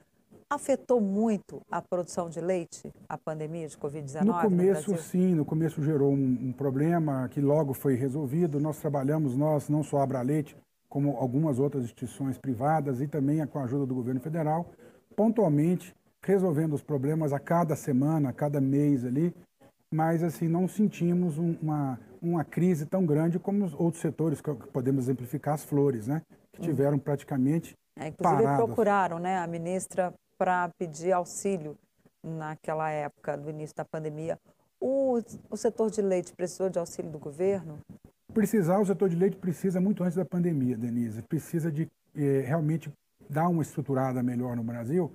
Afetou 0.52 1.00
muito 1.00 1.62
a 1.72 1.82
produção 1.82 2.30
de 2.30 2.42
leite, 2.42 2.92
a 3.08 3.18
pandemia 3.18 3.70
de 3.70 3.78
Covid-19? 3.78 4.26
No 4.26 4.42
começo, 4.42 4.92
no 4.92 4.98
sim, 4.98 5.34
no 5.34 5.46
começo 5.46 5.82
gerou 5.82 6.12
um, 6.12 6.50
um, 6.50 6.52
problema 6.52 7.30
que 7.30 7.40
logo 7.40 7.74
foi 7.74 7.96
resolvido. 7.96 8.60
Nós 8.60 8.78
trabalhamos, 8.78 9.38
nós, 9.38 9.70
não 9.70 9.82
só 9.82 10.00
a 10.00 10.04
Abra 10.04 10.22
Leite, 10.22 10.58
como 10.90 11.16
algumas 11.16 11.58
outras 11.58 11.86
instituições 11.86 12.38
privadas 12.38 13.00
e 13.00 13.08
também 13.08 13.48
com 13.48 13.60
a 13.60 13.64
ajuda 13.64 13.86
do 13.86 13.96
governo 13.96 14.20
federal, 14.20 14.70
pontualmente 15.16 15.96
resolvendo 16.22 16.74
os 16.74 16.84
problemas 16.84 17.32
a 17.32 17.40
cada 17.40 17.74
semana, 17.78 18.28
a 18.28 18.34
cada 18.34 18.60
mês 18.60 19.06
ali, 19.06 19.34
mas 19.90 20.22
assim 20.22 20.50
não 20.50 20.68
sentimos 20.68 21.38
uma, 21.38 21.98
uma 22.22 22.44
crise 22.44 22.86
tão 22.86 23.06
grande 23.06 23.40
como 23.40 23.64
os 23.64 23.74
outros 23.74 24.02
setores 24.02 24.42
que 24.42 24.54
podemos 24.54 25.06
exemplificar 25.06 25.54
as 25.54 25.64
flores, 25.64 26.08
né, 26.08 26.22
que 26.52 26.62
tiveram 26.62 27.00
praticamente 27.00 27.74
é, 27.98 28.08
inclusive 28.08 28.44
paradas. 28.44 28.66
procuraram, 28.66 29.18
né, 29.18 29.38
a 29.38 29.48
ministra 29.48 30.14
para 30.42 30.70
pedir 30.70 31.12
auxílio 31.12 31.78
naquela 32.24 32.90
época 32.90 33.38
do 33.38 33.48
início 33.52 33.76
da 33.76 33.86
pandemia. 33.86 34.40
O, 34.80 35.20
o 35.52 35.56
setor 35.56 35.92
de 35.92 36.02
leite 36.02 36.34
precisou 36.34 36.68
de 36.68 36.80
auxílio 36.80 37.12
do 37.12 37.20
governo? 37.20 37.78
Precisar, 38.34 38.80
o 38.80 38.86
setor 38.88 39.08
de 39.08 39.16
leite 39.16 39.38
precisa 39.38 39.80
muito 39.80 40.04
antes 40.04 40.16
da 40.16 40.26
pandemia, 40.26 40.76
Denise. 40.76 41.22
Precisa 41.22 41.72
de 41.72 41.88
eh, 42.16 42.44
realmente 42.44 42.92
dar 43.30 43.50
uma 43.50 43.62
estruturada 43.62 44.24
melhor 44.24 44.56
no 44.56 44.64
Brasil, 44.64 45.12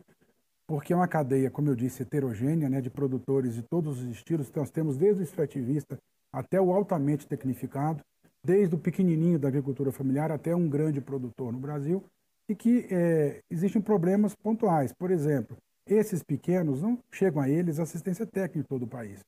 porque 0.65 0.93
é 0.93 0.97
uma 0.97 1.09
cadeia, 1.09 1.51
como 1.51 1.71
eu 1.71 1.75
disse, 1.75 2.05
heterogênea, 2.05 2.69
né, 2.69 2.81
de 2.81 2.89
produtores 2.89 3.53
de 3.53 3.63
todos 3.63 3.99
os 3.99 4.09
estilos. 4.09 4.49
Então, 4.49 4.63
nós 4.63 4.71
temos 4.71 4.97
desde 4.97 5.23
o 5.23 5.25
extrativista 5.25 5.99
até 6.33 6.61
o 6.61 6.73
altamente 6.73 7.27
tecnificado, 7.27 8.01
desde 8.45 8.77
o 8.77 8.79
pequenininho 8.79 9.41
da 9.41 9.49
agricultura 9.49 9.91
familiar 9.91 10.31
até 10.31 10.55
um 10.55 10.69
grande 10.69 11.01
produtor 11.01 11.53
no 11.53 11.59
Brasil, 11.59 12.05
e 12.49 12.55
que 12.55 12.87
é, 12.91 13.43
existem 13.51 13.81
problemas 13.81 14.35
pontuais. 14.35 14.93
Por 14.93 15.11
exemplo, 15.11 15.57
esses 15.87 16.23
pequenos 16.23 16.83
não 16.83 16.99
chegam 17.11 17.43
a 17.43 17.49
eles 17.49 17.79
assistência 17.79 18.27
técnica 18.27 18.59
em 18.59 18.63
todo 18.63 18.85
o 18.85 18.89
país. 18.89 19.21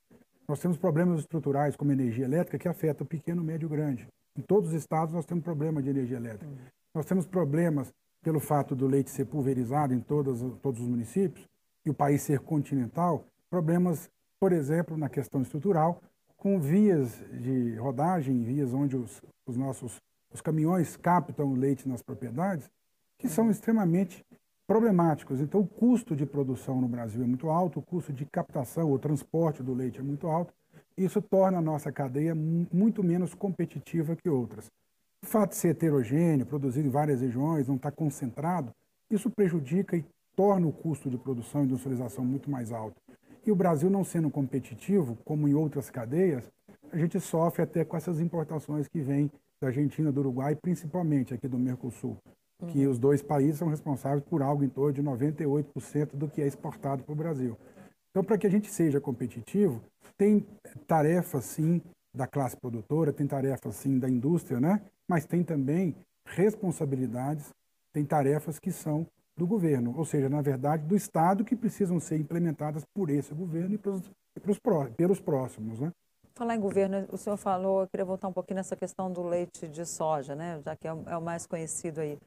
Nós 0.48 0.60
temos 0.60 0.76
problemas 0.76 1.20
estruturais 1.20 1.76
como 1.76 1.92
energia 1.92 2.24
elétrica 2.24 2.58
que 2.58 2.68
afeta 2.68 3.02
o 3.02 3.06
pequeno, 3.06 3.42
médio 3.42 3.66
e 3.66 3.70
grande. 3.70 4.08
Em 4.36 4.42
todos 4.42 4.70
os 4.70 4.74
estados 4.74 5.14
nós 5.14 5.26
temos 5.26 5.44
problema 5.44 5.82
de 5.82 5.90
energia 5.90 6.16
elétrica. 6.16 6.52
Nós 6.94 7.04
temos 7.06 7.26
problemas 7.26 7.92
pelo 8.22 8.40
fato 8.40 8.74
do 8.74 8.86
leite 8.86 9.10
ser 9.10 9.26
pulverizado 9.26 9.92
em 9.92 10.00
todos, 10.00 10.40
todos 10.62 10.80
os 10.80 10.88
municípios 10.88 11.46
e 11.84 11.90
o 11.90 11.94
país 11.94 12.22
ser 12.22 12.40
continental, 12.40 13.24
problemas, 13.50 14.10
por 14.40 14.52
exemplo, 14.52 14.96
na 14.96 15.08
questão 15.08 15.42
estrutural, 15.42 16.00
com 16.36 16.60
vias 16.60 17.22
de 17.32 17.74
rodagem, 17.76 18.42
vias 18.42 18.72
onde 18.72 18.96
os, 18.96 19.20
os 19.46 19.56
nossos 19.56 20.00
os 20.32 20.40
caminhões 20.40 20.96
captam 20.96 21.54
leite 21.54 21.88
nas 21.88 22.02
propriedades, 22.02 22.68
que 23.18 23.28
são 23.28 23.50
extremamente 23.50 24.24
problemáticos. 24.66 25.40
Então, 25.40 25.60
o 25.60 25.66
custo 25.66 26.14
de 26.14 26.24
produção 26.24 26.80
no 26.80 26.86
Brasil 26.86 27.22
é 27.22 27.26
muito 27.26 27.48
alto, 27.48 27.80
o 27.80 27.82
custo 27.82 28.12
de 28.12 28.24
captação 28.24 28.90
ou 28.90 28.98
transporte 28.98 29.62
do 29.62 29.74
leite 29.74 29.98
é 29.98 30.02
muito 30.02 30.28
alto. 30.28 30.52
Isso 30.96 31.20
torna 31.22 31.58
a 31.58 31.62
nossa 31.62 31.90
cadeia 31.90 32.34
muito 32.34 33.02
menos 33.02 33.34
competitiva 33.34 34.14
que 34.14 34.28
outras. 34.28 34.70
O 35.22 35.26
fato 35.26 35.50
de 35.50 35.56
ser 35.56 35.68
heterogêneo, 35.68 36.46
produzido 36.46 36.86
em 36.86 36.90
várias 36.90 37.20
regiões, 37.20 37.66
não 37.66 37.76
estar 37.76 37.90
concentrado, 37.90 38.70
isso 39.10 39.30
prejudica 39.30 39.96
e 39.96 40.04
torna 40.36 40.66
o 40.66 40.72
custo 40.72 41.10
de 41.10 41.16
produção 41.16 41.62
e 41.62 41.64
industrialização 41.64 42.24
muito 42.24 42.50
mais 42.50 42.70
alto. 42.70 43.00
E 43.44 43.50
o 43.50 43.56
Brasil 43.56 43.88
não 43.88 44.04
sendo 44.04 44.30
competitivo, 44.30 45.16
como 45.24 45.48
em 45.48 45.54
outras 45.54 45.88
cadeias, 45.88 46.44
a 46.92 46.98
gente 46.98 47.18
sofre 47.18 47.62
até 47.62 47.84
com 47.84 47.96
essas 47.96 48.20
importações 48.20 48.86
que 48.86 49.00
vêm 49.00 49.30
da 49.60 49.68
Argentina, 49.68 50.12
do 50.12 50.20
Uruguai, 50.20 50.54
principalmente 50.54 51.32
aqui 51.32 51.48
do 51.48 51.58
Mercosul 51.58 52.18
que 52.66 52.86
os 52.86 52.98
dois 52.98 53.22
países 53.22 53.58
são 53.58 53.68
responsáveis 53.68 54.22
por 54.24 54.42
algo 54.42 54.64
em 54.64 54.68
torno 54.68 54.92
de 54.92 55.02
98% 55.02 56.16
do 56.16 56.28
que 56.28 56.42
é 56.42 56.46
exportado 56.46 57.04
para 57.04 57.12
o 57.12 57.16
Brasil. 57.16 57.56
Então, 58.10 58.24
para 58.24 58.36
que 58.36 58.46
a 58.46 58.50
gente 58.50 58.70
seja 58.70 59.00
competitivo, 59.00 59.80
tem 60.16 60.44
tarefas, 60.86 61.44
sim, 61.44 61.80
da 62.12 62.26
classe 62.26 62.56
produtora, 62.56 63.12
tem 63.12 63.26
tarefas, 63.26 63.76
sim, 63.76 63.98
da 63.98 64.08
indústria, 64.08 64.58
né? 64.58 64.82
mas 65.08 65.24
tem 65.24 65.44
também 65.44 65.94
responsabilidades, 66.26 67.52
tem 67.92 68.04
tarefas 68.04 68.58
que 68.58 68.72
são 68.72 69.06
do 69.36 69.46
governo, 69.46 69.94
ou 69.96 70.04
seja, 70.04 70.28
na 70.28 70.42
verdade, 70.42 70.84
do 70.84 70.96
Estado, 70.96 71.44
que 71.44 71.54
precisam 71.54 72.00
ser 72.00 72.16
implementadas 72.16 72.84
por 72.92 73.08
esse 73.08 73.32
governo 73.32 73.76
e 73.76 73.78
pelos, 73.78 74.10
pelos, 74.42 74.58
pelos 74.96 75.20
próximos. 75.20 75.78
Né? 75.78 75.92
Falar 76.34 76.56
em 76.56 76.60
governo, 76.60 77.06
o 77.12 77.16
senhor 77.16 77.36
falou, 77.36 77.82
eu 77.82 77.88
queria 77.88 78.04
voltar 78.04 78.26
um 78.26 78.32
pouquinho 78.32 78.56
nessa 78.56 78.74
questão 78.74 79.12
do 79.12 79.22
leite 79.22 79.68
de 79.68 79.86
soja, 79.86 80.34
né? 80.34 80.60
já 80.64 80.74
que 80.74 80.88
é 80.88 80.92
o, 80.92 81.04
é 81.08 81.16
o 81.16 81.22
mais 81.22 81.46
conhecido 81.46 82.00
aí. 82.00 82.18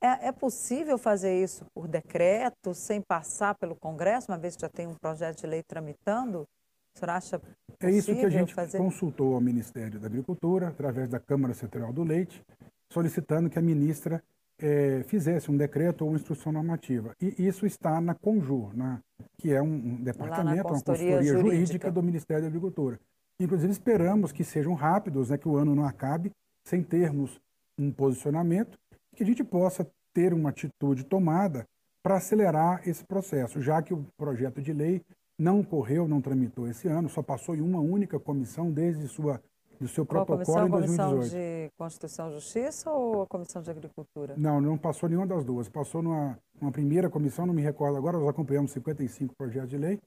É, 0.00 0.28
é, 0.28 0.32
possível 0.32 0.98
fazer 0.98 1.42
isso 1.42 1.64
por 1.74 1.88
decreto, 1.88 2.74
sem 2.74 3.00
passar 3.00 3.54
pelo 3.54 3.74
Congresso, 3.74 4.30
uma 4.30 4.38
vez 4.38 4.54
que 4.54 4.62
já 4.62 4.68
tem 4.68 4.86
um 4.86 4.94
projeto 4.94 5.40
de 5.40 5.46
lei 5.46 5.62
tramitando? 5.62 6.46
O 6.94 6.98
senhor 6.98 7.10
acha 7.10 7.38
possível 7.38 7.66
É 7.80 7.90
isso 7.90 8.14
que 8.14 8.24
a 8.24 8.30
gente 8.30 8.54
fazer? 8.54 8.78
consultou 8.78 9.34
ao 9.34 9.40
Ministério 9.40 9.98
da 9.98 10.06
Agricultura, 10.06 10.68
através 10.68 11.08
da 11.08 11.18
Câmara 11.18 11.54
Setorial 11.54 11.92
do 11.92 12.02
Leite, 12.02 12.42
solicitando 12.90 13.48
que 13.48 13.58
a 13.58 13.62
ministra 13.62 14.22
é, 14.58 15.02
fizesse 15.04 15.50
um 15.50 15.56
decreto 15.56 16.02
ou 16.02 16.10
uma 16.10 16.16
instrução 16.16 16.52
normativa. 16.52 17.14
E 17.20 17.46
isso 17.46 17.66
está 17.66 18.00
na 18.00 18.14
Conjur, 18.14 18.76
na, 18.76 19.00
que 19.38 19.52
é 19.52 19.62
um, 19.62 19.66
um 19.66 20.02
departamento, 20.02 20.62
uma 20.62 20.70
consultoria 20.70 21.22
jurídica. 21.22 21.38
jurídica 21.38 21.90
do 21.90 22.02
Ministério 22.02 22.42
da 22.42 22.48
Agricultura. 22.48 23.00
Inclusive, 23.38 23.72
esperamos 23.72 24.32
que 24.32 24.44
sejam 24.44 24.74
rápidos, 24.74 25.30
né, 25.30 25.36
que 25.36 25.48
o 25.48 25.56
ano 25.56 25.74
não 25.74 25.84
acabe 25.84 26.32
sem 26.64 26.82
termos 26.82 27.38
um 27.78 27.92
posicionamento 27.92 28.78
que 29.16 29.22
a 29.22 29.26
gente 29.26 29.42
possa 29.42 29.90
ter 30.12 30.32
uma 30.32 30.50
atitude 30.50 31.04
tomada 31.04 31.66
para 32.02 32.16
acelerar 32.16 32.86
esse 32.88 33.04
processo, 33.04 33.60
já 33.60 33.82
que 33.82 33.92
o 33.92 34.06
projeto 34.16 34.62
de 34.62 34.72
lei 34.72 35.02
não 35.38 35.62
correu, 35.62 36.06
não 36.06 36.20
tramitou 36.20 36.68
esse 36.68 36.86
ano, 36.86 37.08
só 37.08 37.22
passou 37.22 37.56
em 37.56 37.60
uma 37.60 37.80
única 37.80 38.18
comissão 38.20 38.70
desde 38.70 39.08
sua 39.08 39.40
do 39.78 39.86
seu 39.86 40.06
Qual 40.06 40.24
protocolo 40.24 40.44
comissão? 40.44 40.66
em 40.66 40.70
2018. 40.70 41.02
A 41.02 41.16
comissão 41.16 41.38
de 41.38 41.70
Constituição 41.76 42.28
e 42.28 42.32
Justiça 42.32 42.90
ou 42.90 43.22
a 43.22 43.26
comissão 43.26 43.60
de 43.60 43.70
Agricultura? 43.70 44.34
Não, 44.36 44.60
não 44.60 44.78
passou 44.78 45.06
nenhuma 45.08 45.26
das 45.26 45.44
duas. 45.44 45.68
Passou 45.68 46.02
numa, 46.02 46.38
numa 46.58 46.72
primeira 46.72 47.10
comissão, 47.10 47.44
não 47.44 47.52
me 47.52 47.60
recordo 47.60 47.96
agora, 47.98 48.18
nós 48.18 48.28
acompanhamos 48.28 48.72
55 48.72 49.34
projetos 49.36 49.68
de 49.68 49.76
lei, 49.76 50.00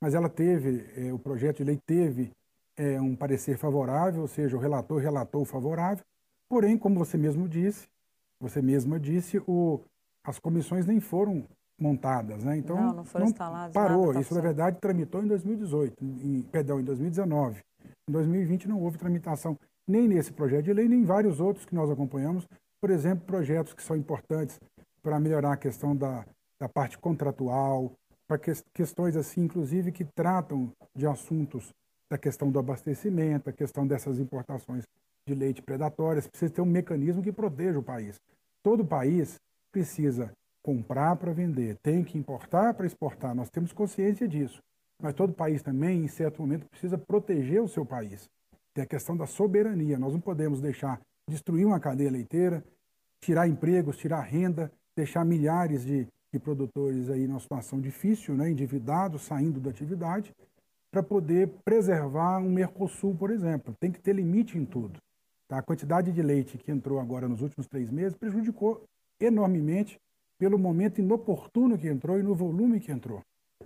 mas 0.00 0.14
ela 0.14 0.28
teve, 0.28 0.86
eh, 0.96 1.12
o 1.12 1.18
projeto 1.18 1.58
de 1.58 1.64
lei 1.64 1.78
teve 1.84 2.30
eh, 2.78 2.98
um 2.98 3.14
parecer 3.14 3.58
favorável, 3.58 4.22
ou 4.22 4.28
seja, 4.28 4.56
o 4.56 4.60
relator 4.60 4.98
relatou 4.98 5.44
favorável, 5.44 6.04
porém, 6.48 6.78
como 6.78 6.98
você 6.98 7.18
mesmo 7.18 7.46
disse, 7.46 7.86
você 8.40 8.62
mesma 8.62 8.98
disse, 8.98 9.38
o, 9.46 9.80
as 10.24 10.38
comissões 10.38 10.86
nem 10.86 10.98
foram 10.98 11.44
montadas, 11.78 12.42
né? 12.44 12.56
Então 12.56 12.76
não, 12.76 12.94
não 12.94 13.04
foram 13.04 13.24
não 13.24 13.30
instaladas. 13.30 13.72
Parou. 13.72 14.12
Tá 14.12 14.20
Isso 14.20 14.34
na 14.34 14.40
verdade 14.40 14.78
tramitou 14.80 15.22
em 15.22 15.26
2018, 15.26 16.04
em, 16.04 16.42
perdão, 16.42 16.80
em 16.80 16.84
2019. 16.84 17.60
Em 18.08 18.12
2020 18.12 18.68
não 18.68 18.80
houve 18.80 18.98
tramitação 18.98 19.56
nem 19.86 20.06
nesse 20.06 20.32
projeto 20.32 20.64
de 20.64 20.72
lei, 20.72 20.88
nem 20.88 21.00
em 21.00 21.04
vários 21.04 21.40
outros 21.40 21.64
que 21.64 21.74
nós 21.74 21.90
acompanhamos. 21.90 22.46
Por 22.80 22.90
exemplo, 22.90 23.24
projetos 23.26 23.72
que 23.72 23.82
são 23.82 23.96
importantes 23.96 24.58
para 25.02 25.18
melhorar 25.18 25.52
a 25.52 25.56
questão 25.56 25.96
da, 25.96 26.24
da 26.58 26.68
parte 26.68 26.98
contratual, 26.98 27.92
para 28.26 28.38
que, 28.38 28.52
questões 28.72 29.16
assim, 29.16 29.42
inclusive, 29.42 29.90
que 29.90 30.04
tratam 30.04 30.70
de 30.94 31.06
assuntos 31.06 31.72
da 32.10 32.18
questão 32.18 32.50
do 32.50 32.58
abastecimento, 32.58 33.50
a 33.50 33.52
questão 33.52 33.86
dessas 33.86 34.18
importações 34.18 34.84
de 35.34 35.38
leite 35.38 35.62
predatórias, 35.62 36.26
precisa 36.26 36.52
ter 36.52 36.60
um 36.60 36.66
mecanismo 36.66 37.22
que 37.22 37.32
proteja 37.32 37.78
o 37.78 37.82
país. 37.82 38.20
Todo 38.62 38.84
país 38.84 39.40
precisa 39.72 40.32
comprar 40.62 41.16
para 41.16 41.32
vender, 41.32 41.76
tem 41.82 42.04
que 42.04 42.18
importar 42.18 42.74
para 42.74 42.86
exportar, 42.86 43.34
nós 43.34 43.48
temos 43.48 43.72
consciência 43.72 44.28
disso. 44.28 44.60
Mas 45.00 45.14
todo 45.14 45.32
país 45.32 45.62
também, 45.62 46.04
em 46.04 46.08
certo 46.08 46.42
momento, 46.42 46.68
precisa 46.68 46.98
proteger 46.98 47.62
o 47.62 47.68
seu 47.68 47.86
país. 47.86 48.28
Tem 48.74 48.84
a 48.84 48.86
questão 48.86 49.16
da 49.16 49.26
soberania. 49.26 49.98
Nós 49.98 50.12
não 50.12 50.20
podemos 50.20 50.60
deixar 50.60 51.00
destruir 51.28 51.64
uma 51.64 51.80
cadeia 51.80 52.10
leiteira, 52.10 52.62
tirar 53.20 53.48
empregos, 53.48 53.96
tirar 53.96 54.20
renda, 54.20 54.70
deixar 54.94 55.24
milhares 55.24 55.84
de, 55.84 56.06
de 56.32 56.38
produtores 56.38 57.08
aí 57.08 57.26
numa 57.26 57.40
situação 57.40 57.80
difícil, 57.80 58.34
né, 58.34 58.50
endividados, 58.50 59.22
saindo 59.22 59.58
da 59.58 59.70
atividade, 59.70 60.34
para 60.90 61.02
poder 61.02 61.48
preservar 61.64 62.38
um 62.38 62.50
Mercosul, 62.50 63.14
por 63.14 63.30
exemplo. 63.30 63.74
Tem 63.80 63.90
que 63.90 64.00
ter 64.00 64.14
limite 64.14 64.58
em 64.58 64.66
tudo. 64.66 65.00
Tá? 65.50 65.58
A 65.58 65.62
quantidade 65.62 66.12
de 66.12 66.22
leite 66.22 66.56
que 66.56 66.70
entrou 66.70 67.00
agora 67.00 67.28
nos 67.28 67.42
últimos 67.42 67.66
três 67.66 67.90
meses 67.90 68.16
prejudicou 68.16 68.84
enormemente 69.18 70.00
pelo 70.38 70.56
momento 70.56 71.00
inoportuno 71.00 71.76
que 71.76 71.88
entrou 71.88 72.20
e 72.20 72.22
no 72.22 72.36
volume 72.36 72.78
que 72.78 72.92
entrou. 72.92 73.20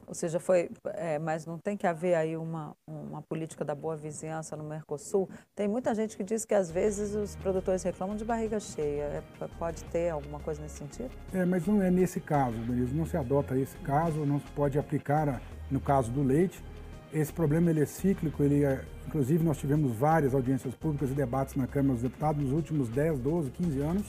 Ou 0.07 0.15
seja, 0.15 0.41
foi, 0.41 0.71
é, 0.95 1.19
mas 1.19 1.47
não 1.47 1.59
tem 1.59 1.77
que 1.77 1.87
haver 1.87 2.15
aí 2.15 2.37
uma, 2.37 2.75
uma 2.87 3.23
política 3.23 3.65
da 3.65 3.75
boa 3.75 3.97
vizinhança 3.97 4.57
no 4.57 4.65
Mercosul. 4.65 5.29
Tem 5.55 5.69
muita 5.69 5.95
gente 5.95 6.17
que 6.17 6.25
diz 6.25 6.45
que 6.45 6.55
às 6.55 6.71
vezes 6.71 7.15
os 7.15 7.37
produtores 7.37 7.83
reclamam 7.83 8.17
de 8.17 8.25
barriga 8.25 8.59
cheia. 8.59 9.03
É, 9.03 9.23
pode 9.59 9.85
ter 9.85 10.09
alguma 10.09 10.41
coisa 10.41 10.63
nesse 10.63 10.79
sentido? 10.79 11.11
É, 11.33 11.45
mas 11.45 11.67
não 11.67 11.83
é 11.83 11.91
nesse 11.91 12.19
caso, 12.19 12.57
Denise. 12.63 12.95
Não 12.95 13.07
se 13.07 13.17
adota 13.17 13.57
esse 13.57 13.77
caso, 13.79 14.25
não 14.25 14.41
se 14.41 14.51
pode 14.53 14.79
aplicar 14.79 15.29
a, 15.29 15.41
no 15.71 15.81
caso 15.81 16.11
do 16.11 16.23
leite. 16.23 16.63
Esse 17.15 17.33
problema 17.33 17.71
ele 17.71 17.81
é 17.81 17.87
cíclico, 17.87 18.43
ele 18.43 18.65
é, 18.65 18.85
inclusive 19.07 19.45
nós 19.45 19.57
tivemos 19.57 19.93
várias 19.93 20.35
audiências 20.35 20.75
públicas 20.75 21.09
e 21.13 21.15
debates 21.15 21.55
na 21.55 21.65
Câmara 21.65 21.95
dos 21.95 22.03
Deputados 22.03 22.43
nos 22.43 22.51
últimos 22.51 22.89
10, 22.89 23.21
12, 23.21 23.51
15 23.53 23.81
anos 23.81 24.07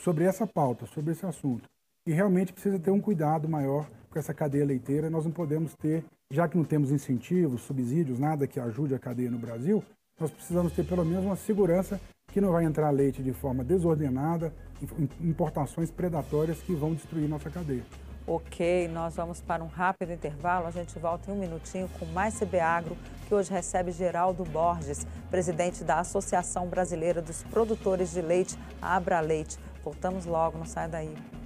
sobre 0.00 0.22
essa 0.22 0.46
pauta, 0.46 0.86
sobre 0.86 1.10
esse 1.10 1.26
assunto. 1.26 1.68
E 2.06 2.12
realmente 2.12 2.52
precisa 2.52 2.78
ter 2.78 2.92
um 2.92 3.00
cuidado 3.00 3.48
maior 3.48 3.90
com 4.08 4.20
essa 4.20 4.32
cadeia 4.32 4.64
leiteira. 4.64 5.10
Nós 5.10 5.24
não 5.24 5.32
podemos 5.32 5.74
ter, 5.74 6.04
já 6.30 6.46
que 6.46 6.56
não 6.56 6.62
temos 6.62 6.92
incentivos, 6.92 7.62
subsídios, 7.62 8.20
nada 8.20 8.46
que 8.46 8.60
ajude 8.60 8.94
a 8.94 9.00
cadeia 9.00 9.32
no 9.32 9.38
Brasil, 9.38 9.82
nós 10.20 10.30
precisamos 10.30 10.72
ter 10.72 10.84
pelo 10.84 11.04
menos 11.04 11.24
uma 11.24 11.36
segurança 11.36 12.00
que 12.28 12.40
não 12.40 12.52
vai 12.52 12.64
entrar 12.64 12.90
leite 12.90 13.20
de 13.20 13.32
forma 13.32 13.64
desordenada, 13.64 14.54
importações 15.20 15.90
predatórias 15.90 16.62
que 16.62 16.72
vão 16.72 16.94
destruir 16.94 17.28
nossa 17.28 17.50
cadeia. 17.50 17.82
Ok, 18.30 18.88
nós 18.88 19.16
vamos 19.16 19.40
para 19.40 19.64
um 19.64 19.68
rápido 19.68 20.12
intervalo. 20.12 20.66
A 20.66 20.70
gente 20.70 20.98
volta 20.98 21.30
em 21.30 21.34
um 21.34 21.38
minutinho 21.38 21.88
com 21.98 22.04
mais 22.04 22.38
CB 22.38 22.60
Agro, 22.60 22.94
que 23.26 23.34
hoje 23.34 23.50
recebe 23.50 23.90
Geraldo 23.90 24.44
Borges, 24.44 25.06
presidente 25.30 25.82
da 25.82 26.00
Associação 26.00 26.66
Brasileira 26.66 27.22
dos 27.22 27.42
Produtores 27.44 28.12
de 28.12 28.20
Leite, 28.20 28.58
Abra 28.82 29.20
Leite. 29.20 29.58
Voltamos 29.82 30.26
logo, 30.26 30.58
não 30.58 30.66
sai 30.66 30.88
daí. 30.88 31.37